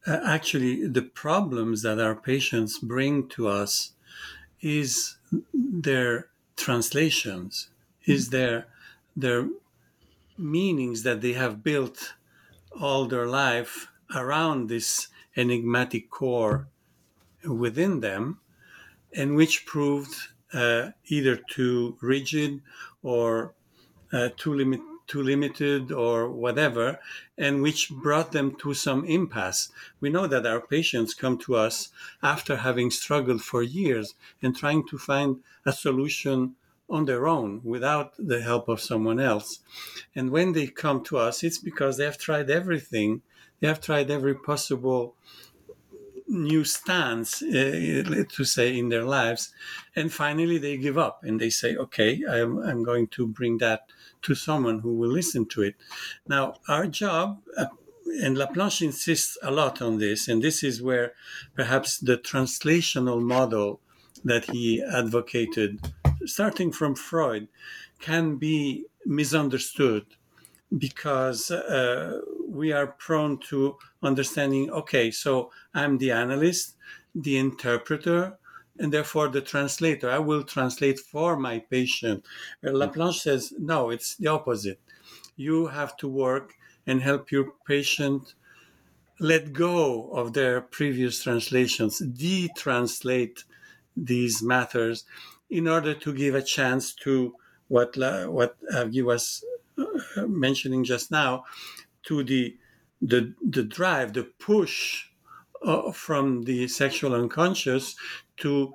uh, 0.08 0.20
actually 0.24 0.88
the 0.88 1.02
problems 1.02 1.82
that 1.82 2.00
our 2.00 2.16
patients 2.16 2.80
bring 2.80 3.28
to 3.30 3.48
us 3.48 3.92
is 4.62 5.18
their 5.54 6.28
translations 6.56 7.70
is 8.06 8.30
their 8.30 8.68
their 9.16 9.48
meanings 10.38 11.04
that 11.04 11.22
they 11.22 11.34
have 11.34 11.64
built 11.64 12.14
all 12.80 13.06
their 13.06 13.28
life 13.28 13.88
around 14.16 14.70
this 14.70 15.08
enigmatic 15.40 16.10
core 16.10 16.68
within 17.46 18.02
them 18.02 18.40
and 19.14 19.36
which 19.36 19.66
proved 19.66 20.14
uh, 20.54 20.90
either 21.06 21.36
too 21.36 21.98
rigid 22.02 22.62
or 23.02 23.54
uh, 24.12 24.30
too 24.36 24.54
limit 24.54 24.82
too 25.10 25.24
limited 25.24 25.92
or 25.92 26.30
whatever, 26.30 27.00
and 27.36 27.64
which 27.64 27.90
brought 27.90 28.32
them 28.32 28.56
to 28.56 28.76
some 28.76 29.04
impasse. 29.06 29.72
We 30.00 30.12
know 30.12 30.28
that 30.28 30.46
our 30.46 30.62
patients 30.62 31.16
come 31.16 31.40
to 31.40 31.56
us 31.56 31.90
after 32.22 32.58
having 32.58 32.92
struggled 32.92 33.42
for 33.42 33.64
years 33.64 34.14
and 34.40 34.56
trying 34.56 34.88
to 34.90 35.00
find 35.00 35.42
a 35.66 35.74
solution 35.74 36.56
on 36.90 37.06
their 37.06 37.28
own 37.28 37.62
without 37.64 38.14
the 38.20 38.42
help 38.42 38.70
of 38.70 38.82
someone 38.82 39.20
else. 39.20 39.60
And 40.16 40.30
when 40.30 40.54
they 40.54 40.68
come 40.68 41.04
to 41.06 41.18
us, 41.18 41.44
it's 41.44 41.58
because 41.58 41.98
they 41.98 42.06
have 42.06 42.20
tried 42.20 42.52
everything, 42.52 43.24
they 43.60 43.68
have 43.68 43.82
tried 43.82 44.10
every 44.10 44.36
possible 44.36 45.16
new 46.28 46.64
stance 46.64 47.42
uh, 47.42 48.24
to 48.30 48.44
say 48.44 48.78
in 48.78 48.90
their 48.90 49.04
lives 49.04 49.52
and 49.96 50.14
finally 50.14 50.60
they 50.60 50.78
give 50.78 50.96
up 50.96 51.24
and 51.24 51.42
they 51.42 51.50
say 51.50 51.76
okay 51.76 52.24
I'm, 52.30 52.60
I'm 52.60 52.84
going 52.84 53.08
to 53.08 53.26
bring 53.26 53.58
that 53.58 53.88
to 54.24 54.36
someone 54.36 54.80
who 54.80 54.96
will 54.96 55.10
listen 55.10 55.46
to 55.48 55.64
it. 55.64 55.76
Now, 56.28 56.56
our 56.68 56.88
job, 56.88 57.42
uh, 57.58 57.68
and 58.22 58.38
Laplanche 58.38 58.82
insists 58.82 59.38
a 59.42 59.52
lot 59.52 59.82
on 59.82 60.00
this, 60.00 60.28
and 60.28 60.42
this 60.42 60.64
is 60.64 60.82
where 60.82 61.14
perhaps 61.56 61.98
the 61.98 62.18
translational 62.18 63.22
model 63.22 63.80
that 64.24 64.46
he 64.50 64.84
advocated, 64.84 65.80
starting 66.26 66.72
from 66.72 66.96
Freud, 66.96 67.48
can 68.00 68.38
be 68.38 68.86
misunderstood 69.06 70.06
because 70.76 71.52
uh, 71.52 72.22
we 72.50 72.72
are 72.72 72.88
prone 72.88 73.38
to 73.50 73.78
understanding 74.02 74.70
okay, 74.72 75.12
so 75.12 75.52
I'm 75.74 75.98
the 75.98 76.12
analyst, 76.12 76.76
the 77.14 77.38
interpreter, 77.38 78.38
and 78.80 78.94
therefore 78.94 79.28
the 79.28 79.42
translator. 79.42 80.10
I 80.10 80.20
will 80.20 80.44
translate 80.44 81.00
for 81.00 81.38
my 81.38 81.60
patient. 81.60 82.26
Laplanche 82.64 83.20
says, 83.22 83.54
no, 83.60 83.90
it's 83.90 84.16
the 84.16 84.28
opposite. 84.28 84.80
You 85.36 85.68
have 85.68 85.96
to 85.98 86.08
work 86.08 86.54
and 86.88 87.02
help 87.02 87.32
your 87.32 87.54
patient 87.68 88.34
let 89.20 89.52
go 89.52 90.10
of 90.12 90.34
their 90.34 90.62
previous 90.62 91.22
translations, 91.24 92.00
de-translate 92.00 93.44
these 93.96 94.42
matters 94.42 95.04
in 95.50 95.68
order 95.68 95.94
to 95.94 96.14
give 96.14 96.36
a 96.36 96.42
chance 96.42 96.94
to 96.94 97.36
what 97.68 97.98
what 97.98 98.56
Avgi 98.74 99.04
was 99.04 99.44
uh, 99.78 100.26
mentioning 100.28 100.84
just 100.84 101.12
now, 101.12 101.44
to 102.10 102.24
the 102.24 102.58
the 103.02 103.34
the 103.58 103.64
drive, 103.64 104.14
the 104.14 104.24
push 104.24 105.06
uh, 105.64 105.92
from 105.92 106.44
the 106.44 106.68
sexual 106.68 107.14
unconscious 107.14 107.96
to 108.38 108.74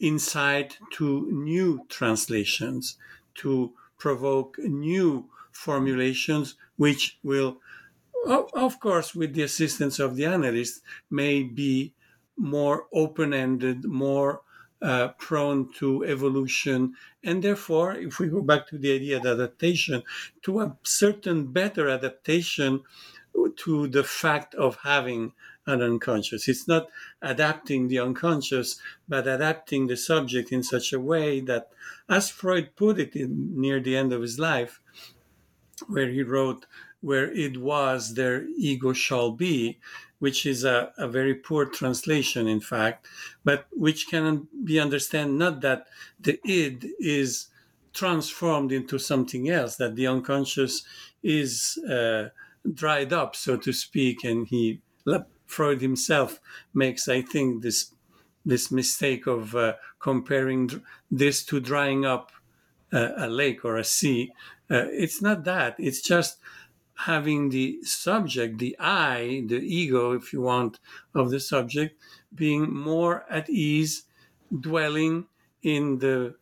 incite 0.00 0.78
to 0.90 1.30
new 1.30 1.86
translations, 1.88 2.98
to 3.34 3.72
provoke 3.98 4.58
new 4.58 5.30
formulations, 5.52 6.56
which 6.76 7.18
will, 7.22 7.60
of 8.26 8.80
course, 8.80 9.14
with 9.14 9.32
the 9.34 9.42
assistance 9.42 10.00
of 10.00 10.16
the 10.16 10.26
analyst, 10.26 10.82
may 11.08 11.44
be 11.44 11.94
more 12.36 12.88
open 12.92 13.32
ended, 13.32 13.84
more 13.84 14.42
uh, 14.82 15.08
prone 15.18 15.72
to 15.74 16.04
evolution. 16.04 16.94
And 17.22 17.42
therefore, 17.42 17.94
if 17.94 18.18
we 18.18 18.28
go 18.28 18.42
back 18.42 18.66
to 18.68 18.78
the 18.78 18.94
idea 18.94 19.18
of 19.18 19.26
adaptation, 19.26 20.02
to 20.42 20.60
a 20.60 20.76
certain 20.82 21.52
better 21.52 21.88
adaptation 21.88 22.82
to 23.56 23.88
the 23.88 24.04
fact 24.04 24.54
of 24.54 24.78
having 24.82 25.32
an 25.66 25.80
unconscious. 25.80 26.48
It's 26.48 26.66
not 26.66 26.88
adapting 27.20 27.88
the 27.88 28.00
unconscious, 28.00 28.80
but 29.08 29.28
adapting 29.28 29.86
the 29.86 29.96
subject 29.96 30.50
in 30.52 30.62
such 30.62 30.92
a 30.92 31.00
way 31.00 31.40
that, 31.40 31.70
as 32.08 32.30
Freud 32.30 32.70
put 32.76 32.98
it 32.98 33.14
in, 33.14 33.60
near 33.60 33.80
the 33.80 33.96
end 33.96 34.12
of 34.12 34.22
his 34.22 34.38
life, 34.38 34.80
where 35.86 36.08
he 36.08 36.22
wrote, 36.22 36.66
Where 37.00 37.30
it 37.30 37.58
was, 37.58 38.14
there 38.14 38.44
ego 38.56 38.92
shall 38.92 39.30
be, 39.30 39.78
which 40.22 40.46
is 40.46 40.62
a, 40.62 40.92
a 40.98 41.08
very 41.08 41.34
poor 41.34 41.64
translation, 41.66 42.46
in 42.46 42.60
fact, 42.60 43.08
but 43.42 43.66
which 43.72 44.06
can 44.06 44.46
be 44.62 44.78
understood 44.78 45.28
not 45.28 45.60
that 45.62 45.88
the 46.20 46.38
id 46.44 46.88
is 47.00 47.48
transformed 47.92 48.70
into 48.70 49.00
something 49.00 49.48
else, 49.48 49.74
that 49.74 49.96
the 49.96 50.06
unconscious 50.06 50.84
is 51.24 51.76
uh, 51.90 52.28
dried 52.72 53.12
up, 53.12 53.34
so 53.34 53.56
to 53.56 53.72
speak, 53.72 54.22
and 54.22 54.46
he 54.46 54.80
Freud 55.46 55.80
himself 55.80 56.40
makes, 56.72 57.08
I 57.08 57.22
think, 57.22 57.62
this 57.62 57.92
this 58.46 58.70
mistake 58.70 59.26
of 59.26 59.56
uh, 59.56 59.74
comparing 59.98 60.70
this 61.10 61.44
to 61.46 61.58
drying 61.58 62.06
up 62.06 62.30
uh, 62.92 63.10
a 63.16 63.26
lake 63.26 63.64
or 63.64 63.76
a 63.76 63.84
sea. 63.84 64.32
Uh, 64.70 64.86
it's 65.04 65.20
not 65.20 65.42
that. 65.44 65.74
It's 65.78 66.00
just 66.00 66.38
having 67.06 67.50
the 67.50 67.82
subject, 67.82 68.58
the 68.58 68.76
I, 68.78 69.44
the 69.46 69.56
ego, 69.60 70.12
if 70.12 70.32
you 70.32 70.40
want, 70.42 70.80
of 71.14 71.30
the 71.30 71.40
subject, 71.40 72.00
being 72.34 72.72
more 72.74 73.24
at 73.30 73.48
ease, 73.50 74.04
dwelling 74.60 75.28
in 75.62 75.98
the 75.98 76.36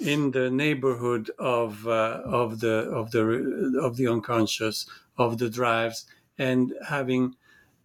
in 0.00 0.30
the 0.32 0.50
neighborhood 0.50 1.30
of 1.38 1.86
uh, 1.86 2.22
of 2.24 2.60
the 2.60 2.76
of 3.00 3.10
the 3.12 3.80
of 3.82 3.96
the 3.96 4.08
unconscious, 4.08 4.88
of 5.18 5.38
the 5.38 5.50
drives, 5.50 6.06
and 6.38 6.74
having 6.88 7.36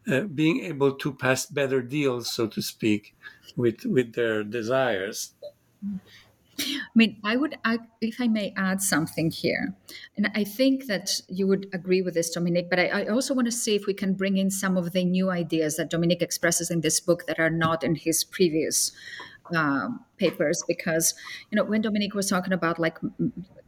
uh, 0.08 0.22
being 0.24 0.62
able 0.66 0.96
to 0.96 1.14
pass 1.14 1.46
better 1.46 1.82
deals, 1.82 2.32
so 2.34 2.48
to 2.48 2.62
speak, 2.62 3.16
with 3.58 3.86
with 3.86 4.14
their 4.14 4.44
desires. 4.44 5.34
I 6.60 6.90
mean, 6.96 7.20
I 7.24 7.36
would, 7.36 7.58
if 8.02 8.20
I 8.20 8.28
may 8.28 8.54
add 8.58 8.82
something 8.82 9.30
here, 9.30 9.76
and 10.16 10.32
I 10.34 10.44
think 10.44 10.88
that 10.88 11.22
you 11.28 11.46
would 11.48 11.68
agree 11.74 12.02
with 12.02 12.16
this, 12.16 12.32
Dominique, 12.32 12.70
but 12.70 12.80
I, 12.80 12.88
I, 12.88 13.08
also 13.08 13.34
want 13.34 13.46
to 13.46 13.52
see 13.52 13.76
if 13.76 13.86
we 13.86 13.94
can 13.94 14.14
bring 14.14 14.38
in 14.38 14.50
some 14.50 14.76
of 14.76 14.92
the 14.92 15.06
new 15.06 15.30
ideas 15.30 15.76
that 15.78 15.90
Dominique 15.90 16.22
expresses 16.22 16.72
in 16.72 16.82
this 16.82 17.00
book 17.00 17.28
that 17.28 17.40
are 17.40 17.52
not 17.52 17.84
in 17.84 17.96
his 17.96 18.24
previous 18.24 18.92
uh, 19.56 19.90
papers. 20.18 20.64
Because, 20.68 21.14
you 21.52 21.56
know, 21.56 21.64
when 21.64 21.82
Dominique 21.82 22.16
was 22.16 22.28
talking 22.28 22.54
about 22.54 22.80
like 22.80 22.98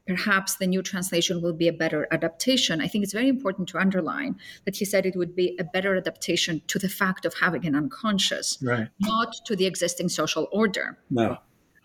perhaps 0.08 0.56
the 0.56 0.66
new 0.66 0.82
translation 0.82 1.44
will 1.44 1.54
be 1.54 1.68
a 1.68 1.74
better 1.74 2.08
adaptation, 2.12 2.82
I 2.82 2.88
think 2.88 3.04
it's 3.04 3.14
very 3.14 3.30
important 3.30 3.70
to 3.70 3.78
underline 3.78 4.40
that 4.66 4.78
he 4.78 4.86
said 4.86 5.06
it 5.06 5.16
would 5.16 5.36
be 5.36 5.56
a 5.60 5.64
better 5.64 5.96
adaptation 5.96 6.64
to 6.68 6.80
the 6.80 6.90
fact 6.90 7.24
of 7.26 7.36
having 7.36 7.68
an 7.68 7.76
unconscious, 7.76 8.58
right. 8.64 8.90
not 9.00 9.36
to 9.46 9.56
the 9.56 9.68
existing 9.68 10.10
social 10.10 10.48
order. 10.52 10.98
No 11.12 11.38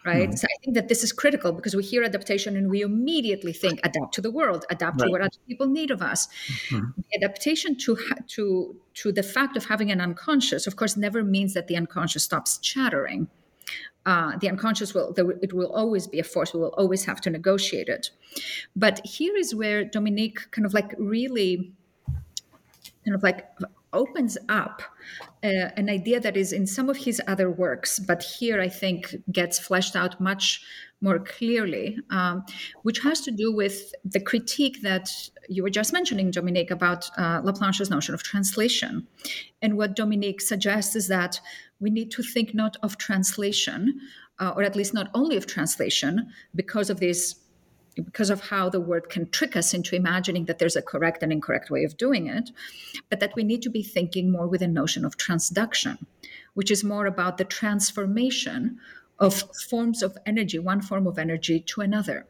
right? 0.04 0.28
Mm-hmm. 0.28 0.36
So 0.36 0.46
I 0.46 0.56
think 0.62 0.74
that 0.74 0.88
this 0.88 1.02
is 1.02 1.12
critical 1.12 1.52
because 1.52 1.74
we 1.74 1.82
hear 1.82 2.02
adaptation 2.02 2.56
and 2.56 2.70
we 2.70 2.82
immediately 2.82 3.52
think 3.52 3.80
adapt 3.84 4.14
to 4.14 4.20
the 4.20 4.30
world, 4.30 4.64
adapt 4.70 5.00
right. 5.00 5.06
to 5.06 5.10
what 5.12 5.20
other 5.20 5.38
people 5.48 5.66
need 5.66 5.90
of 5.90 6.02
us. 6.02 6.28
Mm-hmm. 6.68 7.00
Adaptation 7.14 7.76
to 7.78 7.96
to 8.28 8.76
to 8.94 9.12
the 9.12 9.22
fact 9.22 9.56
of 9.56 9.64
having 9.66 9.90
an 9.90 10.00
unconscious, 10.00 10.66
of 10.66 10.76
course, 10.76 10.96
never 10.96 11.22
means 11.22 11.54
that 11.54 11.68
the 11.68 11.76
unconscious 11.76 12.24
stops 12.24 12.58
chattering. 12.58 13.28
Uh, 14.06 14.36
the 14.36 14.48
unconscious 14.50 14.92
will 14.92 15.14
it 15.16 15.52
will 15.54 15.72
always 15.72 16.06
be 16.06 16.18
a 16.18 16.24
force. 16.24 16.52
We 16.52 16.60
will 16.60 16.74
always 16.76 17.06
have 17.06 17.20
to 17.22 17.30
negotiate 17.30 17.88
it. 17.88 18.10
But 18.76 19.00
here 19.04 19.34
is 19.36 19.54
where 19.54 19.84
Dominique 19.84 20.50
kind 20.50 20.66
of 20.66 20.74
like 20.74 20.94
really 20.98 21.72
kind 23.04 23.14
of 23.14 23.22
like 23.22 23.48
opens 23.94 24.36
up 24.48 24.82
uh, 25.42 25.70
an 25.76 25.88
idea 25.88 26.20
that 26.20 26.36
is 26.36 26.52
in 26.52 26.66
some 26.66 26.90
of 26.90 26.96
his 26.96 27.20
other 27.26 27.50
works, 27.50 27.98
but 27.98 28.22
here 28.22 28.60
I 28.60 28.68
think 28.68 29.14
gets 29.32 29.58
fleshed 29.58 29.96
out 29.96 30.20
much 30.20 30.62
more 31.00 31.18
clearly, 31.18 31.98
um, 32.10 32.44
which 32.82 33.00
has 33.00 33.20
to 33.20 33.30
do 33.30 33.54
with 33.54 33.92
the 34.04 34.20
critique 34.20 34.80
that 34.82 35.10
you 35.48 35.62
were 35.62 35.70
just 35.70 35.92
mentioning, 35.92 36.30
Dominique, 36.30 36.70
about 36.70 37.10
uh, 37.18 37.42
Laplanche's 37.42 37.90
notion 37.90 38.14
of 38.14 38.22
translation. 38.22 39.06
And 39.60 39.76
what 39.76 39.96
Dominique 39.96 40.40
suggests 40.40 40.96
is 40.96 41.08
that 41.08 41.40
we 41.78 41.90
need 41.90 42.10
to 42.12 42.22
think 42.22 42.54
not 42.54 42.76
of 42.82 42.96
translation, 42.96 44.00
uh, 44.38 44.54
or 44.56 44.62
at 44.62 44.76
least 44.76 44.94
not 44.94 45.10
only 45.14 45.36
of 45.36 45.46
translation, 45.46 46.30
because 46.54 46.88
of 46.88 47.00
these 47.00 47.34
because 47.94 48.30
of 48.30 48.48
how 48.48 48.68
the 48.68 48.80
word 48.80 49.08
can 49.08 49.28
trick 49.30 49.56
us 49.56 49.74
into 49.74 49.96
imagining 49.96 50.46
that 50.46 50.58
there's 50.58 50.76
a 50.76 50.82
correct 50.82 51.22
and 51.22 51.32
incorrect 51.32 51.70
way 51.70 51.84
of 51.84 51.96
doing 51.96 52.26
it, 52.26 52.50
but 53.10 53.20
that 53.20 53.34
we 53.36 53.44
need 53.44 53.62
to 53.62 53.70
be 53.70 53.82
thinking 53.82 54.30
more 54.30 54.46
with 54.46 54.62
a 54.62 54.68
notion 54.68 55.04
of 55.04 55.16
transduction, 55.16 55.98
which 56.54 56.70
is 56.70 56.84
more 56.84 57.06
about 57.06 57.38
the 57.38 57.44
transformation 57.44 58.78
of 59.18 59.44
forms 59.68 60.02
of 60.02 60.18
energy, 60.26 60.58
one 60.58 60.80
form 60.80 61.06
of 61.06 61.18
energy 61.18 61.60
to 61.60 61.80
another. 61.80 62.26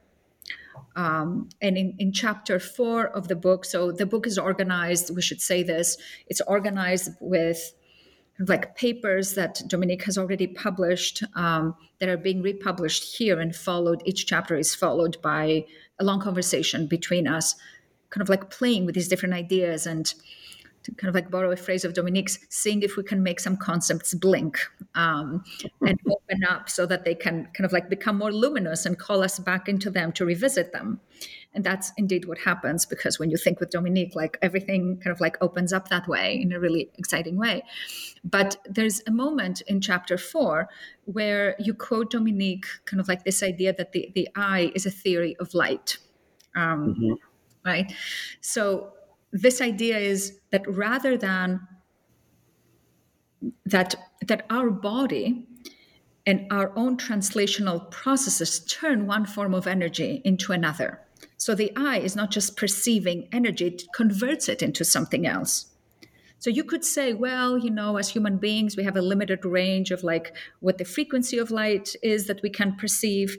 Um, 0.96 1.48
and 1.60 1.76
in, 1.76 1.94
in 1.98 2.12
chapter 2.12 2.58
four 2.58 3.06
of 3.06 3.28
the 3.28 3.36
book, 3.36 3.64
so 3.64 3.90
the 3.90 4.06
book 4.06 4.26
is 4.26 4.38
organized, 4.38 5.14
we 5.14 5.22
should 5.22 5.40
say 5.40 5.62
this, 5.62 5.96
it's 6.26 6.40
organized 6.42 7.12
with 7.20 7.74
like 8.38 8.76
papers 8.76 9.34
that 9.34 9.62
Dominique 9.68 10.04
has 10.04 10.18
already 10.18 10.46
published 10.46 11.22
um, 11.34 11.74
that 12.00 12.08
are 12.08 12.16
being 12.16 12.42
republished 12.42 13.16
here 13.16 13.40
and 13.40 13.54
followed. 13.54 14.02
Each 14.04 14.26
chapter 14.26 14.56
is 14.56 14.74
followed 14.74 15.20
by 15.22 15.64
a 16.00 16.04
long 16.04 16.20
conversation 16.20 16.86
between 16.86 17.28
us, 17.28 17.54
kind 18.10 18.22
of 18.22 18.28
like 18.28 18.50
playing 18.50 18.86
with 18.86 18.94
these 18.94 19.08
different 19.08 19.34
ideas 19.34 19.86
and 19.86 20.12
to 20.82 20.92
kind 20.96 21.08
of 21.08 21.14
like 21.14 21.30
borrow 21.30 21.50
a 21.50 21.56
phrase 21.56 21.84
of 21.84 21.94
Dominique's, 21.94 22.38
seeing 22.50 22.82
if 22.82 22.96
we 22.96 23.02
can 23.02 23.22
make 23.22 23.40
some 23.40 23.56
concepts 23.56 24.12
blink 24.14 24.58
um, 24.94 25.42
and 25.80 25.98
open 26.10 26.44
up 26.48 26.68
so 26.68 26.84
that 26.86 27.04
they 27.04 27.14
can 27.14 27.48
kind 27.54 27.64
of 27.64 27.72
like 27.72 27.88
become 27.88 28.18
more 28.18 28.32
luminous 28.32 28.84
and 28.84 28.98
call 28.98 29.22
us 29.22 29.38
back 29.38 29.68
into 29.68 29.90
them 29.90 30.12
to 30.12 30.26
revisit 30.26 30.72
them. 30.72 31.00
And 31.54 31.62
that's 31.62 31.92
indeed 31.96 32.24
what 32.24 32.38
happens 32.38 32.84
because 32.84 33.18
when 33.18 33.30
you 33.30 33.36
think 33.36 33.60
with 33.60 33.70
Dominique, 33.70 34.14
like 34.16 34.36
everything 34.42 34.98
kind 34.98 35.12
of 35.12 35.20
like 35.20 35.36
opens 35.40 35.72
up 35.72 35.88
that 35.88 36.08
way 36.08 36.40
in 36.40 36.52
a 36.52 36.58
really 36.58 36.90
exciting 36.98 37.36
way. 37.36 37.62
But 38.24 38.56
there's 38.68 39.02
a 39.06 39.12
moment 39.12 39.60
in 39.62 39.80
chapter 39.80 40.18
four 40.18 40.68
where 41.04 41.54
you 41.58 41.72
quote 41.72 42.10
Dominique, 42.10 42.66
kind 42.86 43.00
of 43.00 43.08
like 43.08 43.24
this 43.24 43.42
idea 43.42 43.72
that 43.72 43.92
the, 43.92 44.10
the 44.14 44.28
eye 44.34 44.72
is 44.74 44.84
a 44.84 44.90
theory 44.90 45.36
of 45.38 45.54
light. 45.54 45.98
Um, 46.56 46.94
mm-hmm. 46.94 47.12
Right. 47.64 47.92
So 48.40 48.92
this 49.32 49.60
idea 49.60 49.98
is 49.98 50.38
that 50.50 50.66
rather 50.68 51.16
than 51.16 51.66
that 53.66 53.94
that 54.26 54.46
our 54.50 54.70
body 54.70 55.46
and 56.26 56.46
our 56.50 56.72
own 56.76 56.96
translational 56.96 57.90
processes 57.90 58.60
turn 58.64 59.06
one 59.06 59.26
form 59.26 59.54
of 59.54 59.66
energy 59.66 60.22
into 60.24 60.52
another 60.52 61.03
so 61.36 61.54
the 61.54 61.72
eye 61.76 61.98
is 61.98 62.16
not 62.16 62.30
just 62.30 62.56
perceiving 62.56 63.28
energy, 63.32 63.66
it 63.66 63.82
converts 63.94 64.48
it 64.48 64.62
into 64.62 64.84
something 64.84 65.26
else. 65.26 65.66
So 66.38 66.50
you 66.50 66.64
could 66.64 66.84
say, 66.84 67.14
well, 67.14 67.56
you 67.56 67.70
know, 67.70 67.96
as 67.96 68.10
human 68.10 68.36
beings, 68.36 68.76
we 68.76 68.84
have 68.84 68.96
a 68.96 69.02
limited 69.02 69.44
range 69.44 69.90
of 69.90 70.04
like 70.04 70.34
what 70.60 70.78
the 70.78 70.84
frequency 70.84 71.38
of 71.38 71.50
light 71.50 71.96
is 72.02 72.26
that 72.26 72.42
we 72.42 72.50
can 72.50 72.76
perceive. 72.76 73.38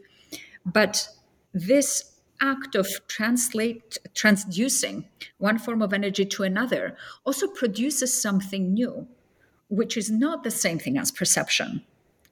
But 0.66 1.08
this 1.54 2.16
act 2.42 2.76
of 2.76 2.88
translate 3.08 3.98
transducing 4.14 5.06
one 5.38 5.58
form 5.58 5.82
of 5.82 5.94
energy 5.94 6.26
to 6.26 6.44
another 6.44 6.98
also 7.26 7.48
produces 7.48 8.20
something 8.20 8.74
new, 8.74 9.08
which 9.70 9.98
is 9.98 10.10
not 10.10 10.44
the 10.44 10.52
same 10.52 10.80
thing 10.80 10.98
as 10.98 11.12
perception. 11.12 11.84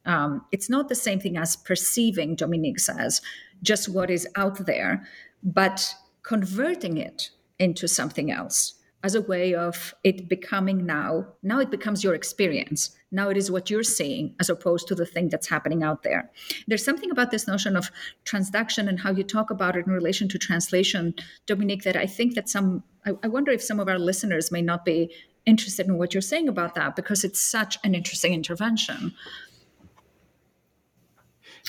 Um, 0.05 0.43
it's 0.51 0.69
not 0.69 0.89
the 0.89 0.95
same 0.95 1.19
thing 1.19 1.37
as 1.37 1.55
perceiving, 1.55 2.35
Dominique 2.35 2.79
says, 2.79 3.21
just 3.61 3.87
what 3.87 4.09
is 4.09 4.27
out 4.35 4.65
there, 4.65 5.07
but 5.43 5.95
converting 6.23 6.97
it 6.97 7.29
into 7.59 7.87
something 7.87 8.31
else, 8.31 8.75
as 9.03 9.15
a 9.15 9.21
way 9.21 9.53
of 9.53 9.93
it 10.03 10.29
becoming 10.29 10.85
now 10.85 11.27
now 11.43 11.59
it 11.59 11.69
becomes 11.69 12.03
your 12.03 12.15
experience. 12.15 12.95
Now 13.11 13.29
it 13.29 13.37
is 13.37 13.51
what 13.51 13.69
you're 13.69 13.83
seeing 13.83 14.33
as 14.39 14.49
opposed 14.49 14.87
to 14.87 14.95
the 14.95 15.05
thing 15.05 15.29
that's 15.29 15.49
happening 15.49 15.83
out 15.83 16.03
there. 16.03 16.31
There's 16.67 16.85
something 16.85 17.11
about 17.11 17.29
this 17.29 17.47
notion 17.47 17.75
of 17.75 17.91
transduction 18.25 18.87
and 18.87 19.01
how 19.01 19.11
you 19.11 19.23
talk 19.23 19.51
about 19.51 19.75
it 19.75 19.85
in 19.85 19.91
relation 19.91 20.29
to 20.29 20.39
translation 20.39 21.13
dominique 21.45 21.83
that 21.83 21.97
i 21.97 22.05
think 22.05 22.35
that 22.35 22.47
some 22.47 22.83
I, 23.05 23.11
I 23.23 23.27
wonder 23.27 23.51
if 23.51 23.61
some 23.61 23.79
of 23.79 23.89
our 23.89 23.99
listeners 23.99 24.51
may 24.51 24.61
not 24.61 24.85
be 24.85 25.13
interested 25.45 25.87
in 25.87 25.97
what 25.97 26.13
you're 26.13 26.21
saying 26.21 26.47
about 26.47 26.73
that 26.75 26.95
because 26.95 27.25
it's 27.25 27.41
such 27.41 27.77
an 27.83 27.93
interesting 27.93 28.33
intervention. 28.33 29.13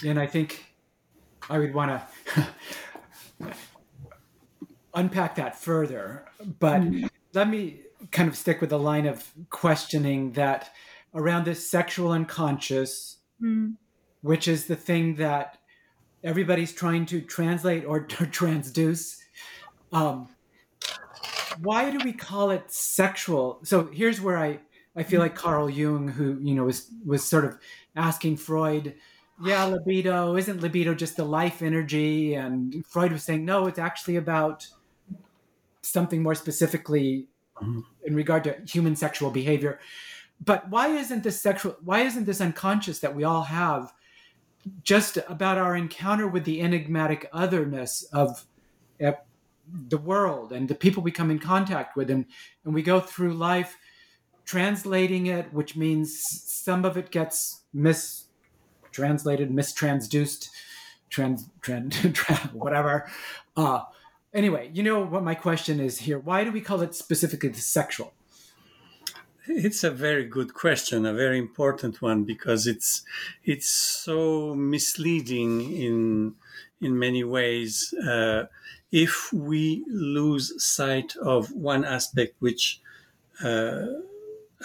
And 0.07 0.21
i 0.21 0.27
think 0.27 0.65
i 1.51 1.59
would 1.59 1.75
want 1.75 1.91
to 1.91 2.47
unpack 4.95 5.35
that 5.35 5.59
further 5.59 6.27
but 6.61 6.81
mm 6.81 7.09
let 7.35 7.49
me 7.49 7.81
kind 8.11 8.29
of 8.29 8.37
stick 8.37 8.61
with 8.61 8.71
the 8.71 8.79
line 8.79 9.07
of 9.07 9.33
questioning 9.51 10.33
that 10.33 10.71
around 11.15 11.45
this 11.45 11.69
sexual 11.69 12.13
unconscious, 12.13 13.19
mm. 13.43 13.75
which 14.23 14.49
is 14.49 14.67
the 14.67 14.77
thing 14.77 15.17
that 15.17 15.59
everybody's 16.23 16.73
trying 16.73 17.07
to 17.07 17.21
translate 17.21 17.85
or, 17.85 17.99
or 17.99 18.03
transduce. 18.07 19.19
Um, 19.93 20.29
why 21.61 21.91
do 21.91 21.99
we 22.05 22.13
call 22.13 22.51
it 22.51 22.71
sexual? 22.71 23.61
So 23.65 23.89
here's 23.93 24.21
where 24.21 24.39
I, 24.39 24.61
I 24.97 25.03
feel 25.03 25.21
like 25.21 25.35
Carl 25.35 25.69
Jung, 25.69 26.09
who 26.09 26.39
you 26.41 26.55
know 26.55 26.65
was 26.65 26.89
was 27.05 27.25
sort 27.25 27.45
of 27.45 27.59
asking 27.97 28.37
Freud, 28.37 28.95
yeah, 29.43 29.65
libido 29.65 30.37
isn't 30.37 30.61
libido 30.61 30.95
just 30.95 31.17
the 31.17 31.25
life 31.25 31.63
energy, 31.63 32.35
and 32.35 32.85
Freud 32.87 33.13
was 33.13 33.25
saying 33.25 33.45
no, 33.45 33.67
it's 33.67 33.79
actually 33.79 34.17
about 34.17 34.67
something 35.83 36.23
more 36.23 36.35
specifically 36.35 37.27
in 38.05 38.15
regard 38.15 38.45
to 38.45 38.57
human 38.67 38.97
sexual 38.97 39.31
behavior. 39.31 39.79
But 40.45 40.69
why 40.69 40.89
isn't 40.89 41.23
this 41.23 41.41
sexual? 41.41 41.77
Why 41.83 42.01
isn't 42.01 42.25
this 42.25 42.41
unconscious 42.41 43.01
that 43.01 43.15
we 43.15 43.25
all 43.25 43.45
have 43.45 43.93
just 44.83 45.19
about 45.29 45.59
our 45.59 45.77
encounter 45.77 46.27
with 46.27 46.45
the 46.45 46.61
enigmatic 46.61 47.29
otherness 47.33 48.03
of 48.13 48.47
uh, 49.05 49.13
the 49.89 49.99
world 49.99 50.53
and 50.53 50.69
the 50.69 50.75
people 50.75 51.03
we 51.03 51.11
come 51.11 51.31
in 51.31 51.39
contact 51.39 51.97
with, 51.97 52.11
and 52.11 52.27
and 52.65 52.75
we 52.75 52.83
go 52.83 53.01
through 53.01 53.35
life 53.35 53.77
translating 54.45 55.27
it, 55.27 55.53
which 55.53 55.77
means 55.77 56.21
some 56.45 56.85
of 56.85 56.97
it 56.97 57.11
gets 57.11 57.63
mistranslated, 58.95 59.51
mistransduced, 59.51 60.49
trans, 61.11 61.49
trans, 61.61 61.97
whatever. 62.53 63.09
Uh, 63.57 63.83
Anyway, 64.35 64.69
you 64.75 64.83
know 64.83 65.01
what 65.05 65.23
my 65.23 65.37
question 65.37 65.79
is 65.79 66.01
here. 66.01 66.19
Why 66.19 66.43
do 66.43 66.51
we 66.51 66.61
call 66.61 66.81
it 66.81 66.93
specifically 66.93 67.51
the 67.51 67.61
sexual? 67.61 68.13
It's 69.47 69.85
a 69.85 69.93
very 69.93 70.25
good 70.25 70.55
question, 70.55 71.07
a 71.07 71.15
very 71.15 71.39
important 71.39 72.03
one 72.03 72.25
because 72.25 72.67
it's 72.67 73.05
it's 73.45 73.69
so 73.69 74.53
misleading 74.57 75.61
in 75.71 76.35
in 76.81 76.99
many 76.99 77.23
ways. 77.23 77.95
Uh, 77.95 78.47
if 78.91 79.33
we 79.33 79.85
lose 79.87 80.53
sight 80.61 81.15
of 81.23 81.53
one 81.53 81.85
aspect 81.85 82.35
which 82.41 82.81
uh, 83.41 83.87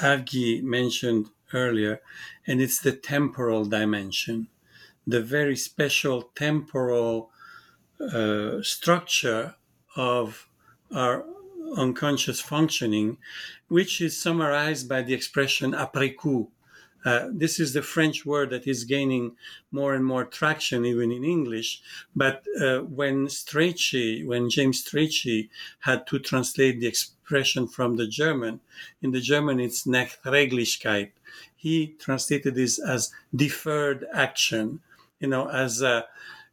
Avgi 0.02 0.64
mentioned 0.64 1.30
earlier, 1.54 2.02
and 2.48 2.62
it's 2.62 2.80
the 2.80 2.92
temporal 2.92 3.66
dimension, 3.66 4.48
the 5.06 5.22
very 5.22 5.56
special 5.56 6.32
temporal 6.36 7.32
uh, 8.00 8.62
structure 8.62 9.56
of 9.96 10.48
our 10.94 11.26
unconscious 11.76 12.40
functioning, 12.42 13.18
which 13.68 14.02
is 14.02 14.20
summarized 14.20 14.88
by 14.90 15.02
the 15.02 15.14
expression 15.14 15.74
après 15.74 16.16
coup. 16.16 16.50
Uh, 17.06 17.30
this 17.32 17.60
is 17.60 17.74
the 17.74 17.82
French 17.82 18.26
word 18.26 18.50
that 18.50 18.68
is 18.68 18.84
gaining 18.84 19.32
more 19.72 19.94
and 19.94 20.06
more 20.06 20.26
traction 20.26 20.86
even 20.86 21.12
in 21.12 21.24
English. 21.24 21.82
But 22.16 22.44
uh, 22.60 22.80
when 22.80 23.28
Strachey, 23.28 24.26
when 24.26 24.50
James 24.50 24.84
Strachey 24.84 25.50
had 25.80 26.06
to 26.08 26.20
translate 26.20 26.80
the 26.80 26.88
expression 26.88 27.68
from 27.68 27.96
the 27.96 28.08
German, 28.08 28.60
in 29.02 29.12
the 29.12 29.22
German 29.22 29.60
it's 29.60 29.86
Nachträglichkeit. 29.86 31.12
He 31.60 31.96
translated 32.00 32.56
this 32.56 32.80
as 32.80 33.12
deferred 33.36 34.08
action, 34.14 34.80
you 35.20 35.28
know, 35.28 35.50
as 35.50 35.82
a, 35.82 36.06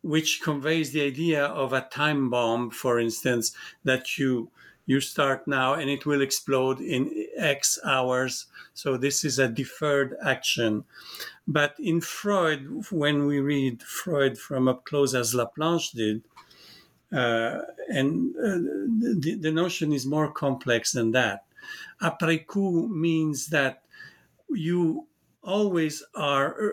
which 0.02 0.42
conveys 0.42 0.90
the 0.90 1.02
idea 1.02 1.44
of 1.44 1.72
a 1.72 1.86
time 1.92 2.28
bomb, 2.28 2.70
for 2.70 2.98
instance, 2.98 3.52
that 3.84 4.18
you 4.18 4.50
you 4.88 5.00
start 5.00 5.46
now 5.46 5.74
and 5.74 5.90
it 5.90 6.07
will 6.07 6.22
explode 6.22 6.80
in 6.80 7.26
X 7.36 7.78
hours. 7.84 8.46
So 8.74 8.96
this 8.96 9.24
is 9.24 9.38
a 9.38 9.48
deferred 9.48 10.16
action. 10.24 10.84
But 11.46 11.74
in 11.78 12.00
Freud, 12.00 12.84
when 12.90 13.26
we 13.26 13.38
read 13.40 13.82
Freud 13.82 14.38
from 14.38 14.66
up 14.68 14.84
close 14.84 15.14
as 15.14 15.34
Laplanche 15.34 15.92
did, 15.92 16.22
uh, 17.12 17.62
and 17.88 18.34
uh, 18.36 18.59
the, 19.20 19.38
the 19.40 19.52
notion 19.52 19.92
is 19.92 20.04
more 20.07 20.30
complex 20.30 20.92
than 20.92 21.12
that. 21.12 21.44
Après 22.00 22.44
coup 22.46 22.88
means 22.88 23.48
that 23.48 23.82
you 24.51 25.07
always 25.42 26.03
are 26.14 26.72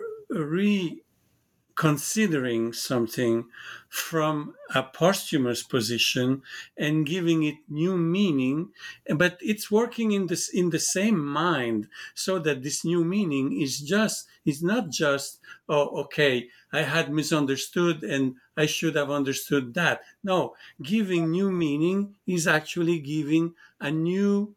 reconsidering 1.76 2.72
something 2.72 3.48
from 3.88 4.54
a 4.74 4.82
posthumous 4.82 5.62
position 5.62 6.42
and 6.76 7.06
giving 7.06 7.42
it 7.42 7.56
new 7.68 7.96
meaning 7.96 8.72
but 9.16 9.38
it's 9.40 9.70
working 9.70 10.12
in 10.12 10.26
this 10.28 10.48
in 10.48 10.70
the 10.70 10.78
same 10.78 11.18
mind 11.24 11.88
so 12.14 12.38
that 12.38 12.62
this 12.62 12.84
new 12.84 13.04
meaning 13.04 13.60
is 13.60 13.80
just 13.80 14.28
is 14.44 14.62
not 14.62 14.88
just 14.90 15.40
oh 15.68 15.88
okay 16.02 16.48
i 16.72 16.82
had 16.82 17.12
misunderstood 17.12 18.02
and 18.04 18.36
i 18.56 18.66
should 18.66 18.94
have 18.94 19.10
understood 19.10 19.74
that. 19.74 20.00
No 20.22 20.54
giving 20.82 21.30
new 21.30 21.50
meaning 21.50 22.14
is 22.26 22.46
actually 22.46 23.00
giving 23.00 23.54
a 23.80 23.90
new 23.90 24.54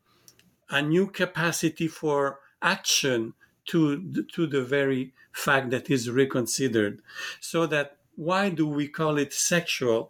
a 0.69 0.81
new 0.81 1.07
capacity 1.07 1.87
for 1.87 2.39
action 2.61 3.33
to 3.67 4.25
to 4.33 4.47
the 4.47 4.61
very 4.61 5.13
fact 5.31 5.69
that 5.69 5.89
is 5.89 6.09
reconsidered. 6.09 7.01
So 7.39 7.65
that 7.67 7.97
why 8.15 8.49
do 8.49 8.67
we 8.67 8.87
call 8.87 9.17
it 9.17 9.33
sexual? 9.33 10.09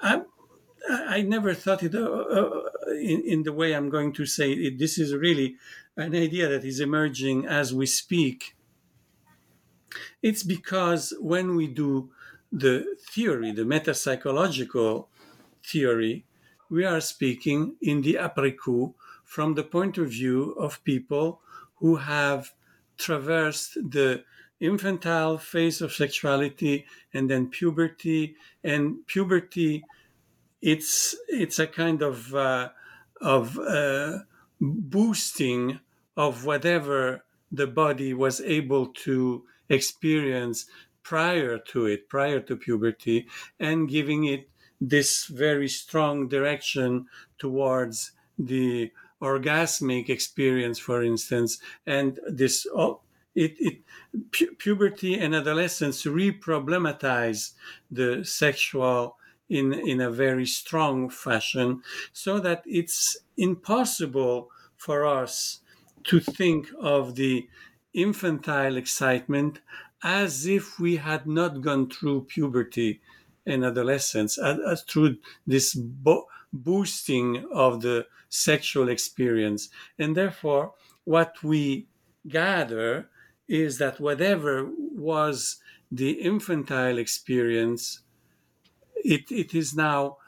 I, 0.00 0.22
I 0.88 1.22
never 1.22 1.54
thought 1.54 1.82
it 1.82 1.94
uh, 1.94 2.00
uh, 2.00 2.62
in, 2.92 3.22
in 3.22 3.42
the 3.42 3.52
way 3.52 3.72
I'm 3.72 3.88
going 3.88 4.12
to 4.14 4.26
say 4.26 4.52
it. 4.52 4.78
This 4.78 4.98
is 4.98 5.14
really 5.14 5.56
an 5.96 6.14
idea 6.14 6.48
that 6.48 6.64
is 6.64 6.80
emerging 6.80 7.46
as 7.46 7.74
we 7.74 7.86
speak. 7.86 8.54
It's 10.22 10.42
because 10.42 11.14
when 11.20 11.56
we 11.56 11.66
do 11.66 12.10
the 12.52 12.96
theory, 13.10 13.52
the 13.52 13.62
metapsychological 13.62 15.06
theory, 15.64 16.24
we 16.70 16.84
are 16.84 17.00
speaking 17.00 17.76
in 17.80 18.02
the 18.02 18.14
après 18.14 18.56
coup 18.56 18.94
from 19.24 19.54
the 19.54 19.64
point 19.64 19.98
of 19.98 20.10
view 20.10 20.52
of 20.52 20.82
people 20.84 21.40
who 21.80 21.96
have 21.96 22.52
traversed 22.96 23.74
the 23.74 24.24
infantile 24.60 25.38
phase 25.38 25.80
of 25.80 25.92
sexuality 25.92 26.84
and 27.14 27.30
then 27.30 27.48
puberty. 27.48 28.36
And 28.64 29.06
puberty 29.06 29.84
it's 30.60 31.14
it's 31.28 31.58
a 31.58 31.66
kind 31.66 32.02
of 32.02 32.34
uh, 32.34 32.70
of 33.20 33.58
uh, 33.58 34.20
boosting 34.60 35.80
of 36.16 36.44
whatever 36.44 37.24
the 37.52 37.66
body 37.66 38.12
was 38.12 38.40
able 38.40 38.86
to 38.86 39.44
experience 39.68 40.66
prior 41.02 41.58
to 41.58 41.86
it 41.86 42.08
prior 42.08 42.40
to 42.40 42.56
puberty 42.56 43.26
and 43.58 43.88
giving 43.88 44.24
it 44.24 44.48
this 44.80 45.26
very 45.26 45.68
strong 45.68 46.28
direction 46.28 47.06
towards 47.38 48.12
the 48.38 48.90
orgasmic 49.20 50.08
experience, 50.08 50.78
for 50.78 51.02
instance, 51.02 51.58
and 51.86 52.18
this 52.28 52.66
oh, 52.74 53.00
it, 53.34 53.54
it 53.58 53.78
pu- 54.32 54.54
puberty 54.56 55.18
and 55.18 55.34
adolescence 55.34 56.04
re-problematize 56.06 57.52
the 57.90 58.24
sexual 58.24 59.16
in 59.48 59.72
in 59.72 60.00
a 60.00 60.10
very 60.10 60.46
strong 60.46 61.08
fashion, 61.10 61.82
so 62.12 62.38
that 62.38 62.62
it's 62.66 63.16
impossible 63.36 64.50
for 64.76 65.06
us 65.06 65.60
to 66.04 66.20
think 66.20 66.68
of 66.80 67.14
the 67.16 67.48
infantile 67.94 68.76
excitement 68.76 69.60
as 70.02 70.46
if 70.46 70.78
we 70.78 70.96
had 70.96 71.26
not 71.26 71.60
gone 71.60 71.90
through 71.90 72.22
puberty 72.22 73.00
and 73.46 73.64
adolescence, 73.64 74.38
as, 74.38 74.58
as 74.60 74.82
through 74.82 75.16
this 75.46 75.74
boosting 76.52 77.46
of 77.52 77.82
the 77.82 78.06
sexual 78.28 78.88
experience. 78.88 79.68
And 79.98 80.16
therefore, 80.16 80.74
what 81.04 81.42
we 81.42 81.88
gather 82.26 83.08
is 83.48 83.78
that 83.78 84.00
whatever 84.00 84.68
was 84.76 85.56
the 85.90 86.12
infantile 86.12 86.98
experience, 86.98 88.00
it, 88.96 89.30
it 89.30 89.54
is 89.54 89.74
now 89.74 90.18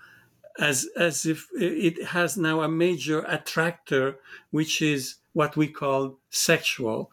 as 0.59 0.89
as 0.97 1.27
if 1.27 1.49
it 1.55 2.05
has 2.07 2.37
now 2.37 2.63
a 2.63 2.69
major 2.69 3.25
attractor, 3.29 4.19
which 4.51 4.83
is 4.83 5.17
what 5.33 5.57
we 5.57 5.69
call 5.69 6.19
sexual. 6.31 7.11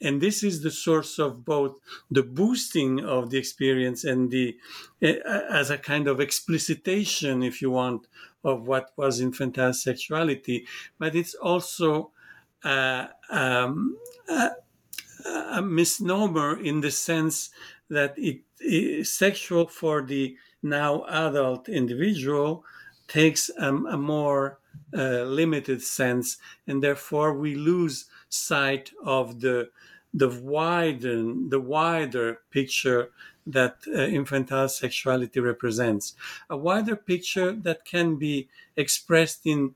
And 0.00 0.20
this 0.20 0.44
is 0.44 0.62
the 0.62 0.70
source 0.70 1.18
of 1.18 1.44
both 1.44 1.76
the 2.10 2.22
boosting 2.22 3.04
of 3.04 3.30
the 3.30 3.38
experience 3.38 4.04
and 4.04 4.30
the, 4.30 4.56
eh, 5.02 5.18
as 5.50 5.70
a 5.70 5.78
kind 5.78 6.06
of 6.06 6.18
explicitation, 6.18 7.44
if 7.44 7.60
you 7.60 7.70
want, 7.72 8.06
of 8.44 8.66
what 8.66 8.90
was 8.96 9.20
infantile 9.20 9.72
sexuality. 9.72 10.66
But 10.98 11.14
it's 11.14 11.34
also 11.34 12.12
um, 12.64 13.96
a, 14.28 14.50
a, 15.26 15.62
misnomer 15.62 16.60
in 16.60 16.80
the 16.80 16.90
sense 16.90 17.50
that 17.88 18.14
it 18.16 18.40
is 18.60 19.12
sexual 19.12 19.66
for 19.66 20.02
the 20.02 20.36
now 20.62 21.04
adult 21.08 21.68
individual 21.68 22.64
takes 23.06 23.48
a, 23.58 23.72
more 23.72 24.58
uh, 24.96 25.22
limited 25.22 25.82
sense, 25.82 26.38
and 26.66 26.82
therefore 26.82 27.34
we 27.34 27.54
lose 27.54 28.06
sight 28.28 28.90
of 29.04 29.40
the 29.40 29.70
the 30.14 30.28
wider 30.42 31.34
the 31.48 31.60
wider 31.60 32.40
picture 32.50 33.10
that 33.48 33.76
uh, 33.88 34.00
infantile 34.02 34.68
sexuality 34.68 35.40
represents, 35.40 36.14
a 36.50 36.56
wider 36.56 36.96
picture 36.96 37.52
that 37.52 37.84
can 37.84 38.16
be 38.16 38.48
expressed 38.76 39.40
in 39.44 39.74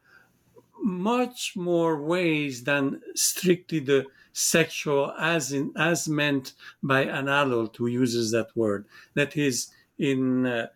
much 0.82 1.54
more 1.56 2.02
ways 2.02 2.64
than 2.64 3.00
strictly 3.14 3.78
the 3.78 4.04
sexual 4.32 5.12
as 5.18 5.52
in 5.52 5.72
as 5.76 6.08
meant 6.08 6.54
by 6.82 7.02
an 7.02 7.28
adult 7.28 7.76
who 7.76 7.86
uses 7.86 8.30
that 8.32 8.48
word. 8.56 8.86
That 9.14 9.36
is 9.36 9.68
in 9.98 10.46
uh, 10.46 10.68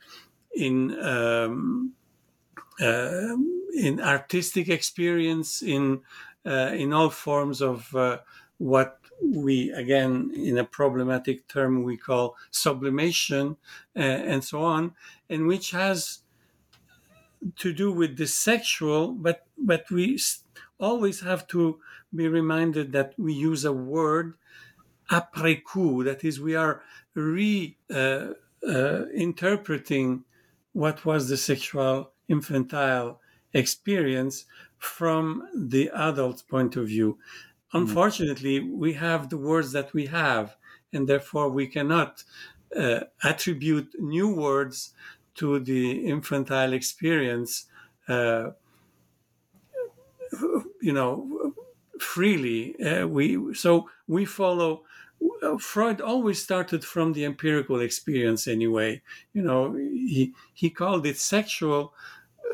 in 0.54 0.98
um, 1.00 1.92
uh, 2.80 3.36
in 3.74 4.00
artistic 4.00 4.68
experience 4.68 5.62
in 5.62 6.00
uh, 6.46 6.72
in 6.74 6.92
all 6.92 7.10
forms 7.10 7.60
of 7.60 7.94
uh, 7.94 8.18
what 8.58 9.00
we 9.22 9.70
again 9.72 10.30
in 10.34 10.58
a 10.58 10.64
problematic 10.64 11.48
term 11.48 11.82
we 11.82 11.96
call 11.96 12.36
sublimation 12.50 13.56
uh, 13.96 14.00
and 14.00 14.44
so 14.44 14.62
on 14.62 14.94
and 15.28 15.46
which 15.46 15.70
has 15.70 16.20
to 17.56 17.72
do 17.72 17.92
with 17.92 18.16
the 18.16 18.26
sexual 18.26 19.12
but 19.12 19.46
but 19.56 19.90
we 19.90 20.18
always 20.78 21.20
have 21.20 21.46
to 21.46 21.80
be 22.14 22.28
reminded 22.28 22.92
that 22.92 23.14
we 23.18 23.32
use 23.32 23.64
a 23.64 23.72
word 23.72 24.34
après 25.10 25.62
coup 25.64 26.02
that 26.04 26.24
is 26.24 26.40
we 26.40 26.54
are 26.54 26.82
re 27.14 27.76
uh, 27.90 28.32
uh, 28.66 29.04
interpreting 29.14 30.24
what 30.72 31.04
was 31.04 31.28
the 31.28 31.36
sexual 31.36 32.12
infantile 32.28 33.20
experience 33.54 34.44
from 34.78 35.48
the 35.54 35.90
adult's 35.94 36.42
point 36.42 36.76
of 36.76 36.86
view. 36.86 37.18
Unfortunately, 37.80 38.60
we 38.60 38.94
have 38.94 39.28
the 39.30 39.36
words 39.38 39.72
that 39.72 39.92
we 39.92 40.06
have, 40.06 40.56
and 40.92 41.08
therefore 41.08 41.48
we 41.50 41.66
cannot 41.66 42.24
uh, 42.76 43.00
attribute 43.22 43.88
new 44.00 44.28
words 44.34 44.94
to 45.34 45.60
the 45.60 46.06
infantile 46.06 46.72
experience, 46.72 47.66
uh, 48.08 48.50
you 50.80 50.92
know, 50.92 51.54
freely. 52.00 52.78
Uh, 52.80 53.06
we 53.06 53.54
so 53.54 53.88
we 54.06 54.24
follow. 54.24 54.84
Uh, 55.42 55.56
Freud 55.56 56.00
always 56.00 56.42
started 56.42 56.84
from 56.84 57.14
the 57.14 57.24
empirical 57.24 57.80
experience 57.80 58.46
anyway. 58.46 59.02
You 59.32 59.42
know, 59.42 59.74
he 59.74 60.34
he 60.52 60.70
called 60.70 61.06
it 61.06 61.16
sexual 61.16 61.94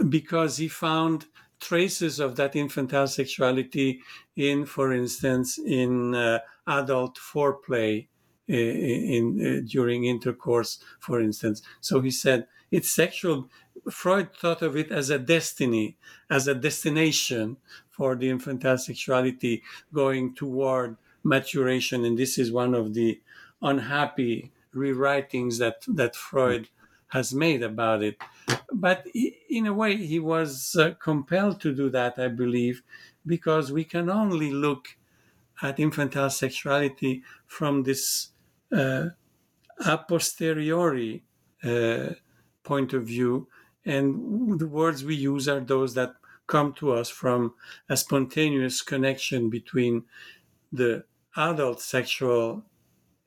because 0.09 0.59
he 0.59 0.69
found 0.69 1.27
traces 1.63 2.19
of 2.19 2.37
that 2.37 2.57
infantile 2.57 3.07
sexuality 3.07 4.01
in, 4.37 4.67
for 4.67 4.93
instance, 4.93 5.59
in 5.59 6.15
uh, 6.15 6.41
adult 6.67 7.17
foreplay 7.17 8.09
uh, 8.51 8.55
in, 8.55 9.41
in 9.41 9.59
uh, 9.59 9.61
during 9.67 10.05
intercourse, 10.05 10.83
for 10.99 11.21
instance. 11.21 11.63
So 11.81 12.01
he 12.01 12.11
said 12.11 12.49
it's 12.71 12.91
sexual. 12.91 13.49
Freud 13.91 14.35
thought 14.35 14.63
of 14.63 14.77
it 14.77 14.91
as 14.91 15.11
a 15.11 15.19
destiny, 15.19 15.97
as 16.29 16.49
a 16.49 16.55
destination 16.55 17.57
for 17.91 18.17
the 18.17 18.29
infantile 18.29 18.79
sexuality 18.79 19.63
going 19.93 20.35
toward 20.35 20.97
maturation, 21.25 22.05
and 22.05 22.19
this 22.19 22.39
is 22.39 22.51
one 22.51 22.75
of 22.75 22.95
the 22.95 23.21
unhappy 23.61 24.51
rewritings 24.75 25.59
that 25.59 25.85
that 25.87 26.17
Freud 26.17 26.69
has 27.09 27.33
made 27.33 27.63
about 27.63 28.03
it. 28.03 28.17
But 28.83 29.07
in 29.49 29.67
a 29.67 29.73
way, 29.73 29.97
he 29.97 30.19
was 30.19 30.75
uh, 30.75 30.95
compelled 31.01 31.61
to 31.61 31.73
do 31.73 31.89
that, 31.91 32.19
I 32.19 32.27
believe, 32.27 32.83
because 33.25 33.71
we 33.71 33.85
can 33.85 34.11
only 34.11 34.51
look 34.51 34.97
at 35.63 35.79
infantile 35.79 36.31
sexuality 36.31 37.23
from 37.47 37.85
this 37.85 38.31
uh, 38.73 39.11
a 39.87 39.99
posteriori 39.99 41.23
uh, 41.63 42.11
point 42.65 42.93
of 42.93 43.07
view. 43.07 43.47
And 43.85 44.59
the 44.59 44.67
words 44.67 45.05
we 45.05 45.15
use 45.15 45.47
are 45.49 45.61
those 45.61 45.95
that 45.95 46.17
come 46.49 46.73
to 46.75 46.93
us 46.93 47.09
from 47.09 47.55
a 47.89 47.97
spontaneous 47.97 48.83
connection 48.83 49.49
between 49.49 50.05
the 50.73 51.05
adult 51.37 51.81
sexual 51.81 52.65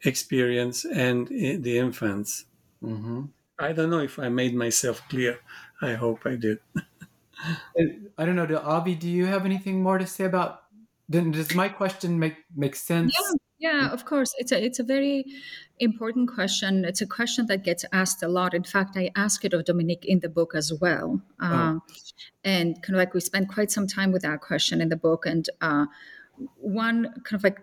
experience 0.04 0.84
and 0.86 1.28
uh, 1.28 1.64
the 1.66 1.78
infants. 1.78 2.46
Mm-hmm. 2.84 3.24
I 3.60 3.72
don't 3.72 3.90
know 3.90 4.00
if 4.00 4.20
I 4.20 4.30
made 4.30 4.56
myself 4.56 5.02
clear. 5.10 5.40
I 5.82 5.94
hope 5.94 6.26
I 6.26 6.36
did. 6.36 6.60
I 8.18 8.26
don't 8.26 8.36
know. 8.36 8.46
Do 8.46 8.58
Avgi, 8.58 8.98
do 8.98 9.10
you 9.10 9.26
have 9.26 9.46
anything 9.46 9.82
more 9.82 9.98
to 9.98 10.08
say 10.08 10.26
about? 10.26 10.64
Does 11.10 11.54
my 11.54 11.70
question 11.70 12.18
make 12.18 12.38
make 12.56 12.76
sense? 12.76 13.16
Yeah, 13.60 13.72
yeah, 13.72 13.90
of 13.92 14.06
course. 14.06 14.34
It's 14.38 14.52
a 14.52 14.64
it's 14.64 14.80
a 14.80 14.84
very 14.84 15.26
important 15.80 16.34
question. 16.34 16.86
It's 16.86 17.02
a 17.02 17.06
question 17.06 17.46
that 17.48 17.64
gets 17.64 17.86
asked 17.92 18.24
a 18.24 18.28
lot. 18.28 18.54
In 18.54 18.64
fact, 18.64 18.98
I 18.98 19.12
ask 19.16 19.46
it 19.46 19.54
of 19.54 19.66
Dominique 19.66 20.06
in 20.06 20.20
the 20.20 20.30
book 20.30 20.56
as 20.56 20.74
well, 20.82 21.22
oh. 21.42 21.46
Um, 21.46 21.82
and 22.44 22.82
kind 22.82 22.96
of 22.96 23.00
like 23.00 23.14
we 23.14 23.20
spend 23.20 23.50
quite 23.50 23.72
some 23.72 23.88
time 23.88 24.12
with 24.12 24.24
that 24.24 24.42
question 24.42 24.82
in 24.82 24.90
the 24.90 24.96
book. 24.96 25.26
And 25.26 25.48
uh, 25.62 25.86
one 26.56 27.14
kind 27.24 27.40
of 27.40 27.44
like 27.44 27.60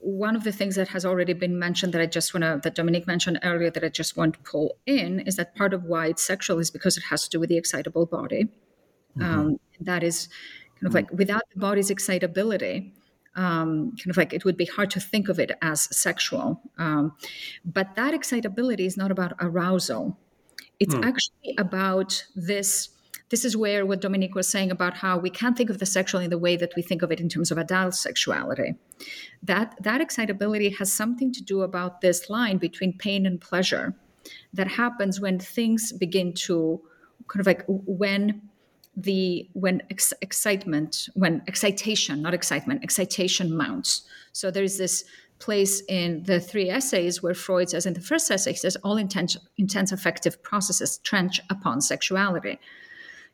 one 0.00 0.34
of 0.34 0.44
the 0.44 0.52
things 0.52 0.76
that 0.76 0.88
has 0.88 1.04
already 1.04 1.34
been 1.34 1.58
mentioned 1.58 1.92
that 1.92 2.00
I 2.00 2.06
just 2.06 2.32
want 2.32 2.44
to, 2.44 2.60
that 2.62 2.74
Dominique 2.74 3.06
mentioned 3.06 3.38
earlier, 3.42 3.70
that 3.70 3.84
I 3.84 3.88
just 3.88 4.16
want 4.16 4.34
to 4.34 4.40
pull 4.40 4.76
in 4.86 5.20
is 5.20 5.36
that 5.36 5.54
part 5.54 5.74
of 5.74 5.84
why 5.84 6.06
it's 6.06 6.22
sexual 6.22 6.58
is 6.58 6.70
because 6.70 6.96
it 6.96 7.04
has 7.10 7.24
to 7.24 7.30
do 7.30 7.40
with 7.40 7.50
the 7.50 7.58
excitable 7.58 8.06
body. 8.06 8.48
Mm-hmm. 9.18 9.22
Um, 9.22 9.60
that 9.80 10.02
is 10.02 10.28
kind 10.80 10.86
of 10.86 10.94
like 10.94 11.10
without 11.12 11.42
the 11.52 11.60
body's 11.60 11.90
excitability, 11.90 12.94
um, 13.36 13.92
kind 13.96 14.10
of 14.10 14.16
like 14.16 14.32
it 14.32 14.44
would 14.44 14.56
be 14.56 14.64
hard 14.64 14.90
to 14.92 15.00
think 15.00 15.28
of 15.28 15.38
it 15.38 15.52
as 15.60 15.94
sexual. 15.96 16.60
Um, 16.78 17.12
but 17.64 17.94
that 17.96 18.14
excitability 18.14 18.86
is 18.86 18.96
not 18.96 19.10
about 19.10 19.34
arousal, 19.38 20.18
it's 20.78 20.94
mm. 20.94 21.04
actually 21.04 21.54
about 21.58 22.24
this 22.34 22.88
this 23.30 23.44
is 23.44 23.56
where 23.56 23.86
what 23.86 24.00
Dominique 24.00 24.34
was 24.34 24.48
saying 24.48 24.70
about 24.70 24.94
how 24.94 25.16
we 25.16 25.30
can't 25.30 25.56
think 25.56 25.70
of 25.70 25.78
the 25.78 25.86
sexual 25.86 26.20
in 26.20 26.30
the 26.30 26.38
way 26.38 26.56
that 26.56 26.72
we 26.76 26.82
think 26.82 27.02
of 27.02 27.12
it 27.12 27.20
in 27.20 27.28
terms 27.28 27.50
of 27.50 27.58
adult 27.58 27.94
sexuality. 27.94 28.74
That 29.42 29.76
that 29.80 30.00
excitability 30.00 30.70
has 30.70 30.92
something 30.92 31.32
to 31.32 31.42
do 31.42 31.62
about 31.62 32.00
this 32.00 32.28
line 32.28 32.58
between 32.58 32.98
pain 32.98 33.26
and 33.26 33.40
pleasure 33.40 33.94
that 34.52 34.68
happens 34.68 35.20
when 35.20 35.38
things 35.38 35.92
begin 35.92 36.32
to 36.34 36.80
kind 37.28 37.40
of 37.40 37.46
like 37.46 37.64
when 37.66 38.42
the 38.96 39.48
when 39.52 39.82
ex- 39.90 40.12
excitement 40.20 41.08
when 41.14 41.42
excitation 41.46 42.20
not 42.20 42.34
excitement 42.34 42.82
excitation 42.82 43.56
mounts 43.56 44.02
so 44.32 44.50
there's 44.50 44.78
this 44.78 45.04
place 45.38 45.80
in 45.88 46.22
the 46.24 46.40
three 46.40 46.68
essays 46.68 47.22
where 47.22 47.32
freud 47.32 47.70
says 47.70 47.86
in 47.86 47.94
the 47.94 48.00
first 48.00 48.30
essay 48.30 48.50
he 48.50 48.56
says 48.56 48.76
all 48.82 48.96
intense, 48.96 49.36
intense 49.58 49.92
affective 49.92 50.42
processes 50.42 50.98
trench 50.98 51.40
upon 51.50 51.80
sexuality 51.80 52.58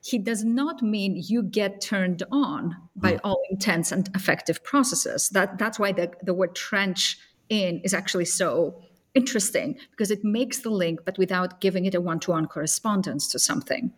he 0.03 0.19
does 0.19 0.45
not 0.45 0.83
mean 0.83 1.23
you 1.27 1.43
get 1.43 1.81
turned 1.81 2.23
on 2.31 2.77
by 2.95 3.15
mm. 3.15 3.21
all 3.25 3.41
intense 3.51 3.91
and 3.93 4.09
effective 4.15 4.63
processes. 4.63 5.29
That 5.31 5.59
that's 5.59 5.79
why 5.79 5.93
the, 5.93 6.13
the 6.23 6.35
word 6.35 6.55
trench 6.55 7.19
in 7.49 7.81
is 7.85 7.95
actually 7.95 8.27
so 8.27 8.81
interesting 9.15 9.79
because 9.91 10.11
it 10.11 10.25
makes 10.25 10.61
the 10.61 10.71
link, 10.71 11.01
but 11.05 11.19
without 11.19 11.61
giving 11.61 11.87
it 11.87 11.95
a 11.95 12.01
one-to-one 12.01 12.47
correspondence 12.47 13.27
to 13.29 13.39
something. 13.39 13.93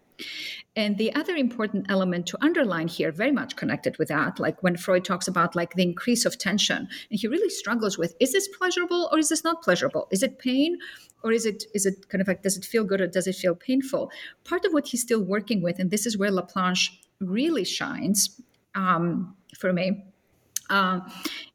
And 0.77 0.97
the 0.97 1.15
other 1.15 1.35
important 1.35 1.87
element 1.89 2.27
to 2.29 2.39
underline 2.41 2.89
here, 2.89 3.11
very 3.11 3.33
much 3.33 3.57
connected 3.57 3.99
with 3.99 4.09
that, 4.09 4.39
like 4.39 4.63
when 4.63 4.77
Freud 4.77 5.05
talks 5.05 5.27
about 5.27 5.57
like 5.57 5.75
the 5.75 5.83
increase 5.83 6.25
of 6.25 6.39
tension, 6.39 6.89
and 7.11 7.21
he 7.21 7.27
really 7.27 7.51
struggles 7.51 7.99
with 7.99 8.15
is 8.21 8.33
this 8.33 8.49
pleasurable 8.49 9.09
or 9.11 9.19
is 9.19 9.29
this 9.29 9.45
not 9.45 9.63
pleasurable? 9.63 10.07
Is 10.11 10.23
it 10.23 10.39
pain 10.39 10.79
or 11.25 11.33
is 11.33 11.47
it 11.47 11.65
is 11.75 11.85
it 11.87 12.09
kind 12.09 12.23
of 12.23 12.29
like 12.29 12.43
does 12.43 12.57
it 12.57 12.65
feel 12.65 12.85
good 12.85 13.01
or 13.01 13.07
does 13.07 13.27
it 13.27 13.35
feel 13.35 13.55
painful? 13.55 14.11
Part 14.45 14.65
of 14.65 14.73
what 14.73 14.87
he's 14.89 15.03
still 15.03 15.23
working 15.23 15.63
with, 15.63 15.79
and 15.79 15.91
this 15.91 16.07
is 16.07 16.17
where 16.17 16.31
Laplanche 16.31 16.91
really 17.21 17.65
shines 17.65 18.41
um, 18.75 19.37
for 19.59 19.73
me, 19.73 20.05
uh, 20.71 21.01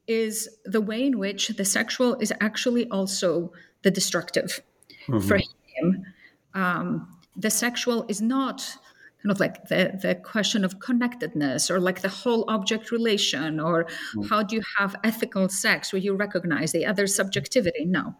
is 0.07 0.49
the 0.65 0.81
way 0.81 1.05
in 1.05 1.17
which 1.17 1.49
the 1.49 1.65
sexual 1.65 2.15
is 2.15 2.33
actually 2.41 2.89
also 2.89 3.53
the 3.83 3.91
destructive 3.91 4.61
mm-hmm. 5.07 5.19
for 5.27 5.37
him. 5.37 6.05
Um, 6.53 7.12
the 7.35 7.49
sexual 7.49 8.05
is 8.07 8.21
not 8.21 8.77
kind 9.23 9.31
of 9.31 9.39
like 9.39 9.69
the, 9.69 9.97
the 10.01 10.15
question 10.15 10.65
of 10.65 10.79
connectedness 10.79 11.71
or 11.71 11.79
like 11.79 12.01
the 12.01 12.09
whole 12.09 12.43
object 12.49 12.91
relation 12.91 13.59
or 13.59 13.85
mm. 14.15 14.29
how 14.29 14.43
do 14.43 14.55
you 14.55 14.61
have 14.77 14.95
ethical 15.03 15.47
sex 15.47 15.93
where 15.93 16.01
you 16.01 16.13
recognize 16.13 16.73
the 16.73 16.85
other 16.85 17.07
subjectivity? 17.07 17.85
No. 17.85 18.15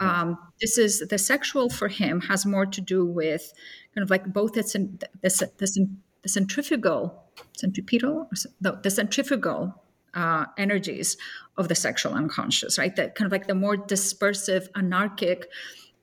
Um, 0.00 0.36
this 0.60 0.78
is 0.78 0.98
the 0.98 1.18
sexual 1.18 1.70
for 1.70 1.86
him 1.86 2.22
has 2.22 2.44
more 2.44 2.66
to 2.66 2.80
do 2.80 3.06
with 3.06 3.52
kind 3.94 4.02
of 4.02 4.10
like 4.10 4.26
both 4.32 4.54
the, 4.54 4.62
the, 5.22 5.28
the, 5.58 5.88
the 6.22 6.28
centrifugal 6.28 7.22
centripetal 7.56 8.28
the, 8.60 8.72
the 8.82 8.90
centrifugal 8.90 9.80
uh, 10.14 10.46
energies 10.58 11.16
of 11.56 11.68
the 11.68 11.76
sexual 11.76 12.14
unconscious 12.14 12.78
right? 12.78 12.96
That 12.96 13.14
kind 13.14 13.26
of 13.26 13.32
like 13.32 13.46
the 13.46 13.54
more 13.54 13.76
dispersive 13.76 14.66
anarchic 14.74 15.48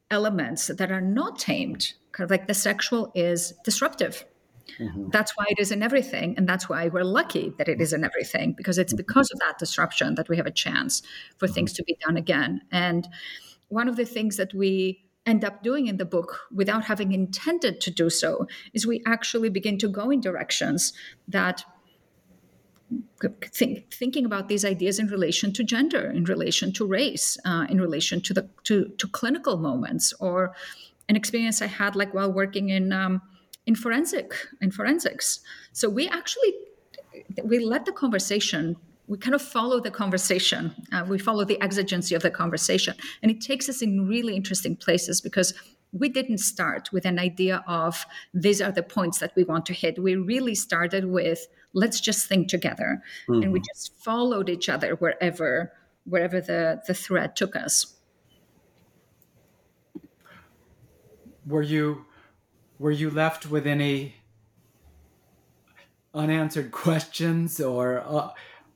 elements 0.09 0.67
that 0.67 0.91
are 0.91 1.01
not 1.01 1.37
tamed 1.37 1.93
like 2.27 2.47
the 2.47 2.53
sexual 2.53 3.11
is 3.15 3.53
disruptive 3.63 4.25
Mm-hmm. 4.77 5.09
That's 5.09 5.35
why 5.35 5.45
it 5.49 5.59
is 5.59 5.71
in 5.71 5.81
everything. 5.81 6.35
And 6.37 6.47
that's 6.47 6.69
why 6.69 6.87
we're 6.87 7.03
lucky 7.03 7.53
that 7.57 7.67
it 7.67 7.81
is 7.81 7.93
in 7.93 8.03
everything, 8.03 8.53
because 8.53 8.77
it's 8.77 8.93
mm-hmm. 8.93 8.97
because 8.97 9.31
of 9.31 9.39
that 9.39 9.57
disruption 9.57 10.15
that 10.15 10.29
we 10.29 10.37
have 10.37 10.45
a 10.45 10.51
chance 10.51 11.01
for 11.37 11.47
mm-hmm. 11.47 11.55
things 11.55 11.73
to 11.73 11.83
be 11.83 11.97
done 12.05 12.17
again. 12.17 12.61
And 12.71 13.07
one 13.69 13.87
of 13.87 13.95
the 13.95 14.05
things 14.05 14.37
that 14.37 14.53
we 14.53 15.03
end 15.25 15.43
up 15.43 15.63
doing 15.63 15.87
in 15.87 15.97
the 15.97 16.05
book 16.05 16.47
without 16.51 16.85
having 16.85 17.11
intended 17.11 17.81
to 17.81 17.91
do 17.91 18.09
so 18.09 18.47
is 18.73 18.87
we 18.87 19.03
actually 19.05 19.49
begin 19.49 19.77
to 19.77 19.87
go 19.87 20.09
in 20.09 20.21
directions 20.21 20.93
that 21.27 21.63
think, 23.53 23.93
thinking 23.93 24.25
about 24.25 24.47
these 24.47 24.65
ideas 24.65 24.97
in 24.97 25.07
relation 25.07 25.53
to 25.53 25.63
gender 25.63 26.09
in 26.09 26.23
relation 26.23 26.71
to 26.73 26.87
race 26.87 27.37
uh, 27.45 27.67
in 27.69 27.79
relation 27.79 28.19
to 28.21 28.33
the 28.33 28.49
to, 28.63 28.85
to 28.97 29.07
clinical 29.09 29.57
moments 29.57 30.11
or 30.19 30.55
an 31.09 31.15
experience 31.15 31.61
i 31.61 31.67
had 31.67 31.95
like 31.95 32.13
while 32.13 32.31
working 32.31 32.69
in 32.69 32.93
um, 32.93 33.21
in 33.69 33.75
forensic 33.75 34.33
in 34.61 34.71
forensics. 34.71 35.41
So 35.73 35.89
we 35.89 36.09
actually 36.09 36.53
we 37.43 37.59
let 37.59 37.85
the 37.85 37.91
conversation 37.91 38.75
we 39.07 39.17
kind 39.17 39.35
of 39.35 39.41
follow 39.41 39.79
the 39.79 39.91
conversation 39.91 40.73
uh, 40.91 41.05
we 41.07 41.19
follow 41.19 41.43
the 41.45 41.61
exigency 41.61 42.15
of 42.15 42.23
the 42.23 42.31
conversation 42.31 42.95
and 43.21 43.31
it 43.31 43.41
takes 43.41 43.69
us 43.69 43.81
in 43.81 44.07
really 44.07 44.35
interesting 44.35 44.75
places 44.75 45.21
because 45.21 45.53
we 45.91 46.07
didn't 46.09 46.39
start 46.39 46.89
with 46.91 47.05
an 47.05 47.17
idea 47.17 47.63
of 47.67 48.05
these 48.33 48.59
are 48.61 48.71
the 48.71 48.83
points 48.83 49.17
that 49.19 49.33
we 49.35 49.43
want 49.43 49.65
to 49.67 49.73
hit 49.73 50.01
we 50.01 50.15
really 50.15 50.55
started 50.55 51.05
with 51.05 51.47
let's 51.73 51.99
just 51.99 52.27
think 52.27 52.47
together 52.47 53.01
mm-hmm. 53.27 53.43
and 53.43 53.51
we 53.51 53.59
mm-hmm. 53.59 53.71
just 53.71 53.95
followed 53.97 54.49
each 54.49 54.67
other 54.69 54.95
wherever 54.95 55.71
wherever 56.05 56.39
the 56.41 56.81
the 56.87 56.93
thread 56.93 57.35
took 57.35 57.55
us 57.55 57.98
were 61.49 61.61
you 61.61 62.05
were 62.77 62.91
you 62.91 63.09
left 63.09 63.49
with 63.49 63.65
any 63.67 64.15
unanswered 66.13 66.71
questions 66.85 67.59
or 67.59 67.99
uh, 68.05 68.29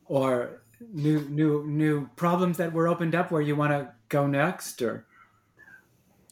or 0.06 0.62
new 0.94 1.22
new 1.30 1.66
new 1.66 2.10
problems 2.16 2.58
that 2.58 2.74
were 2.74 2.88
opened 2.88 3.16
up 3.16 3.32
where 3.32 3.42
you 3.42 3.56
want 3.56 3.72
to 3.72 3.92
go 4.10 4.28
next 4.28 4.82
or? 4.82 5.06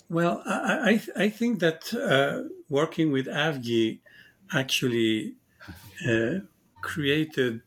Well 0.09 0.43
i 0.45 1.01
i, 1.15 1.23
I 1.25 1.29
think 1.29 1.59
that 1.59 1.93
uh, 1.93 2.49
working 2.69 3.11
with 3.11 3.27
avgi 3.27 3.99
actually 4.53 5.35
uh, 6.07 6.39
created 6.81 7.61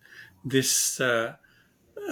this 0.45 1.01
uh, 1.01 1.37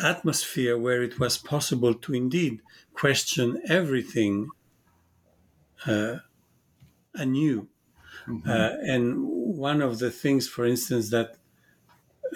atmosphere 0.03 0.79
where 0.79 1.03
it 1.03 1.19
was 1.19 1.37
possible 1.37 1.93
to 1.93 2.15
indeed 2.15 2.63
question 2.95 3.61
everything 3.69 4.49
uh, 5.87 6.17
anew 7.15 7.69
Mm-hmm. 8.27 8.49
Uh, 8.49 8.71
and 8.83 9.25
one 9.25 9.83
of 9.83 9.99
the 9.99 10.11
things, 10.11 10.49
for 10.49 10.65
instance, 10.65 11.11
that 11.11 11.37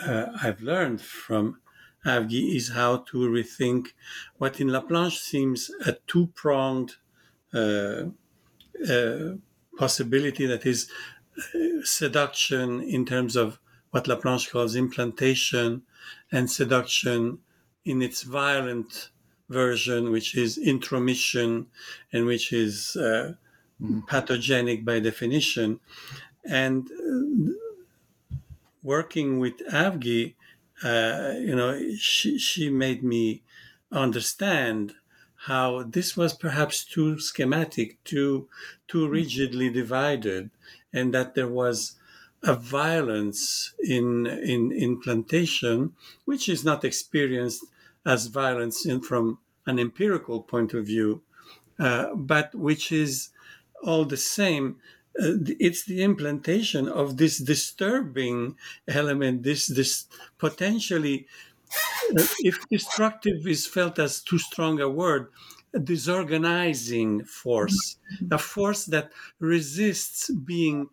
uh, 0.04 0.26
I've 0.42 0.60
learned 0.60 1.00
from 1.00 1.60
Avgi 2.04 2.54
is 2.54 2.70
how 2.70 2.98
to 2.98 3.18
rethink 3.18 3.88
what 4.36 4.60
in 4.60 4.68
Laplanche 4.68 5.18
seems 5.18 5.70
a 5.84 5.96
two 6.06 6.28
pronged 6.34 6.96
uh, 7.54 8.04
uh, 8.88 9.34
possibility 9.78 10.46
that 10.46 10.66
is 10.66 10.90
uh, 11.38 11.58
seduction 11.82 12.80
in 12.80 13.04
terms 13.04 13.36
of 13.36 13.58
what 13.90 14.04
Laplanche 14.04 14.50
calls 14.50 14.74
implantation 14.74 15.82
and 16.30 16.50
seduction 16.50 17.38
in 17.84 18.02
its 18.02 18.22
violent 18.22 19.10
version, 19.48 20.10
which 20.10 20.36
is 20.36 20.58
intromission 20.58 21.68
and 22.12 22.26
which 22.26 22.52
is 22.52 22.96
uh. 22.96 23.34
Pathogenic 24.06 24.84
by 24.84 25.00
definition. 25.00 25.80
And 26.44 26.88
uh, 26.90 27.52
working 28.82 29.38
with 29.38 29.58
Avgi, 29.70 30.34
uh, 30.82 31.34
you 31.38 31.56
know, 31.56 31.78
she, 31.96 32.38
she 32.38 32.70
made 32.70 33.02
me 33.02 33.42
understand 33.90 34.94
how 35.46 35.82
this 35.82 36.16
was 36.16 36.34
perhaps 36.34 36.84
too 36.84 37.18
schematic, 37.20 38.02
too 38.04 38.48
too 38.88 39.04
mm-hmm. 39.04 39.12
rigidly 39.12 39.70
divided, 39.70 40.50
and 40.92 41.14
that 41.14 41.34
there 41.34 41.48
was 41.48 41.96
a 42.42 42.54
violence 42.54 43.72
in 43.82 44.26
in 44.26 44.72
implantation, 44.72 45.94
which 46.24 46.48
is 46.48 46.64
not 46.64 46.84
experienced 46.84 47.64
as 48.04 48.26
violence 48.26 48.86
in, 48.86 49.00
from 49.00 49.38
an 49.66 49.78
empirical 49.78 50.40
point 50.42 50.74
of 50.74 50.86
view, 50.86 51.22
uh, 51.78 52.14
but 52.14 52.54
which 52.54 52.92
is 52.92 53.30
all 53.86 54.04
the 54.04 54.16
same, 54.18 54.76
uh, 55.20 55.38
it's 55.60 55.84
the 55.84 56.02
implantation 56.02 56.88
of 56.88 57.16
this 57.16 57.38
disturbing 57.38 58.56
element, 58.88 59.42
this 59.44 59.66
this 59.68 60.06
potentially, 60.38 61.26
uh, 62.18 62.26
if 62.40 62.58
destructive 62.68 63.46
is 63.46 63.66
felt 63.66 63.98
as 63.98 64.20
too 64.22 64.38
strong 64.38 64.80
a 64.80 64.88
word, 64.88 65.28
a 65.74 65.78
disorganizing 65.80 67.24
force, 67.24 67.96
a 68.30 68.38
force 68.38 68.84
that 68.86 69.12
resists 69.38 70.30
being 70.30 70.88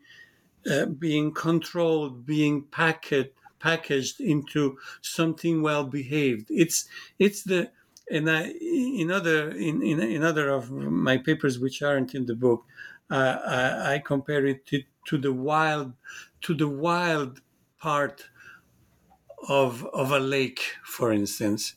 uh, 0.69 0.85
being 0.85 1.33
controlled, 1.33 2.25
being 2.25 2.63
packaged 2.63 3.31
packaged 3.59 4.19
into 4.19 4.77
something 5.01 5.61
well 5.61 5.85
behaved. 5.85 6.47
It's 6.51 6.87
it's 7.19 7.43
the 7.43 7.71
and 8.09 8.29
I, 8.29 8.51
in 8.61 9.11
other 9.11 9.49
in, 9.51 9.81
in, 9.81 9.99
in 10.01 10.23
other 10.23 10.49
of 10.49 10.71
my 10.71 11.17
papers 11.17 11.59
which 11.59 11.81
aren't 11.81 12.13
in 12.13 12.25
the 12.25 12.35
book, 12.35 12.65
uh, 13.09 13.37
I, 13.45 13.95
I, 13.95 13.99
compare 13.99 14.45
it 14.45 14.65
to, 14.67 14.83
to, 15.07 15.17
the 15.17 15.33
wild 15.33 15.93
to 16.41 16.53
the 16.53 16.67
wild 16.67 17.41
part 17.79 18.25
of 19.47 19.85
of 19.93 20.11
a 20.11 20.19
lake, 20.19 20.75
for 20.83 21.11
instance. 21.11 21.75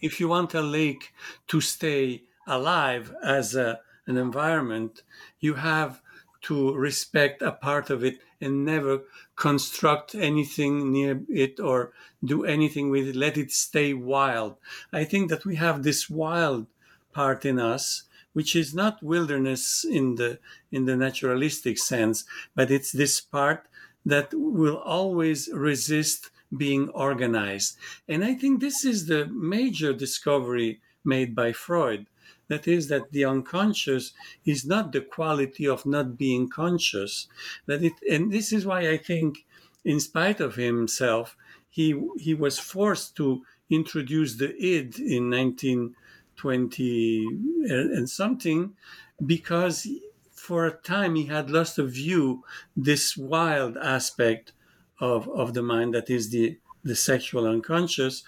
If 0.00 0.20
you 0.20 0.28
want 0.28 0.54
a 0.54 0.60
lake 0.60 1.12
to 1.48 1.60
stay 1.60 2.24
alive 2.46 3.14
as 3.24 3.54
a, 3.54 3.80
an 4.06 4.16
environment, 4.18 5.02
you 5.40 5.54
have 5.54 6.00
to 6.44 6.74
respect 6.74 7.40
a 7.42 7.52
part 7.52 7.90
of 7.90 8.04
it 8.04 8.18
and 8.40 8.64
never 8.64 9.02
construct 9.34 10.14
anything 10.14 10.92
near 10.92 11.22
it 11.28 11.58
or 11.58 11.92
do 12.22 12.44
anything 12.44 12.90
with 12.90 13.08
it. 13.08 13.16
Let 13.16 13.38
it 13.38 13.50
stay 13.50 13.94
wild. 13.94 14.56
I 14.92 15.04
think 15.04 15.30
that 15.30 15.44
we 15.44 15.56
have 15.56 15.82
this 15.82 16.10
wild 16.10 16.66
part 17.12 17.44
in 17.44 17.58
us, 17.58 18.04
which 18.34 18.54
is 18.54 18.74
not 18.74 19.02
wilderness 19.02 19.84
in 19.84 20.16
the 20.16 20.38
in 20.70 20.84
the 20.84 20.96
naturalistic 20.96 21.78
sense, 21.78 22.24
but 22.54 22.70
it's 22.70 22.92
this 22.92 23.20
part 23.20 23.66
that 24.04 24.34
will 24.34 24.76
always 24.76 25.48
resist 25.52 26.30
being 26.54 26.88
organized. 26.90 27.76
And 28.06 28.24
I 28.24 28.34
think 28.34 28.60
this 28.60 28.84
is 28.84 29.06
the 29.06 29.26
major 29.26 29.92
discovery 29.92 30.80
made 31.04 31.34
by 31.34 31.52
Freud 31.52 32.06
that 32.48 32.68
is, 32.68 32.88
that 32.88 33.12
the 33.12 33.24
unconscious 33.24 34.12
is 34.44 34.64
not 34.66 34.92
the 34.92 35.00
quality 35.00 35.66
of 35.66 35.86
not 35.86 36.16
being 36.18 36.48
conscious. 36.48 37.28
That 37.66 37.82
it, 37.82 37.94
and 38.10 38.32
this 38.32 38.52
is 38.52 38.66
why 38.66 38.88
I 38.90 38.96
think, 38.98 39.44
in 39.84 40.00
spite 40.00 40.40
of 40.40 40.56
himself, 40.56 41.36
he 41.68 41.94
he 42.18 42.34
was 42.34 42.58
forced 42.58 43.16
to 43.16 43.44
introduce 43.70 44.36
the 44.36 44.54
id 44.62 44.98
in 44.98 45.30
1920 45.30 47.26
and 47.68 48.08
something, 48.10 48.76
because 49.24 49.86
for 50.32 50.66
a 50.66 50.72
time 50.72 51.14
he 51.14 51.26
had 51.26 51.50
lost 51.50 51.78
of 51.78 51.90
view 51.92 52.44
this 52.76 53.16
wild 53.16 53.76
aspect 53.78 54.52
of 55.00 55.28
of 55.30 55.54
the 55.54 55.62
mind 55.62 55.94
that 55.94 56.10
is 56.10 56.30
the 56.30 56.58
the 56.84 56.94
sexual 56.94 57.46
unconscious 57.46 58.22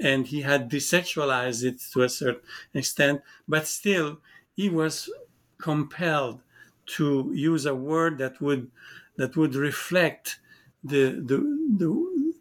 and 0.00 0.26
he 0.28 0.42
had 0.42 0.70
desexualized 0.70 1.64
it 1.64 1.80
to 1.92 2.02
a 2.02 2.08
certain 2.08 2.42
extent, 2.74 3.22
but 3.48 3.66
still 3.66 4.20
he 4.54 4.68
was 4.68 5.10
compelled 5.58 6.42
to 6.86 7.30
use 7.34 7.66
a 7.66 7.74
word 7.74 8.18
that 8.18 8.40
would 8.40 8.70
that 9.16 9.36
would 9.36 9.54
reflect 9.54 10.40
the 10.82 11.10
the 11.12 11.38
the, 11.78 12.34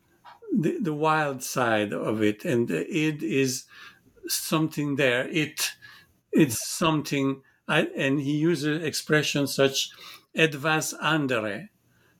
the, 0.53 0.79
the 0.79 0.93
wild 0.93 1.43
side 1.43 1.93
of 1.93 2.21
it, 2.21 2.45
and 2.45 2.69
it 2.71 3.21
is 3.23 3.65
something 4.27 4.97
there. 4.97 5.27
It 5.29 5.73
it's 6.31 6.67
something, 6.67 7.43
I, 7.67 7.83
and 7.95 8.21
he 8.21 8.37
uses 8.37 8.83
expressions 8.83 9.55
such 9.55 9.91
"etwas 10.35 10.93
andere," 11.01 11.69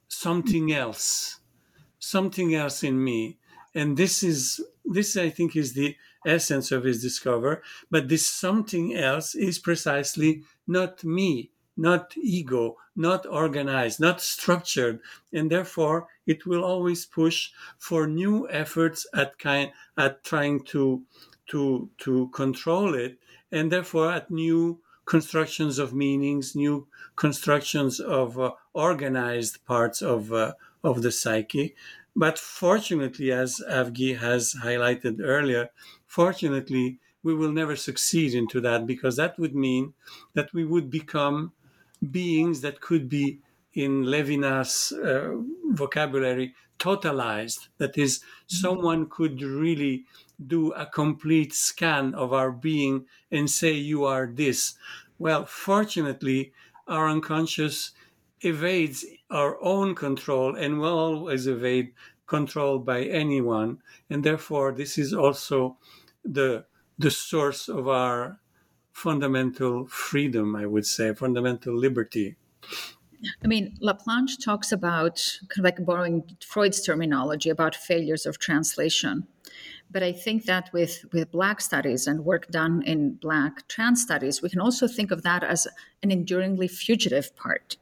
something 0.08 0.72
else, 0.74 1.40
something 2.00 2.56
else 2.56 2.84
in 2.84 3.04
me. 3.04 3.39
And 3.76 3.97
this 3.97 4.24
is 4.24 4.61
this 4.86 5.15
I 5.15 5.30
think 5.30 5.55
is 5.55 5.74
the 5.74 5.95
essence 6.26 6.72
of 6.72 6.84
his 6.84 7.01
discover. 7.01 7.61
But 7.89 8.09
this 8.09 8.28
something 8.28 8.95
else 8.95 9.36
is 9.36 9.59
precisely 9.59 10.43
not 10.67 11.03
me, 11.03 11.51
not 11.78 12.13
ego, 12.17 12.78
not 12.95 13.26
organized, 13.26 13.99
not 13.99 14.22
structured, 14.22 14.99
and 15.32 15.49
therefore 15.49 16.07
it 16.26 16.45
will 16.45 16.63
always 16.63 17.05
push 17.05 17.51
for 17.78 18.07
new 18.07 18.49
efforts 18.49 19.07
at 19.13 19.39
kind 19.39 19.72
at 19.97 20.24
trying 20.24 20.63
to 20.65 21.03
to 21.51 21.89
to 21.99 22.30
control 22.30 22.93
it, 22.93 23.17
and 23.51 23.72
therefore 23.72 24.11
at 24.11 24.30
new 24.30 24.82
constructions 25.05 25.80
of 25.80 25.93
meanings, 25.93 26.55
new 26.55 26.88
constructions 27.15 27.99
of 27.99 28.39
uh, 28.39 28.51
organized 28.74 29.65
parts 29.65 30.01
of 30.01 30.32
uh, 30.34 30.53
of 30.84 31.01
the 31.01 31.11
psyche. 31.11 31.76
But 32.16 32.38
fortunately, 32.39 33.32
as 33.32 33.62
Avgi 33.70 34.18
has 34.18 34.55
highlighted 34.64 35.20
earlier, 35.24 35.70
fortunately, 36.05 36.99
we 37.24 37.34
will 37.34 37.51
never 37.51 37.76
succeed 37.76 38.34
into 38.34 38.62
that 38.62 38.86
because 38.88 39.16
that 39.18 39.38
would 39.39 39.55
mean 39.55 39.93
that 40.34 40.53
we 40.53 40.66
would 40.66 40.89
become 40.89 41.53
beings 42.12 42.62
that 42.62 42.82
could 42.82 43.10
be 43.10 43.39
in 43.74 44.03
Levinas' 44.05 44.91
uh, 44.93 45.41
vocabulary 45.74 46.55
totalized. 46.80 47.68
That 47.78 47.97
is, 47.97 48.24
someone 48.47 49.10
could 49.10 49.41
really 49.41 50.05
do 50.45 50.72
a 50.74 50.86
complete 50.86 51.53
scan 51.53 52.14
of 52.16 52.32
our 52.34 52.51
being 52.51 53.05
and 53.32 53.49
say, 53.49 53.74
You 53.74 54.05
are 54.05 54.28
this. 54.28 54.76
Well, 55.18 55.45
fortunately, 55.45 56.53
our 56.88 57.10
unconscious 57.10 57.91
evades 58.41 59.05
our 59.30 59.61
own 59.61 59.95
control 59.95 60.55
and 60.55 60.80
will 60.80 60.97
always 60.97 61.47
evade 61.47 61.93
control 62.27 62.80
by 62.80 63.03
anyone. 63.03 63.80
And 64.09 64.23
therefore, 64.23 64.71
this 64.71 64.97
is 64.97 65.13
also 65.13 65.77
the, 66.23 66.65
the 66.97 67.11
source 67.11 67.67
of 67.67 67.88
our 67.88 68.39
fundamental 68.91 69.88
freedom, 69.88 70.55
I 70.55 70.65
would 70.65 70.86
say, 70.86 71.13
fundamental 71.13 71.75
liberty. 71.75 72.36
I 73.43 73.47
mean, 73.47 73.77
Laplanche 73.82 74.43
talks 74.43 74.71
about, 74.71 75.39
kind 75.49 75.59
of 75.59 75.65
like 75.65 75.86
borrowing 75.86 76.23
Freud's 76.45 76.82
terminology, 76.82 77.49
about 77.49 77.75
failures 77.75 78.25
of 78.25 78.39
translation. 78.39 79.27
But 79.91 80.03
I 80.03 80.11
think 80.11 80.45
that 80.45 80.71
with, 80.71 81.05
with 81.11 81.32
Black 81.32 81.61
studies 81.61 82.07
and 82.07 82.23
work 82.23 82.47
done 82.47 82.82
in 82.84 83.15
Black 83.15 83.67
trans 83.67 84.01
studies, 84.01 84.41
we 84.41 84.49
can 84.49 84.61
also 84.61 84.88
think 84.88 85.11
of 85.11 85.23
that 85.23 85.43
as 85.43 85.67
an 86.03 86.11
enduringly 86.11 86.67
fugitive 86.67 87.36
part. 87.36 87.77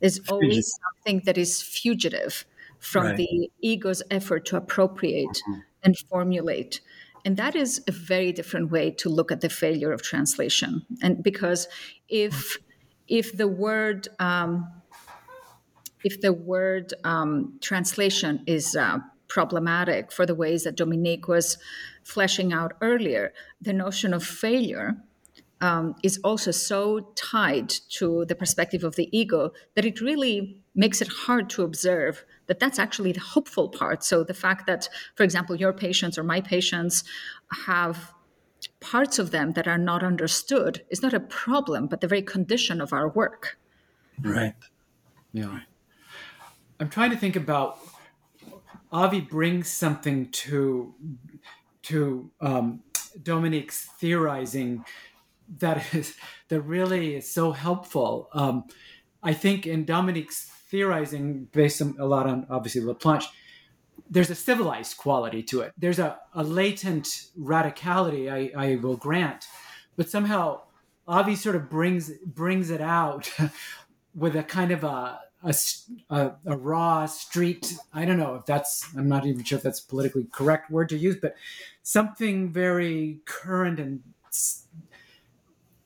There's 0.00 0.20
always 0.28 0.72
something 0.82 1.22
that 1.26 1.38
is 1.38 1.62
fugitive 1.62 2.44
from 2.78 3.06
right. 3.06 3.16
the 3.16 3.50
ego's 3.60 4.02
effort 4.10 4.46
to 4.46 4.56
appropriate 4.56 5.42
mm-hmm. 5.48 5.60
and 5.82 5.98
formulate 6.10 6.80
and 7.22 7.36
that 7.36 7.54
is 7.54 7.82
a 7.86 7.92
very 7.92 8.32
different 8.32 8.70
way 8.70 8.90
to 8.90 9.10
look 9.10 9.30
at 9.30 9.42
the 9.42 9.50
failure 9.50 9.92
of 9.92 10.00
translation 10.00 10.86
and 11.02 11.22
because 11.22 11.68
if 12.08 12.56
if 13.08 13.36
the 13.36 13.48
word 13.48 14.08
um, 14.18 14.66
if 16.02 16.20
the 16.20 16.32
word 16.32 16.94
um, 17.04 17.58
translation 17.60 18.42
is 18.46 18.74
uh, 18.74 18.98
problematic 19.28 20.10
for 20.10 20.24
the 20.24 20.34
ways 20.34 20.64
that 20.64 20.76
Dominique 20.76 21.28
was 21.28 21.58
fleshing 22.02 22.52
out 22.52 22.72
earlier, 22.80 23.32
the 23.60 23.72
notion 23.72 24.14
of 24.14 24.24
failure 24.24 24.96
um, 25.60 25.94
is 26.02 26.18
also 26.24 26.50
so 26.50 27.00
tied 27.14 27.68
to 27.90 28.24
the 28.26 28.34
perspective 28.34 28.84
of 28.84 28.96
the 28.96 29.08
ego 29.16 29.52
that 29.74 29.84
it 29.84 30.00
really 30.00 30.62
makes 30.74 31.02
it 31.02 31.08
hard 31.08 31.50
to 31.50 31.62
observe 31.62 32.24
that 32.46 32.58
that's 32.58 32.78
actually 32.78 33.12
the 33.12 33.20
hopeful 33.20 33.68
part. 33.68 34.02
So 34.02 34.24
the 34.24 34.34
fact 34.34 34.66
that, 34.66 34.88
for 35.14 35.22
example, 35.22 35.56
your 35.56 35.72
patients 35.72 36.18
or 36.18 36.22
my 36.22 36.40
patients 36.40 37.04
have 37.66 38.12
parts 38.80 39.18
of 39.18 39.30
them 39.30 39.52
that 39.52 39.68
are 39.68 39.78
not 39.78 40.02
understood 40.02 40.82
is 40.90 41.02
not 41.02 41.12
a 41.12 41.20
problem, 41.20 41.86
but 41.86 42.00
the 42.00 42.08
very 42.08 42.22
condition 42.22 42.80
of 42.80 42.92
our 42.92 43.08
work. 43.08 43.58
Right. 44.20 44.54
Yeah. 45.32 45.60
I'm 46.78 46.88
trying 46.88 47.10
to 47.10 47.16
think 47.16 47.36
about 47.36 47.78
Avgi 48.92 49.28
brings 49.28 49.68
something 49.68 50.30
to 50.30 50.94
to 51.82 52.30
um, 52.40 52.82
Dominique's 53.22 53.88
theorizing 53.98 54.84
that 55.58 55.94
is 55.94 56.16
that 56.48 56.60
really 56.62 57.16
is 57.16 57.30
so 57.30 57.52
helpful. 57.52 58.28
Um, 58.32 58.64
I 59.22 59.34
think 59.34 59.66
in 59.66 59.84
Dominique's 59.84 60.44
theorizing 60.70 61.48
based 61.52 61.80
a 61.80 62.06
lot 62.06 62.26
on 62.26 62.46
obviously 62.48 62.80
Laplanche, 62.80 63.26
there's 64.08 64.30
a 64.30 64.34
civilized 64.34 64.96
quality 64.96 65.42
to 65.44 65.60
it. 65.60 65.72
There's 65.76 65.98
a, 65.98 66.18
a 66.34 66.42
latent 66.42 67.06
radicality, 67.38 68.30
I, 68.30 68.70
I 68.70 68.76
will 68.76 68.96
grant, 68.96 69.46
but 69.96 70.08
somehow 70.08 70.62
Avgi 71.08 71.36
sort 71.36 71.56
of 71.56 71.68
brings 71.68 72.10
brings 72.24 72.70
it 72.70 72.80
out 72.80 73.30
with 74.14 74.36
a 74.36 74.42
kind 74.42 74.70
of 74.70 74.84
a, 74.84 75.20
a, 75.42 75.54
a, 76.10 76.32
a, 76.46 76.56
raw 76.56 77.06
street. 77.06 77.76
I 77.92 78.04
don't 78.04 78.18
know 78.18 78.34
if 78.36 78.46
that's, 78.46 78.86
I'm 78.96 79.08
not 79.08 79.26
even 79.26 79.42
sure 79.42 79.56
if 79.56 79.62
that's 79.62 79.80
politically 79.80 80.26
correct 80.30 80.70
word 80.70 80.88
to 80.90 80.98
use, 80.98 81.16
but 81.20 81.34
something 81.82 82.52
very 82.52 83.20
current 83.24 83.80
and 83.80 84.00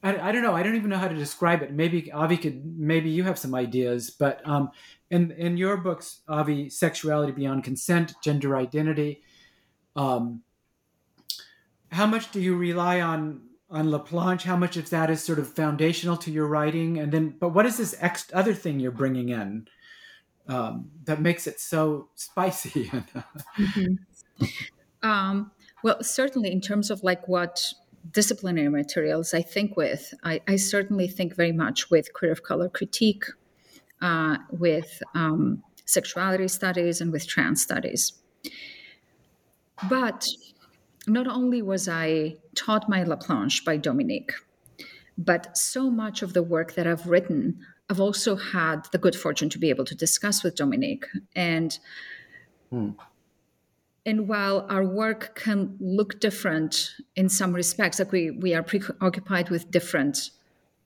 I, 0.05 0.29
I, 0.29 0.33
don't 0.33 0.43
know. 0.43 0.55
I 0.55 0.63
don't 0.63 0.77
even 0.77 0.91
know 0.91 0.99
how 0.99 1.09
to 1.09 1.15
describe 1.15 1.63
it. 1.63 1.73
Maybe 1.73 2.03
Avgi 2.03 2.41
could. 2.41 2.79
Maybe 2.79 3.09
you 3.09 3.25
have 3.25 3.39
some 3.39 3.55
ideas. 3.55 4.11
But 4.11 4.47
um, 4.47 4.71
in 5.11 5.33
in 5.33 5.57
your 5.57 5.79
books, 5.79 6.21
Avgi, 6.29 6.71
sexuality 6.71 7.33
beyond 7.33 7.65
consent, 7.65 8.15
gender 8.23 8.55
identity. 8.57 9.23
Um, 9.97 10.43
how 11.91 12.07
much 12.07 12.31
do 12.33 12.41
you 12.41 12.55
rely 12.55 13.01
on 13.01 13.41
on 13.71 13.87
Laplanche? 13.87 14.43
How 14.43 14.57
much 14.57 14.77
of 14.77 14.91
that 14.91 15.11
is 15.11 15.23
sort 15.23 15.39
of 15.39 15.49
foundational 15.49 16.19
to 16.19 16.31
your 16.31 16.47
writing? 16.47 16.99
And 16.99 17.11
then, 17.11 17.35
but 17.41 17.49
what 17.49 17.65
is 17.65 17.79
this 17.79 17.97
ex- 17.99 18.31
other 18.35 18.53
thing 18.53 18.81
you're 18.81 18.91
bringing 18.91 19.31
in 19.31 19.69
um, 20.49 20.91
that 21.05 21.23
makes 21.23 21.47
it 21.47 21.61
so 21.61 22.09
spicy? 22.15 22.85
mm-hmm. 23.59 24.45
um, 25.03 25.51
well, 25.83 26.03
certainly 26.03 26.53
in 26.53 26.61
terms 26.61 26.91
of 26.91 27.03
like 27.03 27.27
what 27.27 27.73
disciplinary 28.11 28.69
materials 28.69 29.35
I 29.35 29.43
think 29.43 29.77
with. 29.77 30.15
I, 30.23 30.41
I, 30.47 30.57
certainly 30.57 31.09
think 31.09 31.35
very 31.35 31.53
much 31.53 31.91
with 31.91 32.13
queer 32.13 32.33
of 32.33 32.43
color 32.43 32.69
critique, 32.69 33.25
uh, 34.03 34.37
with 34.51 35.03
um, 35.15 35.63
sexuality 35.87 36.49
studies, 36.49 37.01
and 37.01 37.13
with 37.13 37.27
trans 37.27 37.63
studies. 37.63 38.13
But 39.89 40.27
not 41.07 41.27
only 41.27 41.63
was 41.63 41.89
I 41.89 42.37
taught 42.55 42.89
my 42.89 43.05
Laplanche 43.05 43.65
by 43.65 43.77
Dominique, 43.77 44.33
but 45.17 45.57
so 45.57 45.91
much 45.91 46.23
of 46.23 46.33
the 46.33 46.43
work 46.43 46.75
that 46.75 46.87
I've 46.87 47.07
written, 47.07 47.61
I've 47.91 48.01
also 48.01 48.37
had 48.37 48.87
the 48.93 48.99
good 48.99 49.15
fortune 49.15 49.49
to 49.51 49.59
be 49.59 49.71
able 49.71 49.85
to 49.85 49.95
discuss 49.95 50.43
with 50.43 50.57
Dominique. 50.57 51.07
And 51.37 51.79
hmm. 52.71 52.91
And 54.07 54.29
while 54.29 54.67
our 54.69 54.85
work 54.85 55.35
can 55.35 55.77
look 55.81 56.21
different 56.21 56.95
in 57.17 57.29
some 57.29 57.55
respects, 57.55 57.99
like 57.99 58.13
we, 58.13 58.31
we 58.31 58.55
are 58.55 58.63
preoccupied 58.63 59.49
with 59.49 59.71
different 59.71 60.31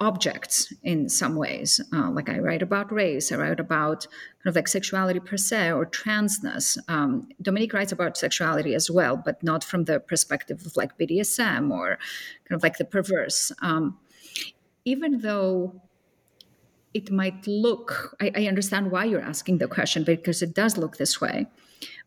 objects 0.01 0.73
in 0.85 1.09
some 1.09 1.35
ways. 1.35 1.81
Uh, 1.93 2.11
like 2.11 2.29
I 2.29 2.39
write 2.39 2.63
about 2.63 2.93
race, 2.93 3.33
I 3.33 3.37
write 3.37 3.59
about 3.59 4.07
kind 4.07 4.47
of 4.47 4.55
like 4.55 4.69
sexuality 4.69 5.19
per 5.19 5.37
se 5.37 5.73
or 5.73 5.87
transness. 5.87 6.79
Um, 6.89 7.29
Dominique 7.43 7.73
writes 7.73 7.91
about 7.91 8.17
sexuality 8.17 8.75
as 8.75 8.89
well, 8.91 9.17
but 9.17 9.43
not 9.43 9.65
from 9.65 9.85
the 9.85 9.99
perspective 9.99 10.65
of 10.65 10.77
like 10.77 10.97
BDSM 10.97 11.73
or 11.73 11.99
kind 12.49 12.57
of 12.57 12.63
like 12.63 12.79
the 12.79 12.85
perverse. 12.85 13.51
Um, 13.61 13.99
even 14.85 15.21
though 15.21 15.83
it 16.95 17.11
might 17.11 17.47
look, 17.49 18.17
I, 18.21 18.31
I 18.37 18.47
understand 18.47 18.93
why 18.93 19.05
you're 19.05 19.21
asking 19.21 19.59
the 19.59 19.67
question 19.67 20.05
because 20.05 20.43
it 20.43 20.55
does 20.55 20.79
look 20.79 20.97
this 20.97 21.21
way, 21.21 21.49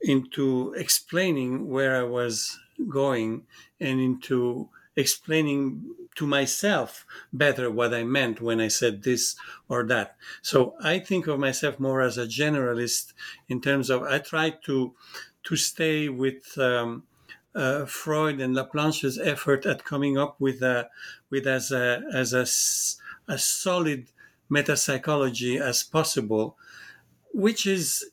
into 0.04 0.74
explaining 0.74 1.70
where 1.70 1.96
I 1.96 2.04
was 2.04 2.60
going 2.90 3.46
and 3.80 4.00
into 4.00 4.70
explaining 4.96 5.96
to 6.16 6.28
myself 6.28 7.06
better 7.32 7.72
what 7.72 7.94
I 7.94 8.04
meant 8.04 8.42
when 8.42 8.60
I 8.60 8.68
said 8.68 9.04
this 9.04 9.36
or 9.68 9.84
that. 9.86 10.16
So 10.42 10.76
I 10.84 11.00
think 11.00 11.26
of 11.28 11.40
myself 11.40 11.80
more 11.80 12.02
as 12.02 12.18
a 12.18 12.28
generalist 12.28 13.14
in 13.48 13.62
terms 13.62 13.90
of 13.90 14.04
I 14.04 14.20
try 14.20 14.52
to 14.66 14.94
to 15.44 15.56
stay 15.56 16.10
with 16.10 16.58
um, 16.58 17.04
uh, 17.56 17.86
Freud 17.86 18.40
and 18.40 18.56
Laplanche's 18.56 19.18
effort 19.20 19.66
at 19.66 19.84
coming 19.84 20.18
up 20.18 20.40
with 20.40 20.62
a 20.62 20.90
with 21.30 21.48
as 21.48 21.72
a 21.72 22.04
as 22.14 22.34
a, 22.34 22.46
a 23.32 23.38
solid 23.38 24.08
metapsychology 24.52 25.60
as 25.60 25.84
possible, 25.84 26.58
which 27.34 27.66
is 27.66 28.06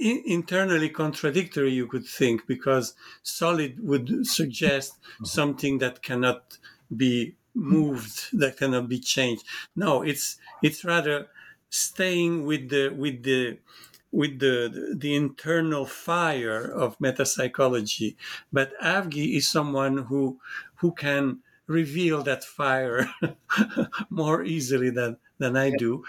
internally 0.00 0.88
contradictory, 0.88 1.72
you 1.72 1.86
could 1.86 2.06
think, 2.06 2.46
because 2.46 2.94
solid 3.22 3.76
would 3.82 4.26
suggest 4.26 4.94
mm-hmm. 4.94 5.24
something 5.24 5.78
that 5.78 6.02
cannot 6.02 6.58
be 6.94 7.36
moved, 7.54 8.28
that 8.38 8.56
cannot 8.56 8.88
be 8.88 8.98
changed. 8.98 9.44
No, 9.76 10.02
it's 10.02 10.38
it's 10.62 10.84
rather 10.84 11.28
staying 11.68 12.44
with 12.44 12.70
the 12.70 12.88
with 12.88 13.22
the 13.22 13.58
with 14.12 14.38
the 14.40 14.94
the 14.96 15.14
internal 15.14 15.86
fire 15.86 16.62
of 16.62 16.98
metapsychology. 16.98 18.16
But 18.52 18.72
Avgi 18.82 19.36
is 19.36 19.48
someone 19.48 19.98
who 19.98 20.40
who 20.76 20.92
can 20.92 21.40
reveal 21.66 22.22
that 22.22 22.42
fire 22.42 23.08
more 24.10 24.42
easily 24.42 24.90
than 24.90 25.18
than 25.38 25.56
I 25.56 25.70
do, 25.70 26.04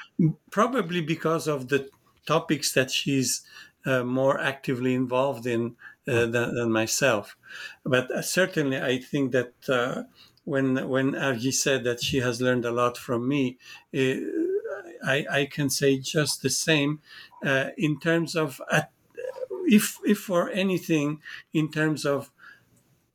probably 0.49 1.01
because 1.01 1.47
of 1.47 1.69
the 1.69 1.89
topics 2.25 2.73
that 2.73 2.91
she's 2.91 3.41
uh, 3.85 4.03
more 4.03 4.39
actively 4.39 4.93
involved 4.93 5.45
in 5.45 5.75
uh, 6.07 6.25
than, 6.25 6.55
than, 6.55 6.71
myself. 6.71 7.37
But 7.83 8.09
uh, 8.11 8.21
certainly, 8.21 8.81
I 8.81 8.97
think 8.97 9.31
that 9.33 9.53
uh, 9.69 10.03
when 10.45 10.87
when 10.89 11.11
Avgi 11.11 11.53
said 11.53 11.83
that 11.83 12.01
she 12.01 12.19
has 12.19 12.41
learned 12.41 12.65
a 12.65 12.71
lot 12.71 12.97
from 12.97 13.27
me, 13.27 13.57
uh, 13.95 14.15
I, 15.05 15.25
I, 15.31 15.47
can 15.51 15.69
say 15.69 15.99
just 15.99 16.41
the 16.41 16.49
same 16.49 17.01
uh, 17.45 17.69
in 17.77 17.99
terms 17.99 18.35
of 18.35 18.59
if 19.65 19.97
if 20.03 20.19
for 20.19 20.49
anything 20.49 21.21
in 21.53 21.71
terms 21.71 22.05
of 22.05 22.31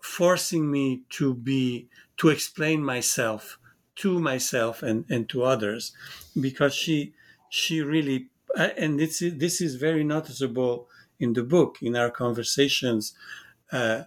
forcing 0.01 0.71
me 0.71 1.03
to 1.11 1.35
be 1.35 1.89
to 2.17 2.29
explain 2.29 2.85
myself 2.85 3.59
to 3.97 4.21
myself 4.21 4.83
and, 4.83 5.05
and 5.09 5.29
to 5.29 5.43
others 5.43 5.93
because 6.41 6.75
she 6.75 7.13
she 7.49 7.81
really 7.83 8.19
uh, 8.19 8.36
and 8.57 8.99
this 8.99 9.23
is, 9.23 9.39
this 9.39 9.61
is 9.61 9.77
very 9.77 10.05
noticeable 10.05 10.89
in 11.19 11.33
the 11.33 11.43
book, 11.43 11.79
in 11.83 11.97
our 11.97 12.11
conversations. 12.11 13.15
Uh, 13.71 14.05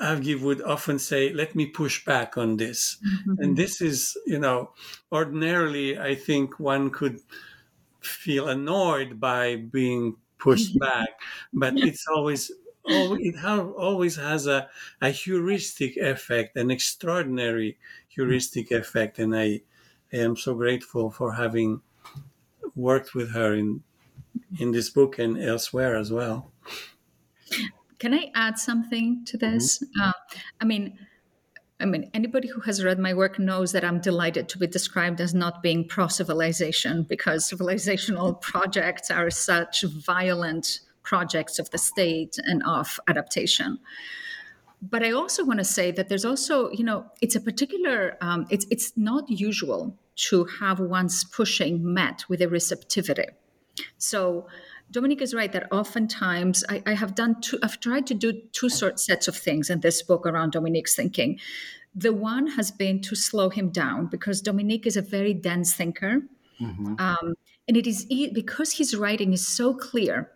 Avgi 0.00 0.40
would 0.40 0.62
often 0.62 0.98
say, 0.98 1.32
"Let 1.32 1.54
me 1.54 1.66
push 1.66 2.04
back 2.04 2.36
on 2.36 2.56
this," 2.56 2.96
mm-hmm. 2.96 3.34
and 3.38 3.56
this 3.56 3.80
is, 3.80 4.16
you 4.26 4.38
know, 4.38 4.70
ordinarily 5.12 5.98
I 5.98 6.14
think 6.14 6.58
one 6.58 6.90
could 6.90 7.20
feel 8.00 8.48
annoyed 8.48 9.20
by 9.20 9.56
being 9.56 10.16
pushed 10.38 10.70
mm-hmm. 10.70 10.90
back, 10.90 11.20
but 11.52 11.74
it's 11.76 12.04
always 12.08 12.50
oh, 12.86 13.16
it 13.18 13.42
always 13.44 14.16
has 14.16 14.46
a, 14.46 14.68
a 15.00 15.10
heuristic 15.10 15.96
effect, 15.96 16.56
an 16.56 16.70
extraordinary 16.70 17.78
heuristic 18.08 18.70
effect, 18.70 19.18
and 19.18 19.34
I, 19.36 19.62
I 20.12 20.18
am 20.18 20.36
so 20.36 20.54
grateful 20.54 21.10
for 21.10 21.32
having 21.32 21.80
worked 22.74 23.14
with 23.14 23.32
her 23.32 23.54
in 23.54 23.82
in 24.58 24.72
this 24.72 24.90
book 24.90 25.18
and 25.18 25.40
elsewhere 25.40 25.96
as 25.96 26.10
well. 26.10 26.50
Can 27.98 28.14
I 28.14 28.30
add 28.34 28.58
something 28.58 29.24
to 29.26 29.36
this? 29.36 29.78
Mm-hmm. 29.78 30.00
Uh, 30.02 30.12
I 30.60 30.64
mean, 30.64 30.98
I 31.80 31.86
mean, 31.86 32.10
anybody 32.14 32.48
who 32.48 32.60
has 32.62 32.84
read 32.84 32.98
my 32.98 33.14
work 33.14 33.38
knows 33.38 33.72
that 33.72 33.84
I'm 33.84 34.00
delighted 34.00 34.48
to 34.50 34.58
be 34.58 34.66
described 34.66 35.20
as 35.20 35.34
not 35.34 35.62
being 35.62 35.86
pro 35.86 36.08
civilization 36.08 37.02
because 37.02 37.50
civilizational 37.50 38.40
projects 38.52 39.10
are 39.10 39.30
such 39.30 39.82
violent 39.82 40.80
projects 41.02 41.58
of 41.58 41.70
the 41.70 41.78
state 41.78 42.38
and 42.44 42.62
of 42.64 42.98
adaptation. 43.08 43.78
But 44.82 45.02
I 45.02 45.12
also 45.12 45.44
want 45.44 45.60
to 45.60 45.64
say 45.64 45.90
that 45.92 46.08
there's 46.08 46.24
also, 46.24 46.70
you 46.70 46.84
know, 46.84 47.06
it's 47.22 47.34
a 47.34 47.40
particular, 47.40 48.16
um, 48.20 48.46
it's 48.50 48.66
it's 48.70 48.92
not 48.96 49.30
usual 49.30 49.96
to 50.16 50.44
have 50.60 50.80
one's 50.80 51.24
pushing 51.24 51.92
met 51.92 52.24
with 52.28 52.40
a 52.40 52.48
receptivity. 52.48 53.26
So 53.98 54.46
Dominique 54.90 55.22
is 55.22 55.34
right 55.34 55.50
that 55.52 55.72
oftentimes 55.72 56.64
I, 56.68 56.82
I, 56.86 56.94
have 56.94 57.14
done 57.14 57.40
two, 57.40 57.58
I've 57.62 57.80
tried 57.80 58.06
to 58.08 58.14
do 58.14 58.32
two 58.52 58.68
sort 58.68 59.00
sets 59.00 59.26
of 59.26 59.36
things 59.36 59.70
in 59.70 59.80
this 59.80 60.02
book 60.02 60.26
around 60.26 60.52
Dominique's 60.52 60.94
thinking. 60.94 61.40
The 61.94 62.12
one 62.12 62.46
has 62.48 62.70
been 62.70 63.00
to 63.02 63.16
slow 63.16 63.50
him 63.50 63.70
down 63.70 64.06
because 64.06 64.40
Dominique 64.40 64.86
is 64.86 64.96
a 64.96 65.02
very 65.02 65.34
dense 65.34 65.74
thinker. 65.74 66.20
Mm-hmm. 66.60 66.94
Um, 66.98 67.34
and 67.66 67.76
it 67.76 67.86
is 67.86 68.06
because 68.32 68.72
his 68.72 68.94
writing 68.94 69.32
is 69.32 69.46
so 69.46 69.74
clear 69.74 70.30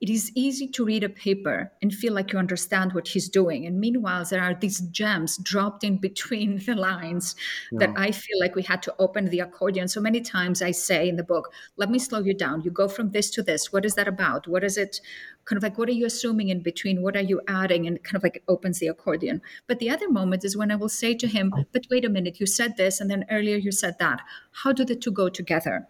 it 0.00 0.10
is 0.10 0.32
easy 0.34 0.66
to 0.68 0.84
read 0.84 1.04
a 1.04 1.08
paper 1.08 1.72
and 1.82 1.92
feel 1.92 2.12
like 2.12 2.32
you 2.32 2.38
understand 2.38 2.92
what 2.92 3.08
he's 3.08 3.28
doing. 3.28 3.66
And 3.66 3.80
meanwhile, 3.80 4.24
there 4.24 4.42
are 4.42 4.54
these 4.54 4.80
gems 4.80 5.36
dropped 5.38 5.84
in 5.84 5.98
between 5.98 6.58
the 6.66 6.74
lines 6.74 7.36
yeah. 7.72 7.86
that 7.86 7.98
I 7.98 8.10
feel 8.10 8.38
like 8.40 8.54
we 8.54 8.62
had 8.62 8.82
to 8.84 8.94
open 8.98 9.26
the 9.26 9.40
accordion. 9.40 9.88
So 9.88 10.00
many 10.00 10.20
times 10.20 10.62
I 10.62 10.70
say 10.70 11.08
in 11.08 11.16
the 11.16 11.24
book, 11.24 11.52
let 11.76 11.90
me 11.90 11.98
slow 11.98 12.20
you 12.20 12.34
down. 12.34 12.62
You 12.62 12.70
go 12.70 12.88
from 12.88 13.10
this 13.10 13.30
to 13.32 13.42
this. 13.42 13.72
What 13.72 13.84
is 13.84 13.94
that 13.94 14.08
about? 14.08 14.48
What 14.48 14.64
is 14.64 14.76
it? 14.76 15.00
Kind 15.44 15.56
of 15.56 15.62
like, 15.62 15.78
what 15.78 15.88
are 15.88 15.92
you 15.92 16.06
assuming 16.06 16.48
in 16.50 16.62
between? 16.62 17.02
What 17.02 17.16
are 17.16 17.22
you 17.22 17.40
adding? 17.48 17.86
And 17.86 18.02
kind 18.04 18.16
of 18.16 18.22
like 18.22 18.36
it 18.36 18.44
opens 18.46 18.78
the 18.78 18.88
accordion. 18.88 19.40
But 19.66 19.78
the 19.78 19.90
other 19.90 20.08
moment 20.08 20.44
is 20.44 20.56
when 20.56 20.70
I 20.70 20.76
will 20.76 20.88
say 20.88 21.14
to 21.14 21.26
him, 21.26 21.52
but 21.72 21.86
wait 21.90 22.04
a 22.04 22.10
minute, 22.10 22.40
you 22.40 22.46
said 22.46 22.76
this, 22.76 23.00
and 23.00 23.10
then 23.10 23.24
earlier 23.30 23.56
you 23.56 23.72
said 23.72 23.98
that. 23.98 24.20
How 24.52 24.72
do 24.72 24.84
the 24.84 24.94
two 24.94 25.10
go 25.10 25.28
together? 25.28 25.88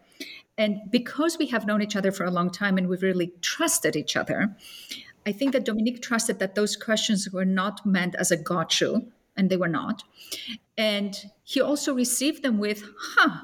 And 0.60 0.90
because 0.90 1.38
we 1.38 1.46
have 1.46 1.66
known 1.66 1.80
each 1.80 1.96
other 1.96 2.12
for 2.12 2.24
a 2.26 2.30
long 2.30 2.50
time 2.50 2.76
and 2.76 2.86
we've 2.86 3.02
really 3.02 3.32
trusted 3.40 3.96
each 3.96 4.14
other, 4.14 4.54
I 5.24 5.32
think 5.32 5.52
that 5.52 5.64
Dominique 5.64 6.02
trusted 6.02 6.38
that 6.38 6.54
those 6.54 6.76
questions 6.76 7.30
were 7.32 7.46
not 7.46 7.86
meant 7.86 8.14
as 8.16 8.30
a 8.30 8.36
gotcha, 8.36 9.00
and 9.38 9.48
they 9.48 9.56
were 9.56 9.68
not. 9.68 10.02
And 10.76 11.16
he 11.44 11.62
also 11.62 11.94
received 11.94 12.42
them 12.42 12.58
with, 12.58 12.84
huh, 13.00 13.40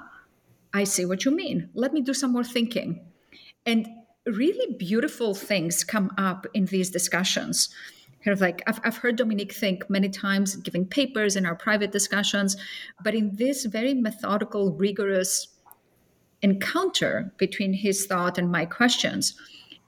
I 0.74 0.84
see 0.84 1.06
what 1.06 1.24
you 1.24 1.30
mean. 1.30 1.70
Let 1.72 1.94
me 1.94 2.02
do 2.02 2.12
some 2.12 2.34
more 2.34 2.44
thinking. 2.44 3.00
And 3.64 3.88
really 4.26 4.74
beautiful 4.74 5.34
things 5.34 5.84
come 5.84 6.12
up 6.18 6.46
in 6.52 6.66
these 6.66 6.90
discussions. 6.90 7.70
Kind 8.22 8.34
of 8.34 8.42
like 8.42 8.62
I've, 8.66 8.80
I've 8.84 8.98
heard 8.98 9.16
Dominique 9.16 9.54
think 9.54 9.88
many 9.88 10.10
times 10.10 10.56
giving 10.56 10.84
papers 10.84 11.34
in 11.34 11.46
our 11.46 11.56
private 11.56 11.92
discussions, 11.92 12.58
but 13.02 13.14
in 13.14 13.36
this 13.36 13.64
very 13.64 13.94
methodical, 13.94 14.74
rigorous, 14.74 15.48
encounter 16.46 17.32
between 17.38 17.72
his 17.72 18.06
thought 18.06 18.38
and 18.38 18.50
my 18.52 18.64
questions, 18.64 19.34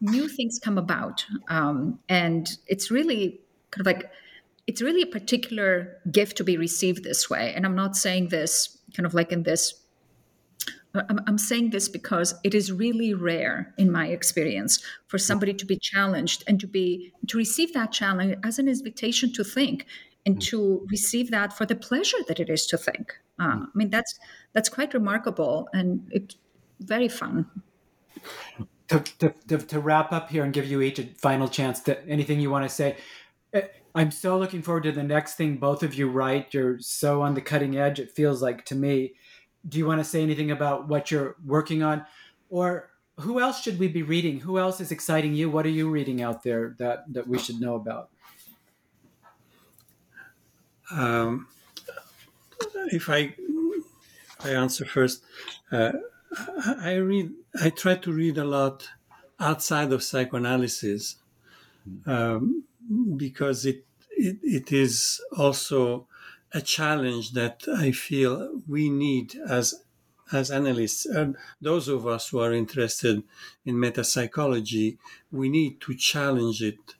new 0.01 0.28
things 0.28 0.59
come 0.59 0.76
about. 0.76 1.24
Um, 1.48 1.98
and 2.09 2.44
it's 2.66 2.90
really 2.90 3.40
kind 3.70 3.82
of 3.82 3.86
like, 3.86 4.10
it's 4.66 4.82
really 4.82 5.02
a 5.02 5.06
particular 5.18 5.98
gift 6.10 6.36
to 6.39 6.44
be 6.44 6.56
received 6.56 7.05
this 7.05 7.30
way. 7.30 7.52
And 7.55 7.64
I'm 7.64 7.76
not 7.76 7.97
saying 7.97 8.28
this 8.28 8.76
kind 8.94 9.06
of 9.06 9.14
like 9.14 9.32
in 9.32 9.44
this 9.44 9.74
I'm, 10.94 11.20
I'm, 11.26 11.39
saying 11.39 11.70
this 11.70 11.89
because 11.89 12.35
it 12.43 12.55
is 12.55 12.72
really 12.72 13.12
rare 13.12 13.74
in 13.76 13.93
my 13.93 14.06
experience 14.06 14.82
for 15.06 15.18
somebody 15.18 15.52
to 15.52 15.66
be 15.66 15.78
challenged 15.78 16.43
and 16.48 16.59
to 16.60 16.66
be 16.66 17.12
to 17.28 17.36
receive 17.36 17.74
that 17.74 17.93
challenge 17.93 18.36
as 18.43 18.59
an 18.59 18.68
invitation 18.68 19.32
to 19.35 19.44
think 19.44 19.86
and 20.24 20.36
mm. 20.36 20.40
to 20.51 20.86
receive 20.90 21.30
that 21.30 21.52
for 21.52 21.66
the 21.66 21.76
pleasure 21.76 22.22
that 22.26 22.40
it 22.40 22.48
is 22.48 22.66
to 22.66 22.78
think. 22.78 23.14
Uh. 23.39 23.64
I 23.64 23.70
mean, 23.74 23.90
that's 23.90 24.18
that's 24.55 24.68
quite 24.68 24.94
remarkable 24.94 25.68
and 25.72 26.06
it's 26.10 26.36
very 26.81 27.09
fun. 27.09 27.47
To, 28.89 29.01
to, 29.01 29.35
to, 29.49 29.59
to, 29.59 29.81
wrap 29.81 30.13
up 30.13 30.31
here 30.31 30.45
and 30.45 30.53
give 30.53 30.67
you 30.67 30.81
each 30.81 30.99
a 30.99 31.05
final 31.19 31.47
chance 31.47 31.81
to 31.81 32.03
anything 32.09 32.41
you 32.41 32.51
want 32.51 32.65
to 32.65 32.75
say. 32.75 32.97
Uh, 33.53 33.61
I'm 33.95 34.11
so 34.11 34.39
looking 34.39 34.63
forward 34.63 34.85
to 34.85 34.93
the 34.93 35.03
next 35.03 35.35
thing 35.35 35.57
both 35.57 35.83
of 35.83 35.95
you 35.95 36.09
write. 36.09 36.55
You're 36.55 36.79
so 36.81 37.23
on 37.23 37.35
the 37.35 37.43
cutting 37.43 37.77
edge, 37.77 38.01
it 38.01 38.11
feels 38.11 38.41
like 38.41 38.65
to 38.67 38.75
me. 38.75 39.13
Do 39.69 39.77
you 39.77 39.87
want 39.87 40.01
to 40.01 40.05
say 40.05 40.23
anything 40.23 40.51
about 40.51 40.89
what 40.89 41.11
you're 41.11 41.37
working 41.45 41.83
on? 41.83 42.07
Or 42.49 42.91
who 43.19 43.41
else 43.41 43.61
should 43.61 43.79
we 43.79 43.89
be 43.89 44.03
reading? 44.03 44.41
Who 44.41 44.59
else 44.59 44.81
is 44.81 44.91
exciting 44.93 45.35
you? 45.35 45.51
What 45.51 45.67
are 45.67 45.71
you 45.71 45.91
reading 45.91 46.23
out 46.23 46.43
there 46.43 46.77
that, 46.79 47.13
that 47.13 47.27
we 47.27 47.39
should 47.39 47.61
know 47.61 47.75
about? 47.75 48.11
Um, 50.91 51.49
if 52.87 53.11
I, 53.11 53.35
I 54.41 54.51
answer 54.51 54.85
first, 54.85 55.23
uh, 55.73 55.93
I 56.81 56.95
read. 56.97 57.33
I 57.61 57.71
try 57.71 57.97
to 57.97 58.13
read 58.13 58.39
a 58.39 58.45
lot 58.45 58.89
outside 59.41 59.93
of 59.93 60.03
psychoanalysis 60.03 61.17
um, 62.07 62.65
because 63.17 63.65
it, 63.65 63.85
it 64.11 64.39
it 64.43 64.73
is 64.73 65.21
also 65.37 66.07
a 66.53 66.61
challenge 66.61 67.33
that 67.33 67.63
I 67.69 67.93
feel 67.93 68.63
we 68.67 68.91
need 68.91 69.37
as 69.49 69.83
as 70.33 70.51
analysts 70.51 71.07
and 71.07 71.37
those 71.61 71.89
of 71.89 72.07
us 72.07 72.29
who 72.29 72.39
are 72.41 72.53
interested 72.53 73.23
in 73.65 73.77
metapsychology, 73.77 74.99
we 75.33 75.49
need 75.49 75.81
to 75.81 75.95
challenge 75.95 76.63
it 76.63 76.95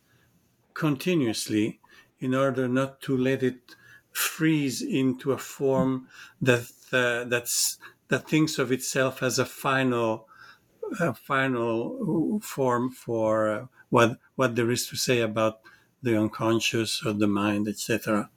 continuously 0.73 1.81
in 2.21 2.35
order 2.35 2.69
not 2.69 3.01
to 3.03 3.17
let 3.17 3.43
it 3.43 3.75
freeze 4.13 4.81
into 4.81 5.33
a 5.33 5.39
form 5.39 6.09
that 6.41 6.67
uh, 6.93 7.25
that's 7.25 7.79
that 8.09 8.29
thinks 8.29 8.59
of 8.59 8.73
itself 8.73 9.23
as 9.23 9.39
a 9.39 9.45
final 9.45 10.27
a 11.01 11.13
final 11.13 12.41
form 12.41 12.91
for 12.91 13.51
uh, 13.51 13.67
what 13.91 14.19
what 14.37 14.57
there 14.57 14.71
is 14.71 14.87
to 14.89 14.97
say 14.97 15.21
about 15.21 15.61
the 16.03 16.17
unconscious 16.17 17.05
or 17.05 17.13
the 17.13 17.27
mind, 17.27 17.69
etc. 17.69 18.31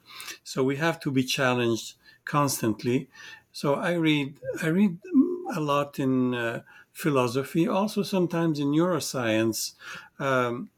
So 0.44 0.64
we 0.64 0.78
have 0.78 1.00
to 1.02 1.12
be 1.12 1.24
challenged 1.24 1.96
constantly. 2.26 3.10
So 3.52 3.76
I 3.76 3.94
read 3.94 4.40
I 4.62 4.68
read 4.68 4.98
a 5.56 5.60
lot 5.60 6.00
in 6.00 6.34
uh, 6.34 6.62
philosophy, 6.92 7.68
also 7.68 8.04
sometimes 8.04 8.60
in 8.60 8.72
neuroscience. 8.72 9.74
Um, 10.20 10.70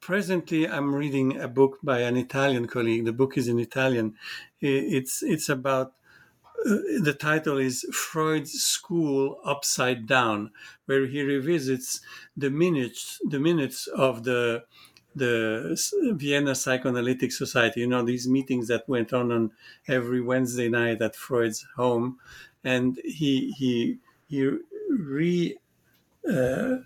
presently, 0.00 0.68
I'm 0.68 0.94
reading 0.94 1.38
a 1.38 1.48
book 1.48 1.78
by 1.82 2.00
an 2.00 2.16
Italian 2.16 2.66
colleague. 2.66 3.04
The 3.04 3.12
book 3.12 3.36
is 3.36 3.48
in 3.48 3.58
Italian. 3.58 4.14
It's 4.60 5.22
it's 5.22 5.48
about 5.48 5.94
the 6.64 7.16
title 7.18 7.58
is 7.58 7.86
Freud's 7.92 8.52
School 8.52 9.40
Upside 9.44 10.06
Down, 10.06 10.50
where 10.86 11.06
he 11.06 11.22
revisits 11.22 12.00
the 12.36 12.50
minutes 12.50 13.20
the 13.24 13.40
minutes 13.40 13.86
of 13.86 14.24
the 14.24 14.64
the 15.14 15.76
Vienna 16.16 16.54
Psychoanalytic 16.54 17.32
Society. 17.32 17.80
You 17.80 17.86
know 17.86 18.02
these 18.02 18.28
meetings 18.28 18.68
that 18.68 18.88
went 18.88 19.12
on 19.12 19.32
on 19.32 19.52
every 19.88 20.20
Wednesday 20.20 20.68
night 20.68 21.02
at 21.02 21.16
Freud's 21.16 21.66
home, 21.76 22.18
and 22.62 22.98
he 23.04 23.52
he 23.52 23.98
he 24.28 24.50
re 24.88 25.58
uh, 26.30 26.76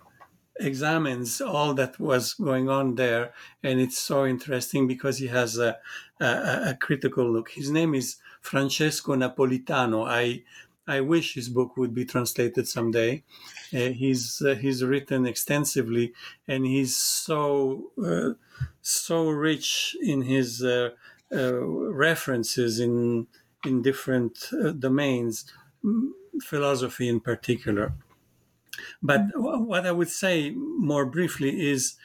examines 0.61 1.41
all 1.41 1.75
that 1.75 1.99
was 1.99 2.35
going 2.35 2.69
on 2.69 2.95
there, 2.95 3.33
and 3.63 3.81
it's 3.81 3.99
so 3.99 4.25
interesting 4.27 4.87
because 4.87 5.19
he 5.19 5.27
has 5.27 5.59
a, 5.59 5.79
a, 6.21 6.71
a 6.71 6.79
critical 6.81 7.31
look. 7.31 7.51
His 7.51 7.71
name 7.71 7.95
is 7.95 8.17
Francesco 8.45 9.15
Napolitano. 9.17 10.07
I 10.07 10.45
I 10.87 11.01
wish 11.01 11.35
his 11.35 11.49
book 11.49 11.79
would 11.79 11.95
be 11.95 12.05
translated 12.05 12.69
someday. 12.69 13.25
Uh, 13.73 13.89
he's 14.03 14.43
uh, 14.43 14.55
he's 14.55 14.85
written 14.85 15.27
extensively, 15.27 16.13
and 16.47 16.67
he's 16.67 16.95
so 16.97 17.91
uh, 18.11 18.35
so 18.83 19.31
rich 19.31 19.97
in 20.03 20.23
his 20.23 20.63
uh, 20.63 20.91
uh, 21.33 21.55
references 22.09 22.79
in 22.79 23.27
in 23.65 23.81
different 23.81 24.51
uh, 24.53 24.73
domains, 24.73 25.51
philosophy 26.43 27.09
in 27.09 27.21
particular. 27.21 27.95
But 29.03 29.27
what 29.35 29.87
I 29.87 29.93
would 29.93 30.11
say 30.11 30.51
more 30.51 31.07
briefly 31.07 31.69
is. 31.71 31.97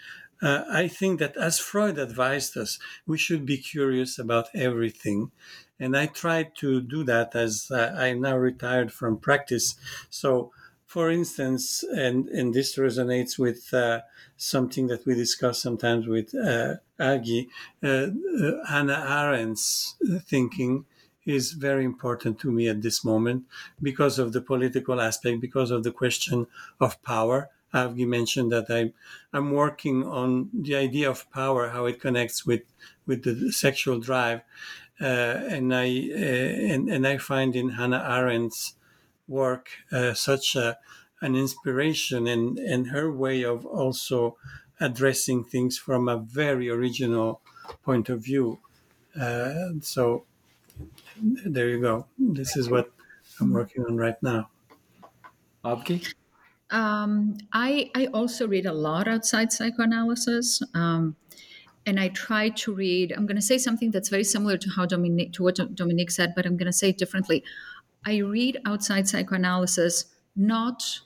Uh, 0.42 0.64
I 0.72 0.88
think 0.88 1.20
that 1.20 1.36
as 1.36 1.60
Freud 1.60 1.98
advised 1.98 2.56
us, 2.56 2.80
we 3.06 3.18
should 3.18 3.46
be 3.46 3.58
curious 3.58 4.18
about 4.18 4.48
everything 4.56 5.34
and 5.80 5.96
I 5.96 6.08
try 6.08 6.44
to 6.56 6.82
do 6.82 7.04
that 7.06 7.36
as 7.36 7.72
uh, 7.72 7.96
I'm 7.98 8.22
now 8.22 8.38
retired 8.38 8.92
from 8.92 9.18
practice. 9.18 9.76
So, 10.10 10.52
for 10.86 11.12
instance, 11.12 11.84
and, 11.84 12.28
and 12.30 12.54
this 12.54 12.76
resonates 12.78 13.38
with 13.38 13.74
uh, 13.74 14.02
something 14.38 14.88
that 14.88 15.06
we 15.06 15.14
discuss 15.14 15.62
sometimes 15.62 16.08
with 16.08 16.34
uh, 16.34 16.76
Avgi, 17.00 17.48
uh, 17.84 17.88
uh, 17.88 18.66
Hannah 18.68 19.06
Arendt's 19.08 19.96
thinking 20.26 20.86
is 21.26 21.52
very 21.52 21.86
important 21.86 22.40
to 22.40 22.52
me 22.52 22.68
at 22.68 22.82
this 22.82 23.06
moment 23.06 23.44
because 23.82 24.18
of 24.18 24.34
the 24.34 24.42
political 24.42 25.00
aspect, 25.00 25.42
because 25.42 25.70
of 25.70 25.84
the 25.84 25.92
question 25.92 26.48
of 26.80 27.02
power. 27.04 27.50
Avgi 27.72 28.08
mentioned 28.08 28.52
that 28.52 28.66
I, 28.70 28.94
I'm 29.32 29.52
working 29.52 30.04
on 30.04 30.50
the 30.52 30.76
idea 30.76 31.08
of 31.08 31.30
power, 31.30 31.70
how 31.70 31.86
it 31.86 32.02
connects 32.02 32.46
with, 32.46 32.64
with 33.06 33.24
the 33.24 33.52
sexual 33.52 34.00
drive. 34.00 34.42
Uh, 35.02 35.46
and 35.48 35.74
I 35.74 35.88
uh, 36.12 36.74
and, 36.74 36.90
and 36.90 37.08
I 37.08 37.18
find 37.18 37.56
in 37.56 37.70
Hannah 37.70 38.04
Arendt's 38.06 38.76
work 39.28 39.70
uh, 39.92 40.14
such 40.14 40.56
a, 40.56 40.78
an 41.22 41.36
inspiration 41.36 42.28
and 42.28 42.60
and 42.60 42.88
her 42.88 43.12
way 43.12 43.44
of 43.44 43.66
also 43.66 44.38
addressing 44.80 45.44
things 45.44 45.78
from 45.78 46.10
a 46.10 46.18
very 46.18 46.70
original 46.70 47.42
point 47.84 48.10
of 48.10 48.24
view. 48.24 48.60
so 49.82 50.26
there 51.22 51.70
you 51.70 51.82
go. 51.82 52.08
This 52.18 52.56
is 52.56 52.70
what 52.70 52.92
I'm 53.40 53.52
working 53.52 53.86
on 53.86 53.98
right 53.98 54.22
now. 54.22 54.50
Avgi? 55.64 56.14
Um, 56.70 57.38
I 57.52 57.90
I 57.96 58.08
also 58.08 58.48
read 58.48 58.66
a 58.66 58.74
lot 58.74 59.08
outside 59.08 59.52
psychoanalysis. 59.52 60.62
Um, 60.74 61.16
and 61.90 62.00
I 62.00 62.10
try 62.10 62.50
to 62.50 62.74
read. 62.74 63.12
I'm 63.12 63.26
going 63.26 63.36
to 63.36 63.42
say 63.42 63.58
something 63.58 63.92
that's 63.92 64.10
very 64.10 64.24
similar 64.24 64.58
to 64.58 64.70
how 64.70 64.86
Dominique 64.86 65.34
to 65.34 65.44
what 65.44 65.76
Dominique 65.76 66.12
said, 66.12 66.34
but 66.36 66.46
I'm 66.46 66.56
going 66.56 66.68
to 66.68 66.74
say 66.74 66.90
it 66.90 66.98
differently. 66.98 67.44
I 68.06 68.18
read 68.18 68.60
outside 68.66 69.08
psychoanalysis 69.08 70.06
not 70.36 71.02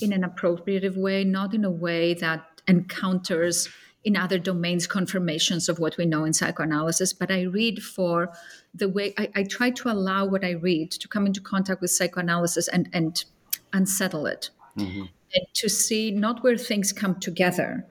in 0.00 0.12
an 0.12 0.24
appropriative 0.24 0.96
way, 0.96 1.24
not 1.24 1.54
in 1.54 1.64
a 1.64 1.70
way 1.70 2.14
that 2.14 2.62
encounters 2.66 3.68
in 4.04 4.16
other 4.16 4.38
domains 4.38 4.86
confirmations 4.86 5.68
of 5.68 5.78
what 5.78 5.96
we 5.96 6.06
know 6.06 6.24
in 6.24 6.32
psychoanalysis, 6.32 7.12
but 7.12 7.30
I 7.30 7.42
read 7.42 7.82
for 7.82 8.32
the 8.74 8.88
way 8.88 9.12
I, 9.18 9.28
I 9.34 9.42
try 9.42 9.70
to 9.70 9.90
allow 9.90 10.24
what 10.24 10.44
I 10.44 10.52
read 10.52 10.90
to 10.92 11.08
come 11.08 11.26
into 11.26 11.40
contact 11.40 11.80
with 11.80 11.90
psychoanalysis 11.90 12.68
and 12.68 12.88
and 12.92 13.24
unsettle 13.72 14.26
it, 14.26 14.50
mm-hmm. 14.76 15.02
and 15.34 15.46
to 15.54 15.68
see 15.68 16.10
not 16.10 16.42
where 16.42 16.56
things 16.56 16.92
come 16.92 17.20
together. 17.20 17.86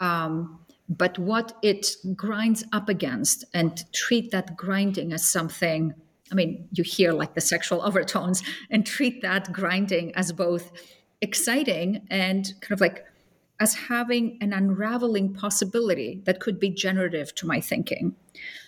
Um, 0.00 0.63
but 0.88 1.18
what 1.18 1.56
it 1.62 1.96
grinds 2.14 2.64
up 2.72 2.88
against 2.88 3.44
and 3.54 3.90
treat 3.92 4.30
that 4.30 4.56
grinding 4.56 5.12
as 5.12 5.26
something 5.26 5.94
i 6.30 6.34
mean 6.34 6.68
you 6.72 6.84
hear 6.84 7.12
like 7.12 7.34
the 7.34 7.40
sexual 7.40 7.82
overtones 7.82 8.42
and 8.70 8.86
treat 8.86 9.22
that 9.22 9.52
grinding 9.52 10.14
as 10.14 10.32
both 10.32 10.70
exciting 11.20 12.06
and 12.10 12.52
kind 12.60 12.72
of 12.72 12.80
like 12.80 13.04
as 13.60 13.74
having 13.74 14.36
an 14.40 14.52
unraveling 14.52 15.32
possibility 15.32 16.20
that 16.24 16.40
could 16.40 16.58
be 16.58 16.70
generative 16.70 17.34
to 17.36 17.46
my 17.46 17.60
thinking. 17.60 18.14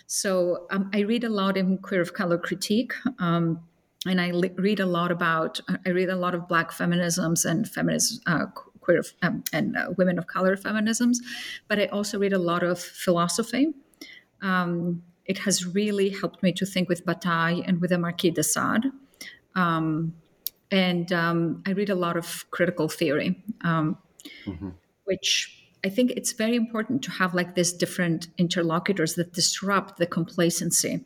So 0.07 0.65
um, 0.71 0.89
i 0.93 1.01
read 1.01 1.23
a 1.23 1.29
lot 1.29 1.57
in 1.57 1.77
queer 1.79 2.01
of 2.01 2.13
color 2.13 2.37
critique 2.37 2.93
um, 3.19 3.59
and 4.05 4.21
I 4.21 4.29
read 4.55 4.79
a 4.79 4.85
lot 4.85 5.11
about 5.11 5.59
I 5.85 5.89
read 5.89 6.09
a 6.09 6.15
lot 6.15 6.33
of 6.35 6.47
Black 6.47 6.71
feminisms 6.71 7.45
and 7.45 7.67
feminist 7.67 8.21
uh, 8.25 8.45
queer 8.87 9.03
um, 9.21 9.43
and 9.51 9.75
uh, 9.75 9.91
women 9.97 10.17
of 10.17 10.27
color 10.27 10.55
feminisms, 10.55 11.17
but 11.67 11.77
I 11.77 11.87
also 11.87 12.17
read 12.17 12.33
a 12.33 12.39
lot 12.39 12.63
of 12.63 12.79
philosophy. 12.79 13.73
Um, 14.41 15.03
it 15.25 15.39
has 15.39 15.65
really 15.65 16.09
helped 16.09 16.41
me 16.41 16.53
to 16.53 16.65
think 16.65 16.87
with 16.87 17.05
Bataille 17.05 17.61
and 17.67 17.81
with 17.81 17.89
the 17.89 17.97
Marquis 17.97 18.31
de 18.31 18.43
Sade. 18.43 18.85
Um, 19.55 20.13
and 20.71 21.11
um, 21.11 21.63
I 21.65 21.71
read 21.71 21.89
a 21.89 21.95
lot 21.95 22.15
of 22.15 22.45
critical 22.51 22.87
theory, 22.87 23.43
um, 23.61 23.97
mm-hmm. 24.45 24.69
which 25.03 25.53
I 25.83 25.89
think 25.89 26.11
it's 26.11 26.31
very 26.31 26.55
important 26.55 27.01
to 27.03 27.11
have 27.11 27.33
like 27.33 27.55
these 27.55 27.73
different 27.73 28.27
interlocutors 28.37 29.15
that 29.15 29.33
disrupt 29.33 29.97
the 29.97 30.05
complacency 30.05 31.05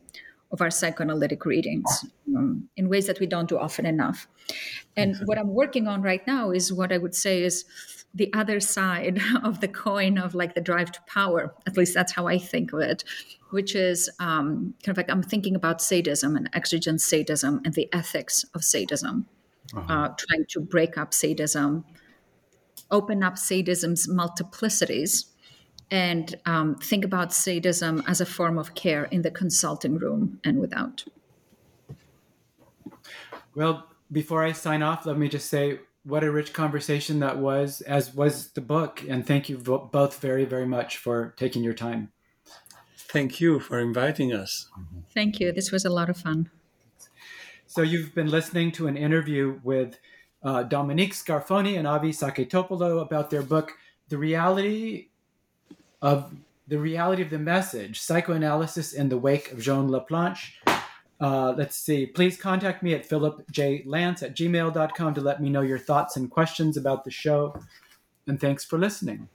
of 0.52 0.60
our 0.60 0.70
psychoanalytic 0.70 1.44
readings 1.46 2.04
um, 2.36 2.68
in 2.76 2.88
ways 2.88 3.06
that 3.06 3.18
we 3.18 3.26
don't 3.26 3.48
do 3.48 3.58
often 3.58 3.86
enough. 3.86 4.28
And 4.96 5.16
what 5.24 5.38
I'm 5.38 5.48
working 5.48 5.88
on 5.88 6.02
right 6.02 6.24
now 6.26 6.50
is 6.50 6.72
what 6.72 6.92
I 6.92 6.98
would 6.98 7.14
say 7.14 7.42
is 7.42 7.64
the 8.14 8.32
other 8.34 8.60
side 8.60 9.20
of 9.44 9.60
the 9.60 9.68
coin 9.68 10.18
of 10.18 10.34
like 10.34 10.54
the 10.54 10.60
drive 10.60 10.92
to 10.92 11.00
power. 11.06 11.54
At 11.66 11.76
least 11.76 11.94
that's 11.94 12.12
how 12.12 12.26
I 12.26 12.38
think 12.38 12.72
of 12.74 12.80
it, 12.80 13.04
which 13.50 13.74
is 13.74 14.10
um, 14.20 14.74
kind 14.82 14.92
of 14.92 14.96
like 14.98 15.10
I'm 15.10 15.22
thinking 15.22 15.56
about 15.56 15.80
sadism 15.80 16.36
and 16.36 16.50
exigent 16.52 17.00
sadism 17.00 17.62
and 17.64 17.72
the 17.72 17.88
ethics 17.92 18.44
of 18.54 18.62
sadism, 18.62 19.26
uh-huh. 19.74 19.92
uh, 19.92 20.08
trying 20.18 20.44
to 20.50 20.60
break 20.60 20.98
up 20.98 21.14
sadism, 21.14 21.84
open 22.90 23.22
up 23.22 23.38
sadism's 23.38 24.06
multiplicities 24.06 25.31
and 25.92 26.34
um, 26.46 26.74
think 26.76 27.04
about 27.04 27.34
sadism 27.34 28.02
as 28.08 28.22
a 28.22 28.26
form 28.26 28.58
of 28.58 28.74
care 28.74 29.04
in 29.04 29.20
the 29.20 29.30
consulting 29.30 29.98
room 29.98 30.40
and 30.42 30.58
without. 30.58 31.04
Well, 33.54 33.86
before 34.10 34.42
I 34.42 34.52
sign 34.52 34.82
off, 34.82 35.04
let 35.04 35.18
me 35.18 35.28
just 35.28 35.50
say 35.50 35.80
what 36.04 36.24
a 36.24 36.32
rich 36.32 36.54
conversation 36.54 37.20
that 37.20 37.36
was, 37.36 37.82
as 37.82 38.14
was 38.14 38.52
the 38.52 38.62
book. 38.62 39.04
And 39.06 39.26
thank 39.26 39.50
you 39.50 39.58
both 39.58 40.18
very, 40.18 40.46
very 40.46 40.66
much 40.66 40.96
for 40.96 41.34
taking 41.36 41.62
your 41.62 41.74
time. 41.74 42.10
Thank 42.96 43.38
you 43.42 43.60
for 43.60 43.78
inviting 43.78 44.32
us. 44.32 44.70
Thank 45.12 45.40
you. 45.40 45.52
This 45.52 45.70
was 45.70 45.84
a 45.84 45.90
lot 45.90 46.08
of 46.08 46.16
fun. 46.16 46.50
So, 47.66 47.82
you've 47.82 48.14
been 48.14 48.30
listening 48.30 48.72
to 48.72 48.86
an 48.86 48.96
interview 48.96 49.60
with 49.62 49.98
uh, 50.42 50.62
Dominique 50.62 51.12
Scarfone 51.12 51.76
and 51.78 51.86
Avgi 51.86 52.12
Saketopoulou 52.12 53.02
about 53.02 53.30
their 53.30 53.42
book, 53.42 53.72
The 54.08 54.18
Reality 54.18 55.08
of 56.02 56.34
the 56.68 56.78
Reality 56.78 57.22
of 57.22 57.30
the 57.30 57.38
Message 57.38 58.00
Psychoanalysis 58.00 58.92
in 58.92 59.08
the 59.08 59.16
Wake 59.16 59.52
of 59.52 59.60
Jean 59.60 59.88
Laplanche 59.88 60.52
uh, 61.22 61.54
let's 61.56 61.76
see. 61.76 62.04
Please 62.04 62.36
contact 62.36 62.82
me 62.82 62.94
at 62.94 63.08
philipjlance 63.08 64.24
at 64.24 64.34
gmail.com 64.34 65.14
to 65.14 65.20
let 65.20 65.40
me 65.40 65.48
know 65.48 65.60
your 65.60 65.78
thoughts 65.78 66.16
and 66.16 66.28
questions 66.28 66.76
about 66.76 67.04
the 67.04 67.12
show. 67.12 67.54
And 68.26 68.40
thanks 68.40 68.64
for 68.64 68.76
listening. 68.76 69.28